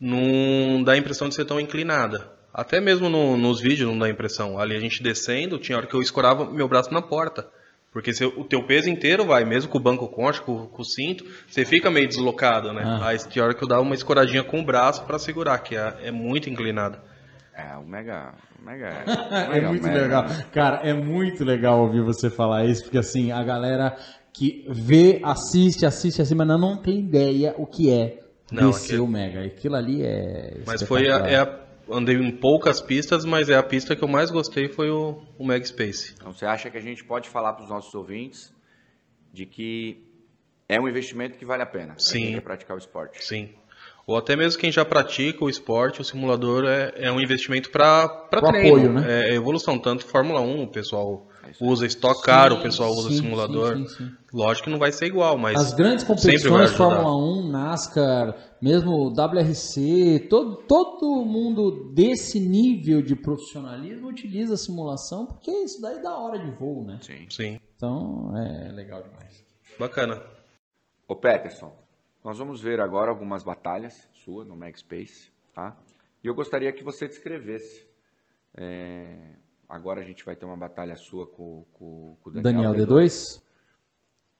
não 0.00 0.82
dá 0.82 0.92
a 0.92 0.96
impressão 0.96 1.28
de 1.28 1.34
ser 1.34 1.44
tão 1.44 1.60
inclinada. 1.60 2.32
Até 2.52 2.80
mesmo 2.80 3.08
no- 3.08 3.36
nos 3.36 3.60
vídeos 3.60 3.88
não 3.90 3.98
dá 3.98 4.06
a 4.06 4.10
impressão. 4.10 4.58
Ali 4.58 4.76
a 4.76 4.80
gente 4.80 5.02
descendo, 5.02 5.58
tinha 5.58 5.76
hora 5.76 5.86
que 5.86 5.94
eu 5.94 6.00
escorava 6.02 6.44
meu 6.50 6.68
braço 6.68 6.92
na 6.92 7.02
porta. 7.02 7.46
Porque 7.92 8.12
se 8.12 8.24
o 8.24 8.42
teu 8.44 8.64
peso 8.64 8.90
inteiro 8.90 9.24
vai, 9.24 9.44
mesmo 9.44 9.70
com 9.70 9.78
o 9.78 9.80
banco 9.80 10.08
concha, 10.08 10.40
com, 10.42 10.66
com 10.66 10.82
o 10.82 10.84
cinto, 10.84 11.24
você 11.48 11.64
fica 11.64 11.90
meio 11.90 12.08
deslocado, 12.08 12.72
né? 12.72 12.82
Ah. 12.84 13.08
Aí 13.08 13.18
tinha 13.18 13.44
hora 13.44 13.54
que 13.54 13.62
eu 13.62 13.68
dava 13.68 13.82
uma 13.82 13.94
escoradinha 13.94 14.42
com 14.42 14.60
o 14.60 14.64
braço 14.64 15.04
para 15.04 15.16
segurar, 15.18 15.58
que 15.58 15.76
é, 15.76 15.94
é 16.02 16.10
muito 16.10 16.50
inclinada. 16.50 17.00
É, 17.56 17.76
o 17.76 17.84
Mega. 17.86 18.34
O 18.60 18.64
Mega 18.66 18.86
é. 18.86 19.04
o 19.06 19.34
É 19.34 19.48
Mega 19.48 19.68
muito 19.68 19.82
Mega. 19.84 20.00
legal. 20.00 20.26
Cara, 20.52 20.76
é 20.82 20.92
muito 20.92 21.44
legal 21.44 21.80
ouvir 21.82 22.02
você 22.02 22.28
falar 22.28 22.64
isso, 22.64 22.82
porque 22.82 22.98
assim, 22.98 23.30
a 23.30 23.42
galera 23.44 23.96
que 24.32 24.66
vê, 24.68 25.20
assiste, 25.22 25.86
assiste 25.86 26.20
assim, 26.20 26.34
mas 26.34 26.48
não, 26.48 26.58
não 26.58 26.76
tem 26.76 26.98
ideia 26.98 27.54
o 27.56 27.64
que 27.64 27.92
é 27.92 28.23
Não, 28.54 28.70
descer 28.70 28.86
aquilo- 28.92 29.04
o 29.04 29.08
Mega. 29.08 29.44
Aquilo 29.44 29.76
ali 29.76 30.02
é. 30.02 30.58
Mas 30.66 30.82
foi 30.82 31.08
a, 31.10 31.16
é 31.26 31.36
a- 31.36 31.60
andei 31.90 32.16
em 32.16 32.30
poucas 32.30 32.80
pistas, 32.80 33.24
mas 33.24 33.48
é 33.50 33.54
a 33.56 33.62
pista 33.62 33.94
que 33.94 34.02
eu 34.02 34.08
mais 34.08 34.30
gostei 34.30 34.68
foi 34.68 34.90
o, 34.90 35.22
o 35.38 35.44
Mag 35.44 35.64
Space. 35.66 36.14
Então 36.16 36.32
você 36.32 36.46
acha 36.46 36.70
que 36.70 36.78
a 36.78 36.80
gente 36.80 37.04
pode 37.04 37.28
falar 37.28 37.52
para 37.52 37.64
os 37.64 37.70
nossos 37.70 37.94
ouvintes 37.94 38.52
de 39.32 39.44
que 39.46 40.02
é 40.68 40.80
um 40.80 40.88
investimento 40.88 41.36
que 41.36 41.44
vale 41.44 41.62
a 41.62 41.66
pena 41.66 41.88
pra 41.94 41.98
Sim. 41.98 42.32
quem 42.32 42.40
praticar 42.40 42.74
o 42.76 42.78
esporte? 42.78 43.22
Sim. 43.24 43.50
Ou 44.06 44.16
até 44.16 44.36
mesmo 44.36 44.60
quem 44.60 44.70
já 44.70 44.84
pratica 44.84 45.42
o 45.44 45.48
esporte, 45.48 46.00
o 46.00 46.04
simulador 46.04 46.64
é, 46.66 46.92
é 46.96 47.10
um 47.12 47.20
investimento 47.20 47.70
para 47.70 48.06
treino. 48.30 48.48
apoio, 48.76 48.92
né? 48.92 49.30
É 49.30 49.34
evolução. 49.34 49.78
Tanto 49.78 50.06
Fórmula 50.06 50.40
1, 50.40 50.62
o 50.62 50.68
pessoal 50.68 51.26
É. 51.30 51.33
usa 51.60 51.86
Stock 51.86 52.22
Car, 52.22 52.52
o 52.52 52.60
pessoal 52.62 52.90
usa 52.92 53.10
sim, 53.10 53.16
simulador. 53.22 53.76
sim, 53.76 53.86
sim, 53.88 53.96
sim. 54.08 54.12
Lógico 54.32 54.64
que 54.64 54.70
não 54.70 54.78
vai 54.78 54.90
ser 54.92 55.06
igual, 55.06 55.38
mas 55.38 55.56
As 55.60 55.74
grandes 55.74 56.04
competições. 56.04 56.72
Fórmula 56.72 57.16
1, 57.16 57.48
NASCAR, 57.50 58.36
mesmo 58.60 59.10
WRC, 59.12 60.26
todo, 60.28 60.56
todo 60.66 61.24
mundo 61.24 61.92
desse 61.94 62.40
nível 62.40 63.00
de 63.02 63.14
profissionalismo 63.14 64.08
utiliza 64.08 64.54
a 64.54 64.56
simulação, 64.56 65.26
porque 65.26 65.50
isso 65.50 65.80
daí 65.80 66.02
dá 66.02 66.16
hora 66.16 66.38
de 66.38 66.50
voo, 66.52 66.84
né? 66.84 66.98
Sim. 67.02 67.26
Sim, 67.30 67.60
Então, 67.76 68.32
é 68.36 68.72
legal 68.72 69.02
demais. 69.02 69.44
bacana. 69.78 70.22
Ô 71.06 71.14
Peterson, 71.14 71.72
nós 72.24 72.38
vamos 72.38 72.60
ver 72.60 72.80
agora 72.80 73.10
algumas 73.10 73.42
batalhas 73.44 74.08
suas 74.24 74.46
no 74.48 74.56
Mag 74.56 74.76
Space, 74.78 75.30
tá? 75.54 75.76
E 76.22 76.26
eu 76.26 76.34
gostaria 76.34 76.72
que 76.72 76.82
você 76.82 77.06
descrevesse. 77.06 77.86
é, 78.56 79.34
Agora 79.68 80.00
a 80.00 80.04
gente 80.04 80.24
vai 80.24 80.36
ter 80.36 80.44
uma 80.44 80.56
batalha 80.56 80.96
sua 80.96 81.26
com, 81.26 81.64
com, 81.72 82.16
com 82.20 82.30
o 82.30 82.32
Daniel, 82.32 82.72
Daniel 82.72 82.86
D2? 82.86 83.42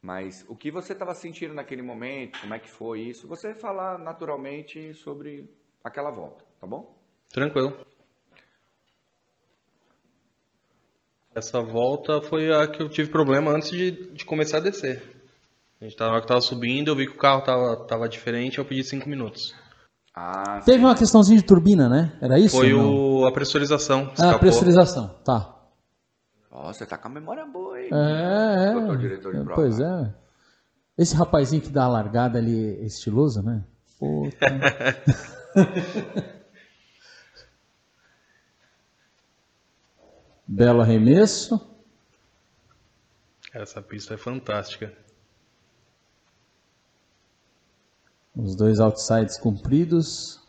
Mas 0.00 0.44
o 0.48 0.54
que 0.54 0.70
você 0.70 0.92
estava 0.92 1.14
sentindo 1.14 1.54
naquele 1.54 1.80
momento, 1.80 2.38
como 2.40 2.52
é 2.52 2.58
que 2.58 2.68
foi 2.68 3.00
isso? 3.00 3.26
Você 3.26 3.54
falar 3.54 3.98
naturalmente 3.98 4.92
sobre 4.94 5.48
aquela 5.82 6.10
volta, 6.10 6.44
tá 6.60 6.66
bom? 6.66 6.94
Tranquilo. 7.30 7.74
Essa 11.34 11.60
volta 11.60 12.20
foi 12.20 12.52
a 12.52 12.68
que 12.68 12.82
eu 12.82 12.88
tive 12.88 13.10
problema 13.10 13.50
antes 13.50 13.70
de, 13.70 13.90
de 14.12 14.24
começar 14.24 14.58
a 14.58 14.60
descer. 14.60 15.02
A 15.80 15.84
gente 15.84 15.96
tava, 15.96 16.20
tava 16.24 16.40
subindo, 16.40 16.88
eu 16.88 16.96
vi 16.96 17.06
que 17.06 17.14
o 17.14 17.18
carro 17.18 17.42
tava, 17.42 17.87
tava 17.87 18.08
diferente, 18.08 18.58
eu 18.58 18.64
pedi 18.64 18.84
5 18.84 19.08
minutos. 19.08 19.54
Ah, 20.14 20.61
Teve 20.64 20.85
uma 20.85 20.94
questãozinha 20.94 21.38
de 21.38 21.44
turbina, 21.44 21.88
né? 21.88 22.16
Era 22.20 22.38
isso? 22.38 22.57
Foi 22.57 22.72
o, 22.72 23.27
a 23.27 23.33
pressurização. 23.33 24.07
Ah, 24.11 24.12
escapou. 24.12 24.38
pressurização, 24.38 25.09
tá. 25.24 25.53
ó, 26.53 26.72
você 26.72 26.87
tá 26.87 26.96
com 26.96 27.09
a 27.09 27.11
memória 27.11 27.44
boa, 27.44 27.81
hein? 27.81 27.88
É, 27.92 28.72
Doutor 28.74 28.96
diretor 28.96 29.33
de 29.35 29.40
é, 29.40 29.42
prova. 29.42 29.61
pois 29.61 29.81
é. 29.81 30.14
Esse 30.96 31.16
rapazinho 31.16 31.61
que 31.61 31.70
dá 31.70 31.83
a 31.85 31.88
largada 31.88 32.38
ali 32.38 32.79
é 32.81 32.85
estiloso, 32.85 33.42
né? 33.42 33.64
Puta. 33.98 34.46
Belo 40.46 40.81
arremesso. 40.83 41.61
Essa 43.53 43.83
pista 43.83 44.14
é 44.14 44.16
fantástica. 44.16 44.92
Os 48.37 48.55
dois 48.55 48.79
outsides 48.81 49.38
compridos. 49.38 50.40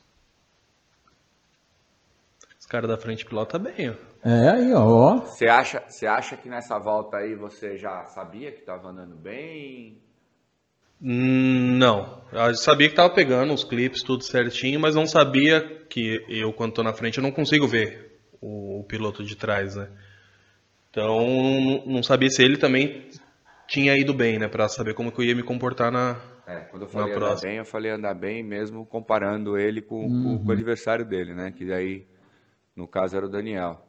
Os 2.59 2.65
caras 2.65 2.89
da 2.89 2.97
frente 2.97 3.25
pilota 3.25 3.57
bem, 3.57 3.91
ó. 3.91 3.93
É 4.27 4.49
aí, 4.49 4.73
ó. 4.73 5.19
Você 5.19 5.47
acha, 5.47 5.83
você 5.87 6.07
acha 6.07 6.35
que 6.35 6.49
nessa 6.49 6.79
volta 6.79 7.17
aí 7.17 7.35
você 7.35 7.77
já 7.77 8.05
sabia 8.05 8.51
que 8.51 8.59
estava 8.59 8.89
andando 8.89 9.15
bem? 9.15 10.01
Hum, 11.01 11.77
Não, 11.77 12.21
eu 12.31 12.55
sabia 12.55 12.89
que 12.89 12.95
tava 12.95 13.13
pegando 13.13 13.53
os 13.53 13.63
clipes 13.63 14.01
tudo 14.01 14.23
certinho, 14.23 14.79
mas 14.79 14.95
não 14.95 15.05
sabia 15.05 15.61
que 15.89 16.23
eu, 16.29 16.51
quando 16.53 16.73
tô 16.73 16.83
na 16.83 16.93
frente, 16.93 17.17
eu 17.17 17.23
não 17.23 17.31
consigo 17.31 17.67
ver 17.67 18.19
o, 18.41 18.79
o 18.79 18.83
piloto 18.83 19.23
de 19.23 19.35
trás, 19.35 19.75
né? 19.75 19.89
Então, 20.89 21.19
não- 21.61 21.85
não 21.85 22.03
sabia 22.03 22.29
se 22.29 22.41
ele 22.43 22.57
também 22.57 23.09
tinha 23.67 23.95
ido 23.97 24.13
bem, 24.13 24.39
né? 24.39 24.47
Pra 24.47 24.69
saber 24.69 24.93
como 24.93 25.11
que 25.11 25.19
eu 25.19 25.25
ia 25.25 25.35
me 25.35 25.43
comportar 25.43 25.91
na... 25.91 26.19
É, 26.47 26.59
quando 26.65 26.83
eu 26.83 26.87
falei 26.87 27.13
andar 27.13 27.35
bem, 27.41 27.57
eu 27.57 27.65
falei 27.65 27.91
andar 27.91 28.13
bem 28.13 28.43
mesmo 28.43 28.85
comparando 28.85 29.57
ele 29.57 29.81
com, 29.81 30.09
com- 30.09 30.39
com 30.43 30.49
o 30.49 30.51
adversário 30.51 31.05
dele, 31.05 31.33
né? 31.33 31.51
Que 31.51 31.65
daí, 31.65 32.07
no 32.75 32.87
caso, 32.87 33.15
era 33.17 33.25
o 33.25 33.29
Daniel. 33.29 33.81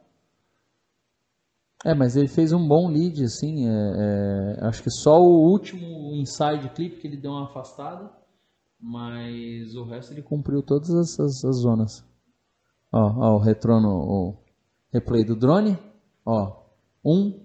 É, 1.85 1.93
mas 1.93 2.15
ele 2.15 2.27
fez 2.27 2.51
um 2.51 2.67
bom 2.67 2.89
lead, 2.89 3.23
assim. 3.23 3.67
é, 3.67 4.57
é, 4.63 4.65
acho 4.67 4.81
que 4.81 4.89
só 4.89 5.19
o 5.21 5.47
último 5.51 6.13
inside 6.15 6.69
clip 6.73 6.99
que 6.99 7.07
ele 7.07 7.17
deu 7.17 7.31
uma 7.31 7.45
afastada. 7.45 8.11
Mas 8.79 9.75
o 9.75 9.83
resto 9.83 10.13
ele 10.13 10.21
cumpriu 10.21 10.61
todas 10.61 10.89
as, 10.91 11.19
as- 11.19 11.45
as 11.45 11.55
zonas. 11.57 12.05
Ó, 12.91 12.99
ó, 12.99 13.35
o 13.35 13.39
retrono, 13.39 13.89
o 13.89 14.37
replay 14.93 15.23
do 15.23 15.35
drone. 15.35 15.77
Ó, 16.25 16.63
um, 17.03 17.39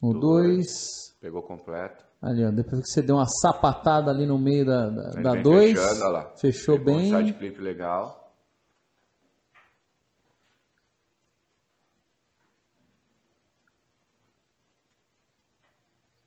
o 0.00 0.12
dois. 0.14 1.16
Pegou 1.20 1.42
completo. 1.42 2.04
Ali, 2.22 2.44
ó, 2.44 2.50
depois 2.52 2.80
que 2.82 2.88
você 2.88 3.02
deu 3.02 3.16
uma 3.16 3.26
sapatada 3.26 4.10
ali 4.10 4.24
no 4.26 4.38
meio 4.38 4.64
da, 4.64 4.88
da, 4.88 5.10
Ele 5.14 5.22
da 5.22 5.32
vem 5.34 5.42
dois, 5.42 5.72
fechando, 5.72 6.04
olha 6.04 6.08
lá. 6.12 6.34
fechou 6.40 6.78
Pegou 6.78 6.94
bem. 6.94 7.12
Um 7.12 7.18
side 7.18 7.32
clip 7.34 7.60
legal. 7.60 8.32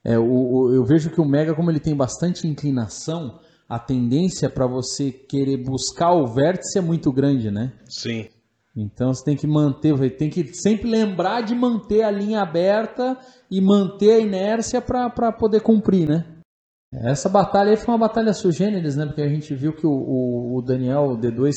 É, 0.04 0.18
o, 0.20 0.24
o- 0.24 0.74
eu 0.74 0.84
vejo 0.86 1.10
que 1.10 1.20
o 1.22 1.26
Mega, 1.26 1.56
como 1.56 1.72
ele 1.72 1.80
tem 1.80 1.96
bastante 1.96 2.48
inclinação, 2.48 3.40
a 3.68 3.80
tendência 3.80 4.50
para 4.50 4.68
você 4.68 5.12
querer 5.12 5.58
buscar 5.64 6.12
o 6.14 6.28
vértice 6.28 6.78
é 6.78 6.82
muito 6.82 7.12
grande, 7.12 7.50
né? 7.50 7.74
Sim. 7.90 8.30
Então 8.76 9.14
você 9.14 9.24
tem 9.24 9.38
que 9.38 9.48
manter, 9.48 10.18
tem 10.18 10.30
que 10.30 10.54
sempre 10.54 10.90
lembrar 10.90 11.42
de 11.42 11.56
manter 11.56 12.04
a 12.04 12.12
linha 12.12 12.42
aberta 12.42 13.18
e 13.50 13.62
manter 13.62 14.16
a 14.16 14.20
inércia 14.20 14.82
para 14.82 15.32
poder 15.32 15.62
cumprir, 15.62 16.10
né? 16.10 16.26
Essa 16.94 17.30
batalha 17.30 17.72
aí 17.72 17.78
foi 17.78 17.94
uma 17.94 18.08
batalha 18.08 18.34
sugêneres, 18.34 18.96
né? 18.96 19.06
Porque 19.06 19.22
a 19.22 19.30
gente 19.30 19.54
viu 19.56 19.74
que 19.74 19.88
o, 19.88 19.92
o, 19.92 20.58
o 20.58 20.62
Daniel 20.62 21.12
o 21.12 21.18
D2, 21.18 21.54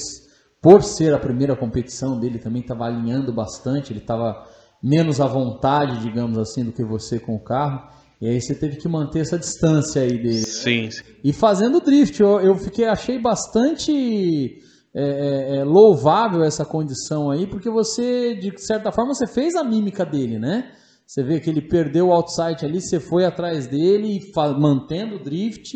por 0.63 0.83
ser 0.83 1.13
a 1.13 1.19
primeira 1.19 1.57
competição 1.57 2.19
dele, 2.19 2.39
também 2.39 2.63
estava 2.63 2.85
alinhando 2.85 3.33
bastante, 3.33 3.93
ele 3.93 4.01
estava 4.01 4.45
menos 4.83 5.21
à 5.21 5.27
vontade, 5.27 6.01
digamos 6.01 6.39
assim, 6.39 6.65
do 6.65 6.73
que 6.73 6.85
você 6.85 7.19
com 7.19 7.35
o 7.35 7.43
carro. 7.43 7.89
E 8.21 8.29
aí 8.29 8.41
você 8.41 8.55
teve 8.55 8.77
que 8.77 8.89
manter 8.89 9.21
essa 9.21 9.39
distância 9.39 10.03
aí 10.03 10.19
dele. 10.19 10.39
Sim, 10.39 10.91
sim. 10.91 11.05
E 11.23 11.33
fazendo 11.33 11.81
drift, 11.81 12.21
eu, 12.21 12.41
eu 12.41 12.55
fiquei, 12.57 12.85
achei 12.87 13.19
bastante 13.19 14.59
é, 14.95 15.03
é, 15.03 15.57
é, 15.59 15.65
louvável 15.65 16.43
essa 16.43 16.65
condição 16.65 17.31
aí, 17.31 17.47
porque 17.47 17.69
você, 17.71 18.35
de 18.35 18.53
certa 18.61 18.91
forma, 18.91 19.15
você 19.15 19.27
fez 19.27 19.55
a 19.55 19.63
mímica 19.63 20.05
dele, 20.05 20.39
né? 20.39 20.73
Você 21.07 21.23
vê 21.23 21.41
que 21.41 21.49
ele 21.49 21.63
perdeu 21.63 22.09
o 22.09 22.13
outside 22.13 22.65
ali, 22.65 22.81
você 22.81 23.01
foi 23.01 23.25
atrás 23.25 23.67
dele, 23.67 24.21
mantendo 24.59 25.17
o 25.17 25.19
drift, 25.19 25.75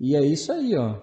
e 0.00 0.16
é 0.16 0.24
isso 0.24 0.52
aí, 0.52 0.74
ó. 0.76 0.96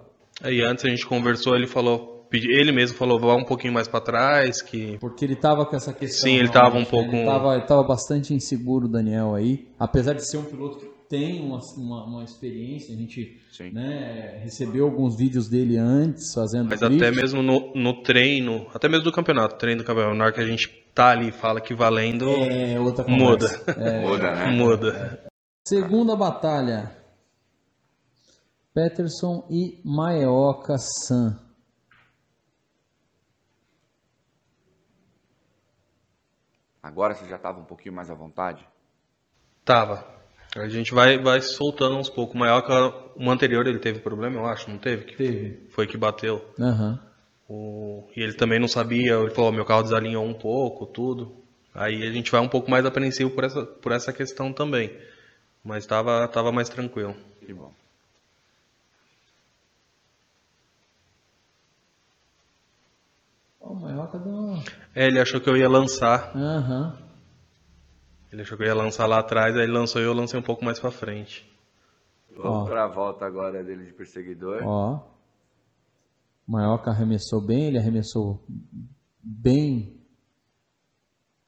Aí 0.44 0.62
antes 0.62 0.84
a 0.86 0.90
gente 0.90 1.06
conversou, 1.06 1.56
ele 1.56 1.68
falou, 1.68 2.28
ele 2.34 2.72
mesmo 2.72 2.98
falou, 2.98 3.20
vá 3.20 3.36
um 3.36 3.44
pouquinho 3.44 3.74
mais 3.74 3.88
pra 3.88 4.00
trás, 4.02 4.62
que 4.62 4.98
Porque 5.00 5.26
ele 5.26 5.36
tava 5.36 5.66
com 5.66 5.76
essa 5.76 5.94
questão. 5.94 6.28
Sim, 6.30 6.38
ele 6.38 6.50
tava 6.50 6.70
um 6.70 6.84
realmente, 6.84 6.90
pouco- 6.90 7.16
Ele 7.16 7.26
tava, 7.26 7.54
ele 7.56 7.66
tava 7.66 7.84
bastante 7.84 8.34
inseguro, 8.34 8.88
Daniel 8.88 9.36
aí. 9.36 9.68
Apesar 9.78 10.14
de 10.14 10.28
ser 10.28 10.38
um 10.38 10.44
piloto 10.46 10.78
que 10.80 10.86
tem 11.12 11.42
uma, 11.42 11.60
uma, 11.76 12.06
uma 12.06 12.24
experiência, 12.24 12.96
a 12.96 12.98
gente 12.98 13.38
né, 13.74 14.40
recebeu 14.42 14.86
alguns 14.86 15.18
vídeos 15.18 15.50
dele 15.50 15.76
antes, 15.78 16.34
fazendo 16.34 16.70
Mas 16.70 16.82
até 16.82 17.12
mesmo 17.12 17.44
no, 17.44 17.74
no 17.76 18.02
treino, 18.02 18.66
até 18.74 18.88
mesmo 18.88 19.04
do 19.04 19.12
campeonato, 19.12 19.58
treino 19.58 19.82
do 19.82 19.86
campeonato, 19.86 20.16
na 20.16 20.24
hora 20.24 20.34
que 20.34 20.40
a 20.40 20.46
gente 20.46 20.70
tá 20.96 21.10
ali 21.10 21.28
e 21.28 21.32
fala 21.34 21.60
que 21.60 21.76
valendo, 21.76 22.30
É 22.30 22.80
outra 22.80 23.06
muda. 23.06 23.46
É. 23.76 24.00
Muda, 24.08 24.36
né? 24.36 24.52
Muda. 24.52 25.30
Segunda 25.68 26.16
batalha. 26.16 26.96
Peterson 28.74 29.46
e 29.50 29.82
Maeoka 29.84 30.78
San. 30.78 31.38
Agora 36.82 37.14
você 37.14 37.28
já 37.28 37.36
estava 37.36 37.60
um 37.60 37.66
pouquinho 37.66 37.94
mais 37.94 38.10
à 38.10 38.14
vontade? 38.14 38.66
Tava. 39.66 40.21
A 40.56 40.68
gente 40.68 40.94
vai, 40.94 41.18
vai 41.18 41.42
soltando 41.42 41.96
uns 41.98 42.10
pouco. 42.10 42.34
O 42.36 42.38
maior 42.38 42.62
que 42.62 42.72
o 43.24 43.30
anterior 43.32 43.66
ele 43.68 43.80
teve 43.80 44.00
problema, 44.00 44.36
eu 44.38 44.46
acho, 44.46 44.70
não 44.70 44.78
teve? 44.78 45.06
Que 45.06 45.16
Teve. 45.16 45.68
Foi 45.70 45.88
que 45.88 45.98
bateu. 45.98 46.44
Aham. 46.60 47.00
O- 47.48 48.08
E 48.16 48.22
ele 48.22 48.34
também 48.34 48.60
não 48.60 48.68
sabia, 48.68 49.14
ele 49.16 49.30
falou, 49.32 49.52
meu 49.52 49.66
carro 49.66 49.84
desalinhou 49.84 50.26
um 50.26 50.34
pouco, 50.34 50.86
tudo. 50.86 51.34
Aí 51.74 52.06
a 52.06 52.12
gente 52.12 52.30
vai 52.32 52.42
um 52.42 52.50
pouco 52.50 52.70
mais 52.70 52.86
apreensivo 52.86 53.30
por 53.32 53.44
essa, 53.46 53.66
por 53.66 53.92
essa 53.94 54.12
questão 54.12 54.52
também. 54.52 54.92
Mas 55.64 55.86
tava, 55.86 56.28
tava 56.28 56.52
mais 56.52 56.68
tranquilo. 56.68 57.16
Que 57.46 57.54
bom. 57.54 57.72
Ó, 63.62 63.70
O 63.70 63.76
Maeoka 63.76 64.18
deu 64.20 64.34
uma... 64.34 64.64
É, 64.94 65.08
ele 65.08 65.20
achou 65.20 65.40
que 65.40 65.50
eu 65.50 65.56
ia 65.56 65.70
lançar. 65.70 66.32
Aham. 66.36 66.98
Ele 68.32 68.42
achou 68.44 68.58
que 68.58 68.64
eu 68.64 68.68
ia 68.68 68.74
lançar 68.76 69.06
lá 69.08 69.20
atrás, 69.20 69.56
aí 69.56 69.64
ele 69.64 69.72
lançou 69.74 70.02
e 70.02 70.06
eu 70.06 70.14
lancei 70.14 70.40
um 70.40 70.44
pouco 70.44 70.64
mais 70.64 70.80
pra 70.80 70.90
frente. 70.92 71.50
Vamos 72.36 72.60
Ó. 72.60 72.66
para 72.66 72.86
a 72.86 72.88
volta 72.88 73.26
agora 73.26 73.62
dele 73.64 73.86
de 73.86 73.94
perseguidor. 73.94 74.62
Ó. 74.64 74.96
O 76.48 76.52
Maeoka 76.52 76.90
arremessou 76.92 77.42
bem, 77.42 77.66
ele 77.68 77.78
arremessou 77.78 78.42
bem 79.22 80.00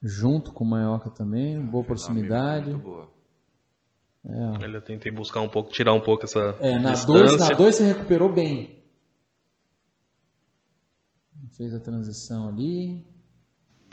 junto 0.01 0.51
com 0.51 0.63
o 0.65 0.67
Maeoka 0.69 1.09
também, 1.09 1.59
boa 1.65 1.83
Fez 1.85 2.03
uma 2.05 2.13
mímica 2.15 2.33
proximidade. 2.35 2.69
Muito 2.71 2.83
boa. 2.83 3.13
Ele 4.61 4.77
eu 4.77 4.81
tentei 4.81 5.11
buscar 5.11 5.41
um 5.41 5.49
pouco, 5.49 5.69
tirar 5.71 5.93
um 5.93 5.99
pouco 6.01 6.23
essa 6.25 6.39
É, 6.59 6.77
na 6.79 6.91
2 6.93 6.99
distância. 7.31 7.49
na 7.49 7.55
dois 7.55 7.75
você 7.75 7.83
recuperou 7.85 8.31
bem. 8.31 8.81
Fez 11.57 11.73
a 11.73 11.79
transição 11.79 12.47
ali. 12.47 13.05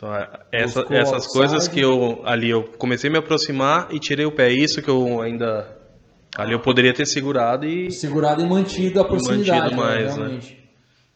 Então, 0.02 0.14
é, 0.14 0.28
essa- 0.50 0.86
essas 0.90 1.12
outside. 1.12 1.32
coisas 1.34 1.68
que 1.68 1.78
eu 1.78 2.22
ali 2.24 2.48
eu 2.48 2.62
comecei 2.78 3.10
a 3.10 3.12
me 3.12 3.18
aproximar 3.18 3.88
e 3.92 3.98
tirei 3.98 4.24
o 4.24 4.32
pé. 4.32 4.50
Isso 4.50 4.80
que 4.80 4.88
eu 4.88 5.20
ainda 5.20 5.76
ali 6.38 6.52
eu 6.52 6.60
poderia 6.60 6.94
ter 6.94 7.04
segurado 7.04 7.66
e 7.66 7.90
Segurado 7.90 8.40
e 8.40 8.48
mantido 8.48 8.98
a 9.00 9.04
proximidade, 9.04 9.60
mantido 9.74 9.76
mais, 9.76 10.04
né, 10.04 10.10
né? 10.10 10.16
realmente. 10.16 10.60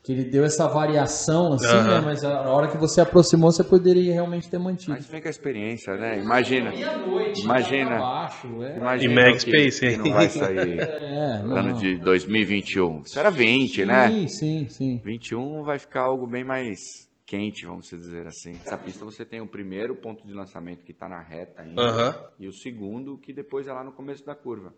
Que 0.04 0.12
ele 0.12 0.24
deu 0.24 0.44
essa 0.44 0.68
variação, 0.68 1.54
assim, 1.54 1.66
né? 1.66 2.02
Mas 2.04 2.22
a 2.22 2.42
hora 2.42 2.68
que 2.68 2.76
você 2.76 3.00
aproximou, 3.00 3.50
você 3.50 3.64
poderia 3.64 4.12
realmente 4.12 4.50
ter 4.50 4.58
mantido. 4.58 4.92
Mas 4.92 5.06
vem 5.06 5.22
com 5.22 5.28
a 5.28 5.30
experiência, 5.30 5.96
né? 5.96 6.18
Imagina. 6.18 6.68
Meia-noite, 6.68 7.40
Imagina. 7.40 7.86
pra 7.88 7.98
baixo, 8.00 8.62
é. 8.64 8.76
Imagina 8.76 9.12
E 9.12 9.14
Mag 9.14 9.32
que- 9.32 9.40
Space, 9.40 9.86
hein? 9.86 9.96
não 9.96 10.12
vai 10.12 10.28
sair 10.28 10.78
É, 11.00 11.42
não, 11.42 11.56
ano 11.56 11.70
não. 11.70 11.78
de 11.78 11.96
2021. 11.96 13.00
Isso 13.00 13.18
era 13.18 13.30
20, 13.30 13.86
né? 13.86 14.08
Sim, 14.10 14.28
sim, 14.28 14.66
sim. 14.68 15.00
21 15.02 15.62
vai 15.62 15.78
ficar 15.78 16.02
algo 16.02 16.26
bem 16.26 16.44
mais 16.44 17.08
quente, 17.34 17.66
vamos 17.66 17.88
dizer 17.88 18.26
assim. 18.26 18.52
Essa 18.52 18.78
pista 18.78 19.04
você 19.04 19.24
tem 19.24 19.40
o 19.40 19.48
primeiro 19.48 19.96
ponto 19.96 20.24
de 20.24 20.32
lançamento 20.32 20.84
que 20.84 20.92
está 20.92 21.08
na 21.08 21.20
reta 21.20 21.62
ainda 21.62 21.82
Aham. 21.82 22.30
e 22.38 22.46
o 22.46 22.52
segundo 22.52 23.18
que 23.18 23.32
depois 23.32 23.66
é 23.66 23.72
lá 23.72 23.82
no 23.82 23.92
começo 23.92 24.24
da 24.24 24.34
curva. 24.34 24.72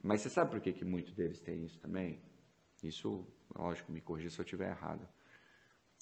Mas 0.00 0.20
você 0.20 0.30
sabe 0.30 0.52
por 0.52 0.60
que, 0.60 0.72
que 0.72 0.84
muitos 0.84 1.12
deles 1.14 1.40
têm 1.40 1.64
isso 1.64 1.78
também? 1.80 2.22
Isso, 2.82 3.26
lógico, 3.56 3.90
me 3.90 4.00
corrija 4.00 4.30
se 4.30 4.38
eu 4.38 4.44
estiver 4.44 4.70
errado. 4.70 5.08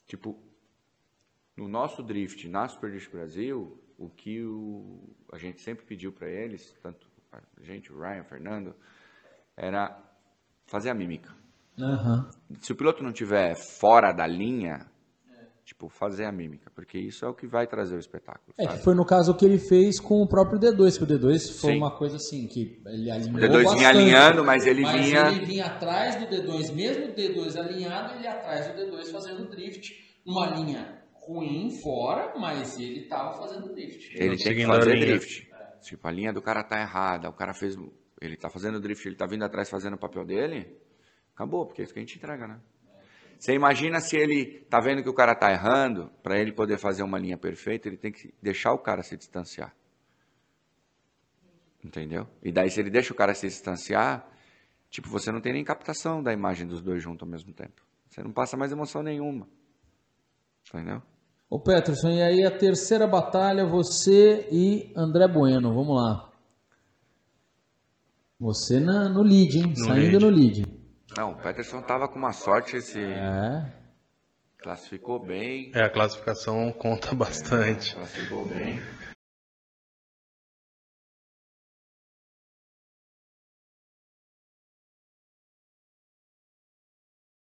Tipo, 0.06 0.38
no 1.56 1.66
nosso 1.66 2.02
drift, 2.02 2.46
na 2.48 2.68
Super 2.68 2.90
Drift 2.90 3.10
Brasil, 3.10 3.82
o 3.96 4.10
que 4.10 4.44
o, 4.44 5.16
a 5.32 5.38
gente 5.38 5.62
sempre 5.62 5.86
pediu 5.86 6.12
para 6.12 6.28
eles, 6.28 6.70
tanto 6.82 7.08
a 7.32 7.62
gente, 7.62 7.90
o 7.90 7.98
Ryan, 7.98 8.20
o 8.20 8.24
Fernando, 8.24 8.76
era 9.56 9.98
fazer 10.66 10.90
a 10.90 10.94
mímica 10.94 11.34
Aham. 11.78 12.30
se 12.60 12.72
o 12.72 12.76
piloto 12.76 13.02
não 13.02 13.12
tiver 13.12 13.54
fora 13.78 14.12
da 14.12 14.26
linha, 14.26 14.90
tipo, 15.66 15.88
fazer 15.88 16.24
a 16.24 16.30
mímica, 16.32 16.70
porque 16.72 16.96
isso 16.96 17.24
é 17.24 17.28
o 17.28 17.34
que 17.34 17.44
vai 17.46 17.66
trazer 17.66 17.96
o 17.96 17.98
espetáculo, 17.98 18.54
É, 18.56 18.64
sabe? 18.64 18.78
que 18.78 18.84
foi 18.84 18.94
no 18.94 19.04
caso 19.04 19.34
que 19.36 19.44
ele 19.44 19.58
fez 19.58 19.98
com 19.98 20.22
o 20.22 20.26
próprio 20.28 20.60
D2, 20.60 20.96
que 20.96 21.02
o 21.02 21.06
D2 21.06 21.58
foi 21.60 21.72
Sim. 21.72 21.78
uma 21.78 21.90
coisa 21.90 22.16
assim, 22.16 22.46
que 22.46 22.80
ele 22.86 23.10
alinhou 23.10 23.36
O 23.36 23.40
D2 23.40 23.48
vinha 23.50 23.62
bastante. 23.64 23.84
alinhando, 23.84 24.44
mas 24.44 24.64
ele 24.64 24.82
Mas 24.82 25.04
vinha... 25.04 25.28
ele 25.28 25.44
vinha 25.44 25.66
atrás 25.66 26.14
do 26.14 26.26
D2, 26.28 26.72
mesmo 26.72 27.06
o 27.06 27.12
D2 27.12 27.56
alinhado, 27.56 28.14
ele 28.14 28.22
ia 28.22 28.30
atrás 28.32 28.68
do 28.68 28.80
D2 28.80 29.10
fazendo 29.10 29.44
drift, 29.50 29.92
uma 30.24 30.46
linha 30.46 31.02
ruim 31.26 31.68
fora, 31.82 32.38
mas 32.38 32.78
ele 32.78 33.02
tava 33.08 33.36
fazendo 33.36 33.74
drift. 33.74 34.16
Ele 34.16 34.36
tem 34.36 34.54
que 34.54 34.64
fazer 34.64 34.94
linha. 34.94 35.06
drift. 35.06 35.50
Tipo, 35.82 36.06
a 36.06 36.12
linha 36.12 36.32
do 36.32 36.40
cara 36.40 36.62
tá 36.62 36.80
errada, 36.80 37.28
o 37.28 37.32
cara 37.32 37.52
fez... 37.52 37.76
Ele 38.22 38.36
tá 38.36 38.48
fazendo 38.48 38.78
drift, 38.80 39.04
ele 39.04 39.16
tá 39.16 39.26
vindo 39.26 39.44
atrás 39.44 39.68
fazendo 39.68 39.94
o 39.94 39.98
papel 39.98 40.24
dele, 40.24 40.78
acabou, 41.34 41.66
porque 41.66 41.82
é 41.82 41.84
isso 41.84 41.92
que 41.92 41.98
a 41.98 42.02
gente 42.02 42.16
entrega, 42.16 42.46
né? 42.46 42.60
Você 43.38 43.52
imagina 43.54 44.00
se 44.00 44.16
ele 44.16 44.66
tá 44.70 44.80
vendo 44.80 45.02
que 45.02 45.08
o 45.08 45.14
cara 45.14 45.34
tá 45.34 45.50
errando, 45.50 46.10
para 46.22 46.38
ele 46.38 46.52
poder 46.52 46.78
fazer 46.78 47.02
uma 47.02 47.18
linha 47.18 47.36
perfeita, 47.36 47.88
ele 47.88 47.96
tem 47.96 48.10
que 48.10 48.32
deixar 48.42 48.72
o 48.72 48.78
cara 48.78 49.02
se 49.02 49.16
distanciar. 49.16 49.74
Entendeu? 51.84 52.26
E 52.42 52.50
daí 52.50 52.70
se 52.70 52.80
ele 52.80 52.90
deixa 52.90 53.12
o 53.12 53.16
cara 53.16 53.34
se 53.34 53.46
distanciar, 53.46 54.26
tipo, 54.90 55.08
você 55.08 55.30
não 55.30 55.40
tem 55.40 55.52
nem 55.52 55.62
captação 55.62 56.22
da 56.22 56.32
imagem 56.32 56.66
dos 56.66 56.80
dois 56.82 57.02
juntos 57.02 57.22
ao 57.22 57.30
mesmo 57.30 57.52
tempo. 57.52 57.82
Você 58.08 58.22
não 58.22 58.32
passa 58.32 58.56
mais 58.56 58.72
emoção 58.72 59.02
nenhuma. 59.02 59.46
Entendeu? 60.68 61.02
Ô 61.48 61.60
Peterson, 61.60 62.08
e 62.10 62.22
aí 62.22 62.44
a 62.44 62.50
terceira 62.50 63.06
batalha, 63.06 63.64
você 63.66 64.48
e 64.50 64.92
André 64.96 65.28
Bueno, 65.28 65.72
vamos 65.72 65.94
lá. 65.94 66.32
Você 68.38 68.80
na, 68.80 69.08
no 69.08 69.22
lead, 69.22 69.58
hein? 69.58 69.68
No 69.68 69.84
Saindo 69.84 70.18
lead. 70.18 70.24
no 70.24 70.30
lead. 70.30 70.85
Não, 71.16 71.32
o 71.32 71.36
Peterson 71.36 71.80
tava 71.80 72.06
com 72.08 72.18
uma 72.18 72.32
sorte, 72.32 72.76
esse 72.76 73.02
É. 73.02 73.72
classificou 74.58 75.18
bem, 75.18 75.72
É, 75.74 75.84
a 75.84 75.90
classificação 75.90 76.70
conta 76.72 77.14
bastante. 77.14 77.94
classificou 77.94 78.44
bem. 78.46 78.80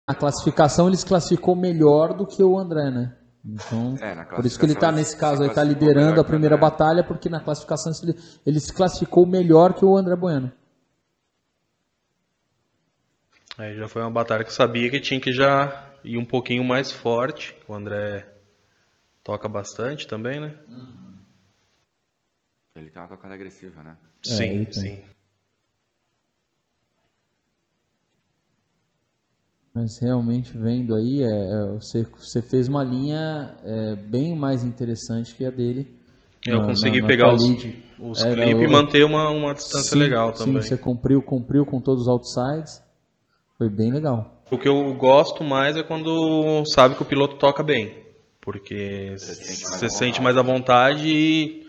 na 0.05 0.13
classificação 0.13 0.87
ele 0.87 0.97
se 0.97 1.05
classificou 1.05 1.55
melhor 1.55 2.13
do 2.13 2.27
que 2.27 2.43
o 2.43 2.59
André, 2.59 2.91
né? 2.91 3.15
Então, 3.45 3.95
É, 4.01 4.13
na 4.13 4.25
por 4.25 4.45
isso 4.45 4.59
que 4.59 4.65
ele 4.65 4.75
tá 4.75 4.91
classificação 4.91 4.95
nesse 4.97 5.11
se 5.11 5.17
caso 5.17 5.43
aí, 5.43 5.47
tá 5.47 5.53
classificou 5.55 5.87
liderando 5.87 6.19
a 6.19 6.23
primeira 6.25 6.57
batalha, 6.57 7.03
porque 7.05 7.29
na 7.29 7.39
classificação 7.39 7.93
ele, 8.03 8.13
ele 8.45 8.59
se 8.59 8.73
classificou 8.73 9.25
melhor 9.25 9.73
que 9.73 9.85
o 9.85 9.95
André 9.95 10.15
Bueno. 10.17 10.51
Aí 13.57 13.75
já 13.75 13.87
foi 13.87 14.01
uma 14.03 14.11
batalha 14.11 14.43
que 14.43 14.51
eu 14.51 14.53
sabia 14.55 14.89
que 14.91 14.99
tinha 14.99 15.19
que 15.19 15.31
já 15.33 15.71
ir 16.03 16.17
um 16.19 16.25
pouquinho 16.25 16.63
mais 16.63 16.91
forte. 16.91 17.55
O 17.67 17.73
André 17.73 18.27
toca 19.23 19.49
bastante 19.49 20.07
também, 20.07 20.39
né? 20.39 20.53
Ele 22.75 22.91
tem 22.91 23.01
uma 23.01 23.07
tocada 23.07 23.33
agressiva, 23.33 23.81
né? 23.81 23.97
sim, 24.23 24.53
ele 24.55 24.65
tem. 24.65 24.95
sim. 24.95 25.03
Mas 29.73 29.97
realmente 29.97 30.55
vendo 30.57 30.95
aí, 30.95 31.23
é, 31.23 31.25
é, 31.27 31.65
você, 31.73 32.03
você 32.03 32.41
fez 32.41 32.67
uma 32.67 32.83
linha 32.83 33.55
é, 33.63 33.95
bem 33.95 34.35
mais 34.35 34.63
interessante 34.63 35.33
que 35.35 35.45
a 35.45 35.49
dele. 35.51 35.87
Eu 36.45 36.61
Na- 36.61 36.61
consegui 36.61 36.97
na- 36.97 37.01
na 37.01 37.13
pegar 37.13 37.29
os, 37.33 37.43
quality. 37.43 37.83
os 37.99 38.23
É, 38.23 38.23
clipes 38.23 38.63
e 38.63 38.67
manter 38.67 39.03
uma, 39.05 39.29
uma 39.29 39.53
distância 39.53 39.97
Sim, 39.97 39.97
legal 39.97 40.31
sim, 40.35 40.37
também. 40.37 40.61
você 40.61 40.77
cumpriu, 40.77 41.21
cumpriu 41.23 41.65
com 41.65 41.81
todos 41.81 42.03
os 42.03 42.09
outsides. 42.09 42.82
Foi 43.57 43.69
bem 43.69 43.91
legal. 43.91 44.43
O 44.51 44.57
que 44.57 44.67
eu 44.67 44.93
gosto 44.93 45.43
mais 45.43 45.75
é 45.77 45.83
quando 45.83 46.63
sabe 46.65 46.95
que 46.95 47.01
o 47.01 47.05
piloto 47.05 47.35
toca 47.37 47.63
bem. 47.63 48.03
Porque 48.41 49.13
você 49.17 49.85
à 49.85 49.89
sente 49.89 50.21
mais 50.21 50.35
à 50.37 50.41
vontade 50.41 51.07
e 51.07 51.65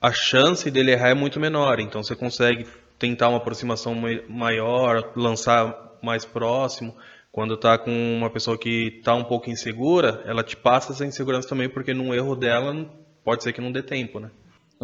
a 0.00 0.12
chance 0.12 0.70
dele 0.70 0.92
errar 0.92 1.10
é 1.10 1.14
muito 1.14 1.38
menor. 1.38 1.78
Então 1.78 2.02
você 2.02 2.16
consegue 2.16 2.66
tentar 2.98 3.28
uma 3.28 3.38
aproximação 3.38 3.94
mai- 3.94 4.22
maior, 4.28 5.12
lançar 5.16 5.96
mais 6.02 6.24
próximo. 6.24 6.94
Quando 7.30 7.56
tá 7.56 7.76
com 7.78 7.90
uma 8.16 8.30
pessoa 8.30 8.58
que 8.58 9.00
tá 9.02 9.14
um 9.14 9.24
pouco 9.24 9.50
insegura, 9.50 10.22
ela 10.26 10.42
te 10.42 10.56
passa 10.56 10.92
essa 10.92 11.04
insegurança 11.06 11.48
também, 11.48 11.68
porque 11.68 11.92
num 11.94 12.14
erro 12.14 12.36
dela 12.36 12.86
pode 13.24 13.42
ser 13.42 13.52
que 13.52 13.60
não 13.60 13.72
dê 13.72 13.82
tempo, 13.82 14.20
né? 14.20 14.30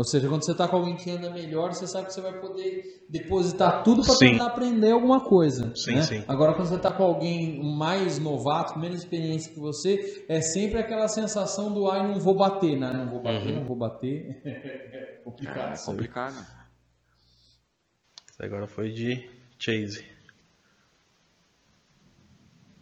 Ou 0.01 0.05
seja, 0.05 0.31
quando 0.31 0.43
você 0.43 0.53
está 0.53 0.67
com 0.67 0.77
alguém 0.77 0.97
que 0.97 1.11
anda 1.11 1.29
melhor, 1.29 1.75
você 1.75 1.87
sabe 1.87 2.07
que 2.07 2.15
você 2.15 2.23
vai 2.23 2.33
poder 2.41 3.05
depositar 3.07 3.85
tudo 3.85 4.03
para 4.03 4.17
tentar 4.17 4.47
aprender 4.47 4.93
alguma 4.93 5.21
coisa. 5.21 5.77
Sim, 5.77 5.97
né? 5.97 6.03
sim. 6.03 6.25
Agora, 6.27 6.55
quando 6.55 6.69
você 6.69 6.77
está 6.77 6.91
com 6.91 7.03
alguém 7.03 7.63
mais 7.63 8.19
novato, 8.19 8.79
menos 8.79 9.01
experiência 9.01 9.53
que 9.53 9.61
você, 9.61 10.25
é 10.27 10.41
sempre 10.41 10.79
aquela 10.79 11.07
sensação 11.07 11.71
do 11.71 11.87
ai, 11.91 12.09
não 12.09 12.19
vou 12.19 12.35
bater, 12.35 12.79
né? 12.79 12.91
Não 12.95 13.11
vou 13.11 13.21
bater, 13.21 13.55
não 13.55 13.65
vou 13.65 13.77
bater. 13.77 14.41
É 14.91 15.23
complicado. 15.23 15.69
É 15.69 15.73
aí. 15.73 15.85
complicado. 15.85 16.47
Isso 18.31 18.43
agora 18.43 18.67
foi 18.67 18.91
de 18.91 19.29
chase. 19.59 20.03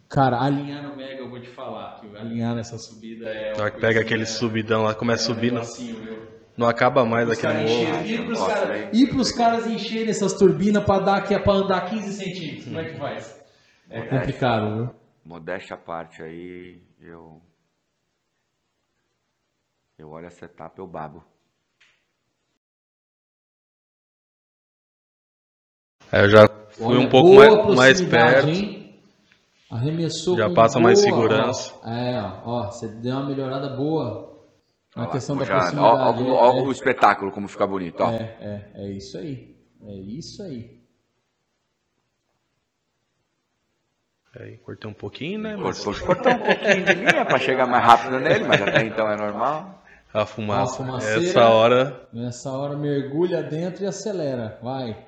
Cara, 0.07 0.41
alinhar 0.41 0.83
no 0.83 0.95
Mega, 0.95 1.19
eu 1.19 1.29
vou 1.29 1.41
te 1.41 1.49
falar, 1.49 1.99
que 1.99 2.15
alinhar 2.15 2.55
nessa 2.55 2.77
subida 2.77 3.27
é. 3.27 3.51
Que 3.51 3.81
pega 3.81 3.99
aquele 3.99 4.25
subidão 4.25 4.83
lá, 4.83 4.95
começa 4.95 5.23
a 5.29 5.35
subir, 5.35 5.51
não, 5.51 5.61
Assim, 5.61 5.91
meu. 5.91 6.38
Não 6.59 6.67
acaba 6.67 7.05
mais 7.05 7.29
Os 7.29 7.37
aquele 7.37 7.53
caras 7.53 7.69
morro. 7.71 7.83
encherem- 7.83 8.11
Ir 8.11 8.25
pros 8.25 8.39
Nossa, 8.39 8.53
caras 8.53 8.89
ir 8.99 9.09
pros 9.09 9.31
caras 9.31 9.67
encherem 9.67 10.09
essas 10.09 10.33
turbinas 10.33 10.83
para 10.83 11.03
dar 11.03 11.17
aqui, 11.17 11.39
para 11.39 11.53
andar 11.53 11.89
15 11.89 12.13
centímetros. 12.13 12.65
Como 12.65 12.79
é 12.79 12.83
que 12.89 12.97
faz? 12.97 13.41
É 13.89 14.01
complicado, 14.01 14.75
viu? 14.75 14.95
Modéstia 15.23 15.75
à 15.75 15.79
parte 15.79 16.21
aí, 16.21 16.81
eu. 16.99 17.41
Eu 19.97 20.09
olho 20.09 20.27
essa 20.27 20.45
etapa, 20.45 20.81
eu 20.81 20.87
babo. 20.87 21.23
Aí 26.11 26.23
eu 26.23 26.29
já 26.29 26.47
fui 26.71 26.97
Olha, 26.97 26.99
um 26.99 27.09
pouco 27.09 27.35
mais, 27.35 27.75
mais 27.75 28.01
perto. 28.01 28.49
hein? 28.49 28.99
Arremessou 29.69 30.35
Já 30.35 30.47
com 30.47 30.55
passa 30.55 30.79
mais 30.79 30.99
boa, 30.99 31.11
segurança. 31.13 31.73
ó. 31.83 31.89
É, 31.89 32.41
ó, 32.43 32.65
você 32.71 32.87
deu 32.87 33.15
uma 33.17 33.27
melhorada 33.27 33.69
boa 33.75 34.28
na 34.99 35.05
lá, 35.05 35.11
questão 35.11 35.35
como 35.35 35.45
da 35.47 35.51
já- 35.53 35.59
proximidade. 35.59 36.23
ó, 36.23 36.33
ó, 36.35 36.51
ó 36.53 36.57
é, 36.57 36.61
o 36.61 36.71
espetáculo, 36.71 37.31
como 37.31 37.47
fica 37.47 37.65
bonito, 37.67 38.01
ó. 38.01 38.11
é, 38.11 38.37
é, 38.39 38.71
é 38.75 38.91
isso 38.91 39.17
aí. 39.17 39.57
É 39.81 39.93
isso 39.93 40.43
aí. 40.43 40.79
Aí 44.35 44.57
cortei 44.59 44.89
um 44.89 44.93
pouquinho, 44.93 45.39
né? 45.39 45.55
Mas 45.55 45.83
Cortou, 45.83 46.05
cortou 46.05 46.31
um 46.31 46.37
pouquinho 46.39 46.85
de 46.85 46.93
linha 46.93 47.25
para 47.25 47.39
chegar 47.39 47.65
mais 47.65 47.83
rápido 47.83 48.19
nele, 48.19 48.45
mas 48.45 48.61
até 48.61 48.83
então 48.85 49.09
é 49.09 49.15
normal. 49.17 49.83
a 50.13 50.25
fumaça. 50.25 50.83
A. 50.83 50.97
Essa 51.23 51.49
hora. 51.49 52.07
Nessa 52.13 52.51
hora 52.51 52.77
mergulha 52.77 53.41
dentro 53.41 53.83
e 53.83 53.87
acelera. 53.87 54.59
Vai. 54.61 55.07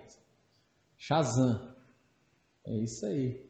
Shazam. 0.97 1.75
É 2.65 2.73
isso 2.77 3.05
aí. 3.05 3.47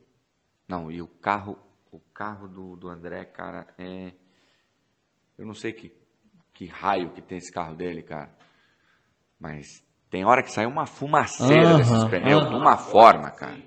Não, 0.68 0.92
e 0.92 1.02
o 1.02 1.08
carro, 1.08 1.58
o 1.92 2.00
carro 2.14 2.48
do, 2.48 2.76
do 2.76 2.90
André, 2.90 3.24
cara, 3.26 3.68
é. 3.78 4.12
Eu 5.38 5.46
não 5.46 5.54
sei 5.54 5.72
que, 5.74 5.92
que 6.62 6.68
raio 6.68 7.10
que 7.10 7.24
tem 7.24 7.40
esse 7.40 7.52
carro 7.52 7.74
dele, 7.76 8.04
cara. 8.04 8.30
Mas 9.40 9.82
tem 10.12 10.24
hora 10.24 10.44
que 10.44 10.52
sai 10.52 10.68
uma 10.68 10.86
fumaceira 10.86 11.70
Aham, 11.70 11.78
desses 11.78 12.04
pneus, 12.04 12.44
aham. 12.44 12.50
de 12.52 12.56
uma 12.56 12.78
forma, 12.78 13.32
cara. 13.32 13.58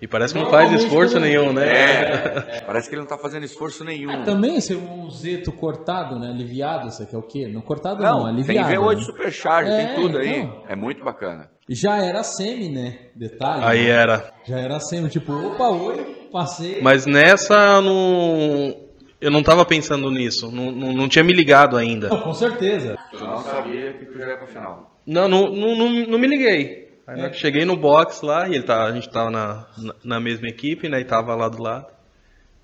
E 0.00 0.06
parece 0.06 0.32
que 0.32 0.38
não 0.40 0.48
faz 0.48 0.70
esforço 0.70 1.18
nenhum, 1.18 1.52
né? 1.52 1.66
É, 1.66 2.60
parece 2.64 2.88
que 2.88 2.94
ele 2.94 3.00
não 3.00 3.08
tá 3.08 3.18
fazendo 3.18 3.44
esforço 3.44 3.82
nenhum. 3.82 4.22
Também 4.22 4.54
esse 4.56 4.76
um 4.76 5.10
zeto 5.10 5.50
cortado, 5.50 6.16
né? 6.16 6.28
Aliviado, 6.28 6.86
isso 6.86 7.02
aqui 7.02 7.16
é 7.16 7.18
o 7.18 7.22
quê? 7.22 7.48
Não 7.48 7.60
cortado 7.60 8.00
não, 8.00 8.18
Não, 8.18 8.44
tem 8.44 8.56
aliviado. 8.56 8.84
V8 8.84 8.96
né? 8.98 9.02
Supercharge, 9.02 9.70
É, 9.72 9.86
tem 9.86 9.94
tudo 9.96 10.18
aí. 10.18 10.42
então. 10.42 10.62
É 10.68 10.76
muito 10.76 11.02
bacana. 11.02 11.50
Já 11.68 11.96
era 11.96 12.22
semi, 12.22 12.68
né? 12.68 13.08
Detalhe. 13.16 13.64
Aí 13.64 13.82
né? 13.84 13.90
era. 13.90 14.32
Já 14.44 14.60
era 14.60 14.78
semi, 14.78 15.08
tipo, 15.08 15.32
opa, 15.32 15.70
oi, 15.70 16.28
passei. 16.30 16.80
Mas 16.82 17.04
nessa 17.04 17.80
não. 17.80 18.85
Eu 19.20 19.30
não 19.30 19.42
tava 19.42 19.64
pensando 19.64 20.10
nisso. 20.10 20.50
Não, 20.52 20.70
não, 20.70 20.92
não 20.92 21.08
tinha 21.08 21.24
me 21.24 21.32
ligado 21.32 21.76
ainda. 21.76 22.08
Não, 22.08 22.20
com 22.20 22.34
certeza. 22.34 22.98
Eu 23.12 23.20
não 23.20 23.38
sabia 23.38 23.92
que 23.94 24.04
tu 24.06 24.18
já 24.18 24.26
ia 24.26 24.36
pra 24.36 24.46
final. 24.46 25.00
Não, 25.06 25.28
não, 25.28 25.52
não, 25.52 25.76
não, 25.76 25.90
não 26.06 26.18
me 26.18 26.26
liguei. 26.26 26.86
Aí 27.06 27.16
na 27.16 27.22
hora 27.22 27.30
que 27.30 27.38
cheguei 27.38 27.64
no 27.64 27.76
box 27.76 28.22
lá, 28.22 28.48
e 28.48 28.54
ele 28.54 28.64
tá, 28.64 28.84
a 28.84 28.92
gente 28.92 29.08
tava 29.08 29.30
na, 29.30 29.66
na, 29.78 29.94
na 30.02 30.20
mesma 30.20 30.48
equipe, 30.48 30.88
né? 30.88 31.00
E 31.00 31.04
tava 31.04 31.34
lá 31.34 31.48
do 31.48 31.62
lado. 31.62 31.86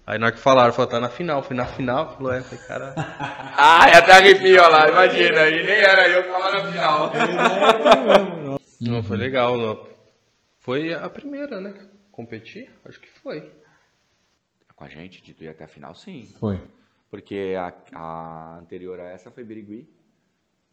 Aí 0.04 0.18
na 0.18 0.26
hora 0.26 0.34
que 0.34 0.40
falaram, 0.40 0.72
falou, 0.72 0.90
tá 0.90 0.98
na 0.98 1.08
final. 1.08 1.42
Fui 1.42 1.56
na 1.56 1.64
final, 1.64 2.16
falou, 2.16 2.32
é, 2.32 2.42
falei, 2.42 2.64
cara. 2.66 2.94
Ah, 3.56 3.88
e 3.88 3.92
até 3.92 4.12
arrepio, 4.12 4.60
ó 4.60 4.68
lá, 4.68 4.88
imagina. 4.88 5.48
E 5.48 5.62
nem 5.62 5.76
era 5.76 6.08
eu 6.08 6.24
que 6.24 6.30
tava 6.30 6.50
na 6.50 6.72
final. 6.72 7.12
Não, 8.80 9.02
foi 9.02 9.16
legal. 9.16 9.56
Não. 9.56 9.86
Foi 10.58 10.92
a 10.92 11.08
primeira, 11.08 11.60
né? 11.60 11.72
que 11.72 11.80
eu 11.80 11.88
Competi? 12.10 12.68
Acho 12.84 13.00
que 13.00 13.08
foi. 13.22 13.50
Com 14.82 14.86
a 14.86 14.88
gente, 14.88 15.22
de 15.22 15.32
tu 15.32 15.44
ir 15.44 15.48
até 15.48 15.62
a 15.62 15.68
final, 15.68 15.94
sim. 15.94 16.26
Foi. 16.40 16.60
Porque 17.08 17.54
a, 17.56 17.72
a 17.94 18.58
anterior 18.58 18.98
a 18.98 19.04
essa 19.04 19.30
foi 19.30 19.44
Birigui. 19.44 19.88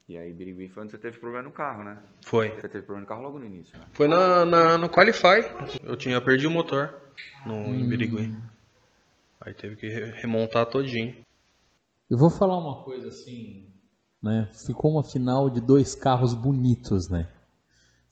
E 0.07 0.18
aí 0.18 0.34
Birigui 0.34 0.68
foi 0.68 0.82
onde 0.82 0.91
você 0.91 0.97
teve 0.97 1.20
problema 1.20 1.43
no 1.43 1.51
carro, 1.51 1.84
né? 1.84 1.99
Foi. 2.26 2.49
Você 2.49 2.68
teve 2.68 2.82
problema 2.88 3.01
no 3.01 3.05
carro 3.07 3.22
logo 3.22 3.38
no 3.38 3.45
início, 3.45 3.78
né? 3.78 3.86
Foi 3.93 4.07
na, 4.07 4.45
na, 4.45 4.78
no 4.80 4.89
Qualify. 4.89 5.45
Eu 5.84 5.95
tinha 5.95 6.20
perdido 6.20 6.49
o 6.49 6.51
motor 6.51 6.99
no 7.45 7.53
em 7.76 7.88
Birigui. 7.88 8.36
Aí 9.41 9.53
teve 9.53 9.76
que 9.76 9.88
re- 9.88 10.10
remontar 10.20 10.66
todinho. 10.66 11.16
Eu 12.10 12.18
vou 12.18 12.32
falar 12.32 12.57
uma 12.57 12.82
coisa 12.84 13.10
assim, 13.10 13.68
né? 14.24 14.49
Ficou 14.66 14.93
uma 14.93 15.03
final 15.03 15.51
de 15.51 15.62
dois 15.62 15.93
carros 15.93 16.34
bonitos, 16.34 17.10
né? 17.10 17.30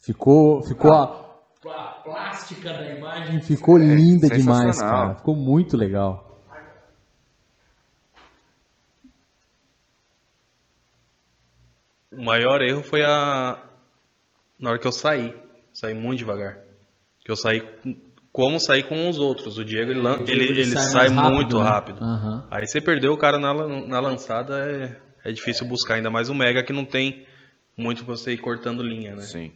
Ficou, 0.04 0.62
ficou 0.62 0.94
a, 0.94 1.27
a 1.70 1.84
plástica 2.04 2.74
da 2.74 2.92
imagem 2.92 3.42
ficou 3.42 3.78
linda 3.78 4.30
demais, 4.30 4.80
cara. 4.80 5.16
Ficou 5.16 5.36
muito 5.36 5.76
legal. 5.78 6.26
O 12.12 12.24
maior 12.24 12.62
erro 12.62 12.82
foi 12.84 13.04
a. 13.04 13.62
Na 14.60 14.72
hora 14.72 14.80
que 14.80 14.88
eu 14.88 14.92
saí. 14.92 15.36
Saí 15.74 15.94
muito 15.94 16.20
devagar. 16.20 16.58
Que 17.24 17.32
eu 17.32 17.36
saí. 17.36 17.62
com- 17.62 17.96
Como 18.32 18.60
sair 18.60 18.84
com 18.84 19.10
os 19.10 19.18
outros. 19.18 19.58
O 19.58 19.66
Diego, 19.66 19.90
ele, 19.92 20.00
lan- 20.00 20.20
ele, 20.28 20.44
ele 20.46 20.66
sai, 20.66 21.10
mais 21.10 21.12
rápido, 21.12 21.34
muito 21.36 21.58
né? 21.58 21.64
rápido. 21.64 22.04
Aham. 22.04 22.48
Aí 22.52 22.68
você 22.68 22.80
perdeu 22.80 23.12
o 23.14 23.18
cara 23.18 23.40
na, 23.40 23.52
na 23.88 24.00
lançada, 24.00 24.60
é, 24.60 24.96
é 25.26 25.32
difícil 25.32 25.66
buscar. 25.68 25.96
Ainda 25.96 26.10
mais 26.12 26.30
o 26.30 26.36
Mega 26.36 26.64
que 26.64 26.72
não 26.72 26.86
tem 26.86 27.26
muito 27.76 28.06
pra 28.06 28.16
você 28.16 28.34
ir 28.34 28.38
cortando 28.38 28.84
linha, 28.84 29.16
né? 29.16 29.24
Sim. 29.24 29.52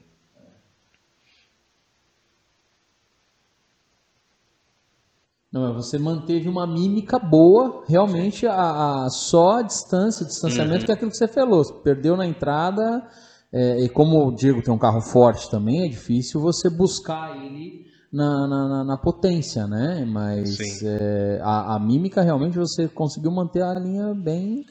Não, 5.51 5.73
mas 5.73 5.85
você 5.85 5.97
manteve 5.99 6.47
uma 6.47 6.65
mímica 6.65 7.19
boa, 7.19 7.83
realmente 7.85 8.47
a, 8.47 9.03
a- 9.05 9.09
só 9.09 9.57
a 9.57 9.61
distância, 9.61 10.23
o 10.23 10.27
distanciamento 10.27 10.85
que 10.85 10.91
é 10.91 10.95
aquilo 10.95 11.11
que 11.11 11.17
você 11.17 11.27
falou. 11.27 11.63
Você 11.63 11.73
perdeu 11.83 12.15
na 12.15 12.25
entrada, 12.25 13.05
é, 13.51 13.83
e 13.83 13.89
como 13.89 14.27
o 14.27 14.31
Diego 14.33 14.61
tem 14.61 14.73
um 14.73 14.77
carro 14.79 15.01
forte 15.01 15.49
também, 15.51 15.85
é 15.85 15.89
difícil 15.89 16.39
você 16.39 16.69
buscar 16.69 17.35
ele 17.35 17.85
na, 18.13 18.47
na, 18.47 18.83
na- 18.85 18.97
potência, 18.97 19.67
né? 19.67 20.05
Mas 20.05 20.81
é, 20.83 21.39
a, 21.41 21.75
a 21.75 21.79
mímica 21.79 22.21
realmente 22.21 22.57
você 22.57 22.87
conseguiu 22.87 23.31
manter 23.31 23.61
a 23.61 23.73
linha 23.73 24.13
bem. 24.13 24.65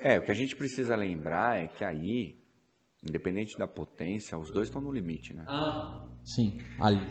É, 0.00 0.18
o 0.18 0.22
que 0.24 0.32
a 0.32 0.34
gente 0.34 0.56
precisa 0.56 0.96
lembrar 0.96 1.56
é 1.62 1.68
que 1.68 1.84
aí, 1.84 2.34
independente 3.06 3.56
da 3.56 3.66
potência, 3.68 4.36
os 4.36 4.50
dois 4.50 4.66
estão 4.66 4.80
no 4.82 4.90
limite, 4.92 5.32
né? 5.34 5.44
Ah, 5.48 6.04
sim, 6.24 6.58
ali. 6.80 7.06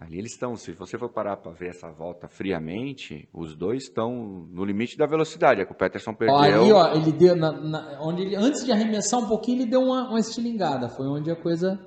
Ali 0.00 0.16
eles 0.16 0.30
estão, 0.30 0.54
se 0.56 0.70
você 0.72 0.96
for 0.96 1.08
parar 1.08 1.36
para 1.38 1.50
ver 1.50 1.70
essa 1.70 1.90
volta 1.90 2.28
friamente, 2.28 3.28
os 3.32 3.56
dois 3.56 3.82
estão 3.82 4.12
no 4.48 4.64
limite 4.64 4.96
da 4.96 5.06
velocidade. 5.06 5.60
É 5.60 5.64
que 5.64 5.72
o 5.72 5.74
Peterson 5.74 6.14
perdeu. 6.14 6.36
Ó, 6.36 6.40
ali, 6.40 6.72
ó, 6.72 6.94
ele 6.94 7.10
deu. 7.12 7.34
na- 7.34 7.50
na- 7.50 7.98
onde 8.00 8.22
ele, 8.22 8.36
antes 8.36 8.64
de 8.64 8.70
arremessar 8.70 9.18
um 9.18 9.26
pouquinho, 9.26 9.62
ele 9.62 9.70
deu 9.70 9.80
uma, 9.82 10.08
uma 10.08 10.20
estilingada. 10.20 10.88
Foi 10.88 11.04
onde 11.08 11.30
a 11.32 11.36
coisa. 11.36 11.84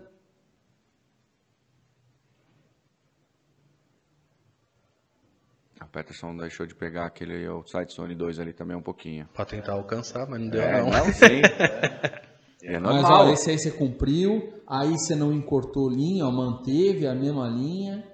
O 5.82 5.86
Peterson 5.91 6.36
deixou 6.38 6.66
de 6.66 6.76
pegar 6.76 7.05
aquele 7.05 7.45
outside 7.47 7.93
zone 7.93 8.14
2 8.16 8.39
ali 8.39 8.53
também 8.53 8.76
um 8.78 8.82
pouquinho. 8.82 9.28
Pra 9.34 9.45
tentar 9.45 9.74
alcançar, 9.74 10.28
mas 10.30 10.39
não 10.39 10.49
deu 10.49 10.62
É, 10.62 10.82
não. 10.82 10.89
não, 10.89 11.05
sim. 11.14 11.41
É 12.64 12.80
Mas 12.80 13.09
ó, 13.09 13.30
esse 13.32 13.49
aí 13.49 13.57
você 13.57 13.72
cumpriu. 13.72 14.53
Aí 14.68 14.91
você 14.91 15.16
não 15.16 15.34
encortou 15.34 15.89
linha, 15.89 16.26
ó, 16.26 16.32
manteve 16.32 17.07
a 17.07 17.16
mesma 17.16 17.47
linha. 17.47 18.07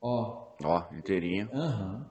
Ó. 0.00 0.54
Ó, 0.62 0.84
inteirinho. 0.92 1.48
Aham. 1.52 2.06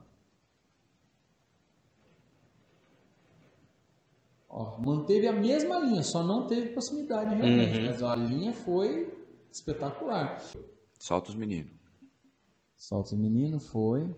Ó, 4.48 4.78
manteve 4.78 5.26
a 5.26 5.32
mesma 5.32 5.78
linha, 5.78 6.02
só 6.02 6.22
não 6.22 6.46
teve 6.46 6.68
proximidade 6.70 7.34
realmente. 7.34 7.78
Uhum. 7.78 7.86
Mas 7.86 8.02
ó, 8.02 8.10
a 8.10 8.16
linha 8.16 8.52
foi 8.52 9.10
espetacular. 9.50 10.42
Solta 10.98 11.30
os 11.30 11.34
meninos. 11.34 11.72
Solta 12.76 13.14
o 13.14 13.18
menino, 13.18 13.58
foi. 13.58 14.14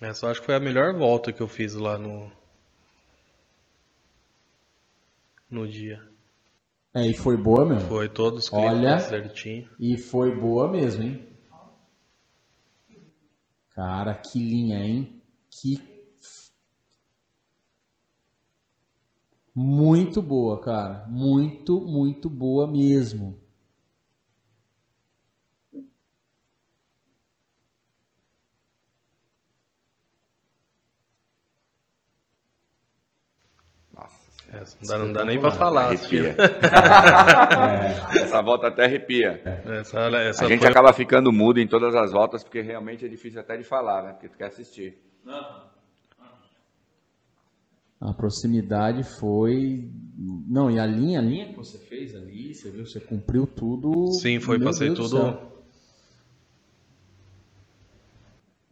Essa 0.00 0.26
eu 0.26 0.30
acho 0.30 0.40
que 0.40 0.46
foi 0.46 0.54
a 0.54 0.60
melhor 0.60 0.94
volta 0.94 1.32
que 1.32 1.40
eu 1.40 1.48
fiz 1.48 1.74
lá 1.74 1.98
no. 1.98 2.30
No 5.52 5.68
dia. 5.68 6.02
É, 6.94 7.06
e 7.06 7.12
foi 7.12 7.36
boa 7.36 7.66
mesmo. 7.66 7.86
Foi 7.86 8.08
todos 8.08 8.46
os 8.46 8.52
Olha. 8.54 8.98
certinho. 8.98 9.68
E 9.78 9.98
foi 9.98 10.34
boa 10.34 10.66
mesmo, 10.66 11.02
hein? 11.02 11.28
Cara, 13.74 14.14
que 14.14 14.38
linha, 14.38 14.78
hein? 14.78 15.22
Que. 15.50 15.78
Muito 19.54 20.22
boa, 20.22 20.58
cara. 20.58 21.06
Muito, 21.06 21.78
muito 21.82 22.30
boa 22.30 22.66
mesmo. 22.66 23.38
Não 34.52 34.86
dá, 34.88 34.98
não 34.98 35.12
dá 35.12 35.24
nem 35.24 35.40
pra 35.40 35.50
falar. 35.50 35.86
arrepia. 35.88 36.36
É. 38.12 38.22
Essa 38.22 38.42
volta 38.42 38.68
até 38.68 38.84
arrepia. 38.84 39.40
Essa, 39.80 39.98
essa 40.00 40.44
A 40.44 40.48
gente 40.48 40.60
foi- 40.60 40.68
acaba 40.68 40.92
ficando 40.92 41.32
mudo 41.32 41.58
em 41.60 41.66
todas 41.66 41.94
as 41.94 42.12
voltas, 42.12 42.42
porque 42.44 42.60
realmente 42.60 43.04
é 43.04 43.08
difícil 43.08 43.40
até 43.40 43.56
de 43.56 43.64
falar, 43.64 44.02
né? 44.02 44.12
Porque 44.12 44.28
tu 44.28 44.36
quer 44.36 44.46
assistir. 44.46 44.98
A 48.00 48.12
proximidade 48.12 49.04
foi. 49.04 49.88
Não, 50.18 50.70
e 50.70 50.78
a 50.78 50.84
linha, 50.86 51.20
a 51.20 51.22
linha 51.22 51.46
que 51.48 51.56
você 51.56 51.78
fez 51.78 52.14
ali, 52.14 52.52
você 52.54 52.70
viu, 52.70 52.84
você 52.84 53.00
cumpriu 53.00 53.46
tudo. 53.46 54.12
Sim, 54.14 54.40
foi, 54.40 54.58
Meu 54.58 54.68
passei 54.68 54.88
Deus 54.88 55.10
do 55.10 55.18
tudo. 55.20 55.38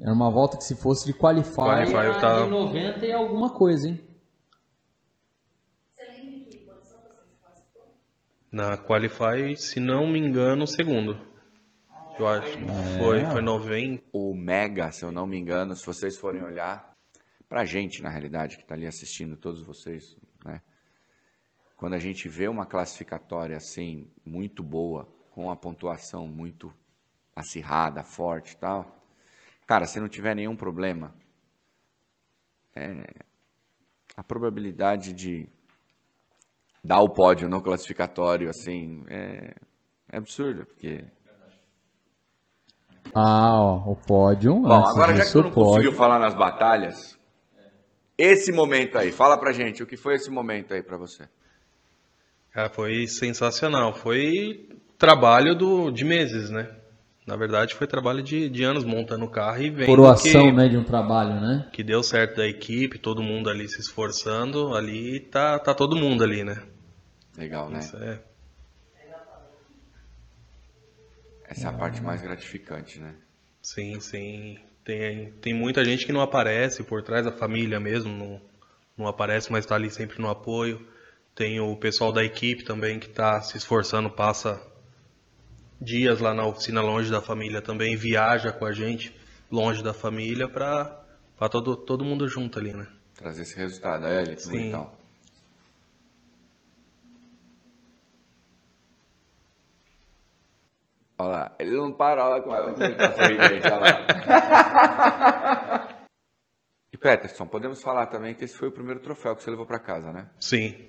Era 0.01 0.13
uma 0.13 0.31
volta 0.31 0.57
que 0.57 0.65
se 0.65 0.75
fosse 0.75 1.07
de 1.07 1.13
qualify, 1.13 1.55
Qualify, 1.55 2.45
de 2.45 2.51
90 2.51 3.07
e 3.07 3.13
alguma 3.13 3.51
coisa, 3.51 3.89
hein? 3.89 4.01
Na 8.53 8.77
Qualify, 8.77 9.57
se 9.57 9.79
não 9.79 10.09
me 10.09 10.19
engano, 10.19 10.65
o 10.65 10.67
segundo. 10.67 11.17
Eu 12.19 12.27
acho. 12.27 12.59
Foi, 12.99 13.25
foi 13.25 13.41
90. 13.41 14.03
O 14.13 14.35
Mega, 14.35 14.91
se 14.91 15.05
eu 15.05 15.13
não 15.13 15.25
me 15.25 15.39
engano, 15.39 15.77
se 15.77 15.87
vocês 15.87 16.19
forem 16.19 16.43
olhar, 16.43 16.97
pra 17.49 17.65
gente, 17.65 18.03
na 18.03 18.11
realidade, 18.11 18.57
que 18.57 18.65
tá 18.65 18.75
ali 18.75 18.89
assistindo, 18.89 19.37
todos 19.37 19.63
vocês, 19.63 20.17
né? 20.45 20.61
Quando 21.77 21.95
a 21.95 21.99
gente 21.99 22.29
vê 22.29 22.49
uma 22.49 22.67
classificatória 22.67 23.57
assim, 23.57 24.11
muito 24.25 24.65
boa, 24.65 25.07
com 25.31 25.49
a 25.49 25.57
pontuação 25.57 26.27
muito 26.27 26.75
acirrada, 27.35 28.03
forte 28.03 28.53
e 28.53 28.57
tal, 28.57 29.03
cara, 29.65 29.87
se 29.87 30.01
não 30.01 30.09
tiver 30.09 30.35
nenhum 30.35 30.57
problema, 30.57 31.15
é, 32.75 33.25
a 34.17 34.23
probabilidade 34.23 35.13
de 35.13 35.49
dar 36.83 37.01
o 37.01 37.09
pódio 37.09 37.49
no 37.49 37.63
classificatório, 37.63 38.49
assim, 38.49 39.05
é, 39.09 39.55
é 40.13 40.17
absurda, 40.17 40.65
porque 40.65 41.05
Ah, 43.15 43.61
ó, 43.61 43.91
o 43.93 43.97
pódio. 43.97 44.55
Bom, 44.55 44.85
agora 44.87 45.17
já 45.17 45.25
que 45.25 45.33
tu 45.33 45.43
não 45.43 45.51
pódio. 45.51 45.71
conseguiu 45.73 45.93
falar 45.93 46.19
nas 46.19 46.35
batalhas, 46.35 47.19
esse 48.17 48.53
momento 48.53 48.99
aí, 48.99 49.11
fala 49.13 49.39
pra 49.39 49.53
gente, 49.53 49.83
o 49.83 49.87
que 49.87 49.97
foi 49.97 50.15
esse 50.15 50.31
momento 50.31 50.75
aí 50.75 50.83
pra 50.83 50.97
você? 50.97 51.29
Cara, 52.53 52.69
foi 52.69 53.07
sensacional. 53.07 53.95
Foi 53.95 54.69
trabalho 54.99 55.55
do, 55.55 55.91
de 55.91 56.05
meses, 56.05 56.51
né? 56.51 56.77
Na 57.27 57.37
verdade, 57.37 57.75
foi 57.75 57.87
trabalho 57.87 58.23
de, 58.23 58.49
de 58.49 58.63
anos 58.65 58.83
montando 58.83 59.25
o 59.25 59.31
carro 59.31 59.63
e 59.63 59.71
vendo 59.71 59.87
Coroação, 59.87 60.47
que, 60.47 60.53
né, 60.53 60.69
de 60.69 60.77
um 60.77 60.85
trabalho, 60.85 61.41
né? 61.41 61.69
que 61.73 61.83
deu 61.83 62.03
certo 62.03 62.37
da 62.37 62.47
equipe, 62.47 62.99
todo 62.99 63.23
mundo 63.23 63.51
ali 63.51 63.69
se 63.69 63.81
esforçando. 63.81 64.75
Ali 64.75 65.21
tá, 65.21 65.59
tá 65.59 65.75
todo 65.75 65.97
mundo 65.97 66.25
ali, 66.25 66.43
né? 66.43 66.63
Legal, 67.37 67.71
né? 67.71 67.79
Isso 67.79 67.97
é, 67.97 68.21
Essa 71.51 71.67
é 71.67 71.71
a 71.71 71.73
parte 71.73 72.03
mais 72.03 72.23
gratificante, 72.23 72.99
né? 72.99 73.15
sim, 73.61 74.01
sim. 74.01 74.59
Tem, 74.85 75.33
tem 75.33 75.53
muita 75.53 75.85
gente 75.85 76.07
que 76.07 76.13
não 76.13 76.21
aparece 76.23 76.83
por 76.83 77.03
trás, 77.03 77.27
a 77.27 77.33
família 77.33 77.79
mesmo 77.79 78.11
não, 78.11 78.41
não 78.97 79.07
aparece, 79.07 79.53
mas 79.53 79.67
tá 79.67 79.75
ali 79.75 79.91
sempre 79.91 80.21
no 80.21 80.31
apoio. 80.31 80.87
Tem 81.35 81.61
o 81.61 81.77
pessoal 81.77 82.13
da 82.13 82.25
equipe 82.25 82.65
também 82.65 82.99
que 82.99 83.09
tá 83.09 83.41
se 83.41 83.57
esforçando, 83.57 84.11
passa 84.11 84.61
dias 85.81 86.21
lá 86.21 86.35
na 86.35 86.45
oficina 86.47 86.81
longe 86.81 87.11
da 87.11 87.21
família 87.21 87.61
também, 87.63 87.97
viaja 87.97 88.53
com 88.53 88.67
a 88.67 88.73
gente 88.73 89.15
longe 89.51 89.83
da 89.83 89.93
família 89.95 90.49
pra, 90.49 91.03
pra 91.37 91.49
todo, 91.49 91.77
todo 91.77 92.05
mundo 92.05 92.29
junto 92.29 92.59
ali, 92.59 92.73
né? 92.73 92.87
Trazer 93.15 93.43
esse 93.43 93.57
resultado, 93.57 94.07
é, 94.07 94.23
Elton, 94.23 94.39
Sim. 94.39 94.69
e 94.69 94.71
tal. 94.71 94.97
Olha 101.19 101.29
lá, 101.29 101.55
ele 101.59 101.73
não 101.73 101.93
para, 101.93 102.27
olha 102.27 102.43
como 102.43 102.57
é 102.57 102.61
ele 102.87 103.61
tá 103.61 103.77
olha 103.77 103.81
lá. 103.81 104.07
E 106.93 106.97
Peterson, 106.97 107.47
podemos 107.47 107.83
falar 107.83 108.07
também 108.07 108.35
que 108.35 108.45
esse 108.45 108.57
foi 108.57 108.69
o 108.69 108.73
primeiro 108.73 109.01
troféu 109.01 109.37
que 109.37 109.43
você 109.43 109.51
levou 109.51 109.67
pra 109.67 109.79
casa, 109.79 110.11
né? 110.13 110.31
Sim. 110.41 110.89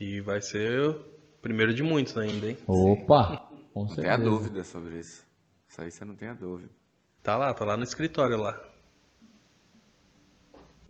E 0.00 0.20
vai 0.22 0.40
ser 0.40 0.80
o 0.80 1.04
primeiro 1.42 1.74
de 1.74 1.82
muitos 1.82 2.16
ainda, 2.16 2.48
hein? 2.48 2.56
Opa! 2.66 3.51
Com 3.72 3.80
Não 3.84 3.94
tenha 3.94 4.08
certeza. 4.16 4.30
dúvida 4.30 4.64
sobre 4.64 4.98
isso. 4.98 5.24
Isso 5.68 5.80
aí 5.80 5.90
você 5.90 6.04
não 6.04 6.14
tenha 6.14 6.34
dúvida. 6.34 6.70
Tá 7.22 7.36
lá, 7.36 7.52
tá 7.54 7.64
lá 7.64 7.76
no 7.76 7.84
escritório 7.84 8.36
lá. 8.36 8.58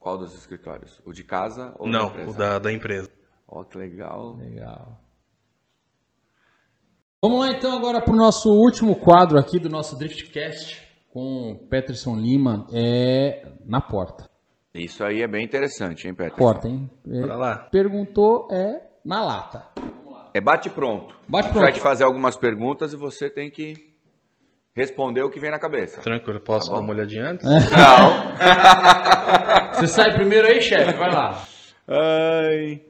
Qual 0.01 0.19
dos 0.19 0.35
escritórios? 0.35 1.01
O 1.05 1.13
de 1.13 1.23
casa 1.23 1.75
ou 1.79 1.87
da 1.91 1.99
Não, 1.99 2.07
empresa? 2.09 2.31
o 2.31 2.35
da, 2.35 2.59
da 2.59 2.73
empresa. 2.73 3.11
Ó, 3.47 3.63
que 3.63 3.79
legal. 3.79 4.35
Legal. 4.37 4.99
Vamos 7.23 7.39
lá 7.41 7.53
então 7.53 7.77
agora 7.77 8.01
para 8.01 8.13
o 8.13 8.17
nosso 8.17 8.51
último 8.51 8.97
quadro 8.97 9.39
aqui 9.39 9.61
do 9.61 9.69
nosso 9.69 9.97
Driftcast 9.97 10.83
com 11.13 11.53
o 11.53 11.69
Peterson 11.69 12.17
Lima 12.17 12.67
é 12.73 13.47
na 13.65 13.81
porta. 13.81 14.29
Isso 14.75 15.05
aí 15.05 15.21
é 15.23 15.29
bem 15.29 15.45
interessante, 15.45 16.09
hein, 16.09 16.15
Peterson? 16.15 16.37
Porta, 16.39 16.67
hein? 16.67 16.91
Pra 17.05 17.37
lá. 17.37 17.59
Perguntou 17.71 18.49
é 18.51 18.89
na 19.05 19.23
lata. 19.25 19.69
É 20.35 20.41
bate 20.41 20.71
pronto. 20.71 21.15
Bate 21.29 21.45
A 21.45 21.49
gente 21.49 21.55
vai 21.55 21.63
pronto. 21.65 21.75
te 21.75 21.81
fazer 21.81 22.05
algumas 22.05 22.37
perguntas 22.37 22.93
e 22.93 22.97
você 22.97 23.29
tem 23.29 23.51
que 23.51 23.93
responder 24.75 25.23
o 25.23 25.31
que 25.31 25.39
vem 25.39 25.51
na 25.51 25.59
cabeça. 25.59 26.01
Tranquilo, 26.01 26.41
posso 26.41 26.69
Tá 26.71 26.77
dar 26.77 26.81
uma 26.81 26.93
olhadinha 26.93 27.31
antes? 27.31 27.47
Não. 27.47 27.59
Você 29.75 29.89
sai 29.89 30.13
primeiro 30.15 30.47
aí, 30.47 30.61
chefe, 30.63 30.93
vai 30.97 31.13
lá. 31.13 31.43
Ai. 31.89 32.81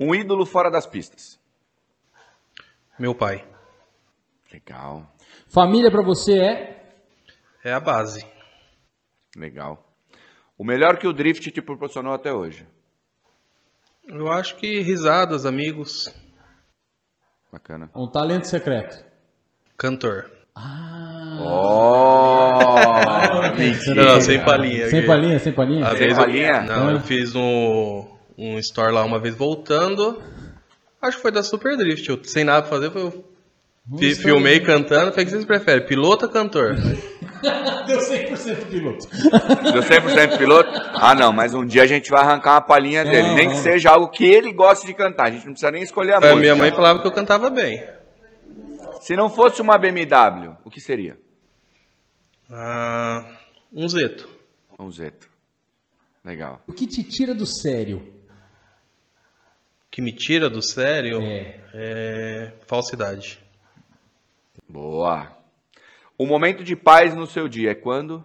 Um 0.00 0.14
ídolo 0.14 0.44
fora 0.44 0.70
das 0.70 0.86
pistas. 0.86 1.38
Meu 2.98 3.14
pai. 3.14 3.44
Legal, 4.52 5.06
Família 5.48 5.90
para 5.90 6.02
você 6.02 6.38
é 6.38 6.84
É 7.64 7.72
a 7.72 7.80
base. 7.80 8.24
legal. 9.36 9.82
O 10.58 10.64
melhor 10.64 10.98
que 10.98 11.06
o 11.08 11.12
drift 11.12 11.50
te 11.50 11.62
proporcionou 11.62 12.12
até 12.12 12.32
hoje. 12.32 12.66
Eu 14.06 14.30
acho 14.30 14.56
que 14.56 14.80
risadas, 14.80 15.46
amigos, 15.46 16.14
Bacana. 17.54 17.88
um 17.94 18.06
talento 18.08 18.46
secreto. 18.48 19.04
cantor. 19.78 20.26
Ah. 20.56 21.38
Oh! 21.40 22.54
Não, 23.94 24.20
sem 24.20 24.40
palhinha. 24.44 24.88
Sem 24.88 24.98
aqui. 25.00 25.06
palhinha, 25.08 25.38
sem 25.38 25.52
palhinha? 25.52 25.84
Às 25.86 25.90
Sem 25.98 26.08
vezes 26.08 26.18
eu- 26.18 26.24
palhinha? 26.24 26.60
Não, 26.62 26.90
eu 26.90 27.00
fiz 27.00 27.34
um, 27.34 28.04
um 28.36 28.58
store 28.58 28.92
lá 28.92 29.04
uma 29.04 29.18
vez 29.20 29.34
voltando. 29.34 30.20
Acho 31.00 31.16
que 31.16 31.22
foi 31.22 31.30
da 31.32 31.42
Super 31.42 31.76
Drift. 31.76 32.08
Eu, 32.08 32.18
sem 32.24 32.44
nada 32.44 32.62
pra 32.62 32.70
fazer, 32.70 32.90
eu 32.96 33.24
Fi- 33.98 34.14
Filmei 34.14 34.60
cantando. 34.60 35.10
Falei, 35.12 35.24
o 35.24 35.26
que 35.26 35.30
vocês 35.30 35.44
preferem? 35.44 35.86
Piloto 35.86 36.26
ou 36.26 36.32
cantor? 36.32 36.74
Deu 37.86 37.98
100% 37.98 38.66
piloto. 38.68 39.06
Deu 39.72 39.82
100% 39.82 40.38
piloto? 40.38 40.70
Ah, 40.94 41.14
não, 41.14 41.32
mas 41.32 41.54
um 41.54 41.64
dia 41.64 41.82
a 41.82 41.86
gente 41.86 42.10
vai 42.10 42.22
arrancar 42.22 42.54
uma 42.54 42.60
palhinha 42.60 43.04
dele. 43.04 43.28
Não, 43.28 43.34
nem 43.34 43.46
não. 43.48 43.54
que 43.54 43.60
seja 43.60 43.90
algo 43.90 44.08
que 44.08 44.24
ele 44.24 44.52
goste 44.52 44.86
de 44.86 44.94
cantar. 44.94 45.26
A 45.26 45.30
gente 45.30 45.44
não 45.44 45.52
precisa 45.52 45.70
nem 45.70 45.82
escolher 45.82 46.14
a 46.14 46.20
música. 46.20 46.36
minha 46.36 46.56
mãe 46.56 46.70
falava 46.70 47.00
que 47.00 47.06
eu 47.06 47.12
cantava 47.12 47.50
bem. 47.50 47.82
Se 49.00 49.14
não 49.14 49.28
fosse 49.28 49.60
uma 49.60 49.76
BMW, 49.76 50.56
o 50.64 50.70
que 50.70 50.80
seria? 50.80 51.18
Ah, 52.50 53.24
um 53.72 53.88
Zeto. 53.88 54.28
Um 54.78 54.90
Zeto. 54.90 55.28
Legal. 56.24 56.62
O 56.66 56.72
que 56.72 56.86
te 56.86 57.02
tira 57.02 57.34
do 57.34 57.44
sério? 57.44 58.12
Que 59.90 60.00
me 60.00 60.12
tira 60.12 60.48
do 60.48 60.62
sério 60.62 61.20
É. 61.20 61.60
é 61.74 62.52
falsidade. 62.66 63.38
Boa. 64.68 65.30
O 66.16 66.26
momento 66.26 66.62
de 66.62 66.76
paz 66.76 67.14
no 67.14 67.26
seu 67.26 67.48
dia 67.48 67.72
é 67.72 67.74
quando? 67.74 68.24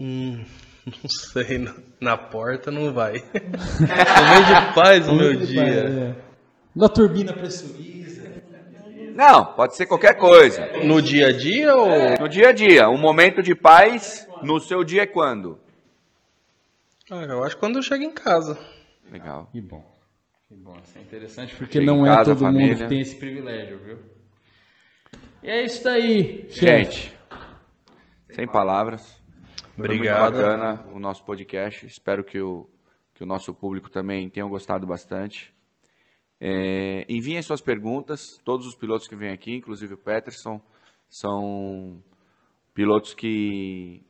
Hum, 0.00 0.44
não 0.86 1.08
sei, 1.08 1.58
na, 1.58 1.74
na 2.00 2.16
porta 2.16 2.70
não 2.70 2.92
vai. 2.92 3.14
Momento 3.32 4.68
de 4.68 4.74
paz 4.74 5.06
no 5.06 5.14
meu 5.14 5.36
dia. 5.36 5.62
É. 5.62 6.14
Da 6.74 6.88
turbina 6.88 7.32
pressuriza. 7.32 8.42
Não, 9.14 9.54
pode 9.54 9.76
ser 9.76 9.86
qualquer 9.86 10.18
coisa. 10.18 10.84
No 10.84 11.00
dia 11.00 11.28
a 11.28 11.32
dia 11.32 11.74
ou. 11.74 12.20
No 12.20 12.28
dia 12.28 12.50
a 12.50 12.52
dia, 12.52 12.88
um 12.90 12.98
momento 12.98 13.42
de 13.42 13.54
paz 13.54 14.28
no 14.42 14.60
seu 14.60 14.84
dia 14.84 15.02
é 15.02 15.06
quando? 15.06 15.58
Ah, 17.10 17.22
eu 17.22 17.42
acho 17.42 17.54
que 17.54 17.60
quando 17.60 17.76
eu 17.76 17.82
chego 17.82 18.04
em 18.04 18.10
casa. 18.10 18.58
Legal. 19.10 19.48
Que 19.52 19.60
bom. 19.60 19.95
Que 20.48 20.54
bom, 20.54 20.78
isso 20.82 20.96
é 20.96 21.02
interessante 21.02 21.56
porque 21.56 21.80
não 21.80 22.06
é 22.06 22.08
casa, 22.08 22.34
todo 22.34 22.44
mundo 22.44 22.54
família. 22.54 22.76
que 22.76 22.88
tem 22.88 23.00
esse 23.00 23.16
privilégio, 23.18 23.78
viu? 23.78 23.98
E 25.42 25.50
é 25.50 25.64
isso 25.64 25.82
daí, 25.82 26.48
chefe. 26.48 26.60
Gente, 26.60 27.18
sem 28.30 28.46
palavras. 28.46 29.20
Foi 29.74 29.84
Obrigado. 29.84 30.34
Muito 30.34 30.46
bacana 30.46 30.86
o 30.92 31.00
nosso 31.00 31.24
podcast. 31.24 31.84
Espero 31.84 32.22
que 32.22 32.40
o, 32.40 32.70
que 33.12 33.24
o 33.24 33.26
nosso 33.26 33.52
público 33.52 33.90
também 33.90 34.30
tenha 34.30 34.46
gostado 34.46 34.86
bastante. 34.86 35.52
É, 36.40 37.04
enviem 37.08 37.42
suas 37.42 37.60
perguntas. 37.60 38.38
Todos 38.44 38.66
os 38.66 38.76
pilotos 38.76 39.08
que 39.08 39.16
vêm 39.16 39.32
aqui, 39.32 39.54
inclusive 39.54 39.94
o 39.94 39.98
Peterson, 39.98 40.60
são 41.08 42.02
pilotos 42.72 43.14
que 43.14 44.02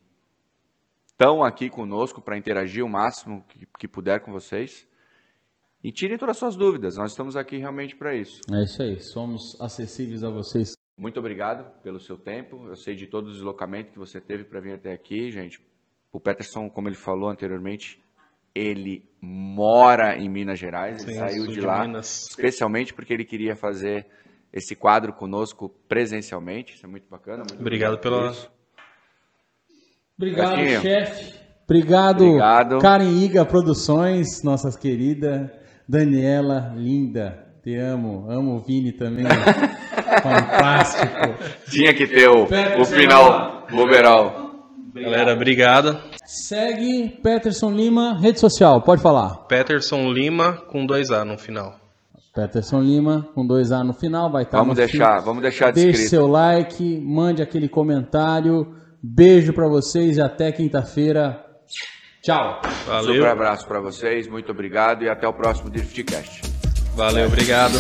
estão 1.07 1.43
aqui 1.43 1.71
conosco 1.71 2.21
para 2.21 2.37
interagir 2.37 2.85
o 2.85 2.89
máximo 2.89 3.43
que, 3.49 3.67
que 3.79 3.89
puder 3.89 4.21
com 4.21 4.33
vocês. 4.33 4.87
E 5.87 5.93
tirem 5.93 6.19
todas 6.19 6.33
as 6.33 6.39
suas 6.41 6.57
dúvidas. 6.57 6.97
Nós 6.97 7.13
estamos 7.13 7.37
aqui 7.37 7.59
realmente 7.59 7.95
para 7.95 8.13
isso. 8.13 8.41
É 8.53 8.65
isso 8.65 8.83
aí, 8.83 8.99
somos 8.99 9.57
acessíveis 9.61 10.25
a 10.25 10.29
vocês. 10.29 10.73
Muito 10.99 11.21
obrigado 11.21 11.81
pelo 11.81 12.01
seu 12.01 12.19
tempo. 12.19 12.67
Eu 12.67 12.75
sei 12.75 12.97
de 12.97 13.07
todo 13.07 13.29
o 13.29 13.31
deslocamento 13.33 13.93
que 13.93 13.99
você 13.99 14.21
teve 14.21 14.43
para 14.43 14.59
vir 14.59 14.75
até 14.75 14.93
aqui, 14.93 15.31
gente. 15.31 15.61
O 16.11 16.19
Peterson, 16.19 16.69
como 16.69 16.89
ele 16.89 16.97
falou 16.97 17.31
anteriormente, 17.31 18.03
ele 18.53 19.09
mora 19.21 20.17
em 20.19 20.29
Minas 20.29 20.59
Gerais, 20.59 21.05
ele 21.05 21.13
Sim, 21.13 21.19
saiu 21.21 21.45
sou 21.45 21.55
de 21.55 21.61
de 21.61 21.61
lá, 21.61 21.87
Minas. 21.87 22.27
especialmente 22.31 22.93
porque 22.93 23.15
ele 23.15 23.25
queria 23.25 23.55
fazer 23.55 24.09
esse 24.53 24.75
quadro 24.75 25.13
conosco 25.13 25.69
presencialmente. 25.87 26.75
Isso 26.75 26.85
é 26.85 26.89
muito 26.89 27.09
bacana. 27.09 27.45
muito 27.49 27.61
Obrigado 27.61 27.95
por 27.99 28.11
pela-. 28.11 28.35
Obrigado, 30.19 30.83
chefe. 30.83 31.39
Obrigado, 31.63 32.25
Obrigado. 32.25 32.79
Karen 32.81 33.09
Iga 33.23 33.45
Produções, 33.45 34.43
nossas 34.43 34.75
queridas. 34.75 35.65
Daniela, 35.89 36.73
linda. 36.77 37.45
Te 37.63 37.77
amo. 37.77 38.27
Amo 38.31 38.57
o 38.57 38.61
Vini 38.61 38.93
também. 38.93 39.25
Fantástico. 40.23 41.35
Tinha 41.71 41.93
que 41.95 42.07
ter 42.07 42.29
o, 42.29 42.47
Peterson, 42.47 42.81
o 42.81 42.85
final 42.85 43.67
overall. 43.73 44.47
Galera, 44.95 45.33
obrigado. 45.35 45.99
Segue 46.25 47.09
Peterson 47.23 47.71
Lima, 47.71 48.19
rede 48.19 48.41
social, 48.41 48.81
pode 48.83 49.03
falar. 49.03 49.47
Peterson 49.47 50.11
Lima 50.11 50.53
com 50.69 50.87
dois 50.87 51.11
A 51.11 51.25
no 51.25 51.37
final. 51.39 51.79
Peterson 52.35 52.81
Lima, 52.81 53.29
com 53.35 53.47
dois 53.47 53.73
A 53.73 53.83
no 53.85 53.93
final, 53.93 54.31
vai 54.31 54.43
estar 54.45 54.59
Vamos 54.59 54.77
no 54.77 54.87
deixar, 54.87 55.15
feed. 55.17 55.25
vamos 55.25 55.43
deixar 55.43 55.73
Deixe 55.73 55.91
descrito. 55.91 56.11
seu 56.11 56.27
like, 56.27 57.01
mande 57.01 57.43
aquele 57.43 57.69
comentário. 57.69 58.75
Beijo 59.03 59.53
pra 59.53 59.69
vocês 59.69 60.17
e 60.17 60.23
até 60.23 60.51
quinta-feira. 60.53 61.45
Tchau. 62.27 62.61
Um 62.65 62.91
Valeu. 62.91 63.15
super 63.15 63.29
abraço 63.29 63.69
para 63.69 63.79
vocês, 63.79 64.27
muito 64.27 64.51
obrigado 64.51 65.05
e 65.05 65.09
até 65.09 65.29
o 65.29 65.33
próximo 65.33 65.71
Driftcast. 65.71 66.43
Valeu, 66.97 67.29
obrigado. 67.29 67.75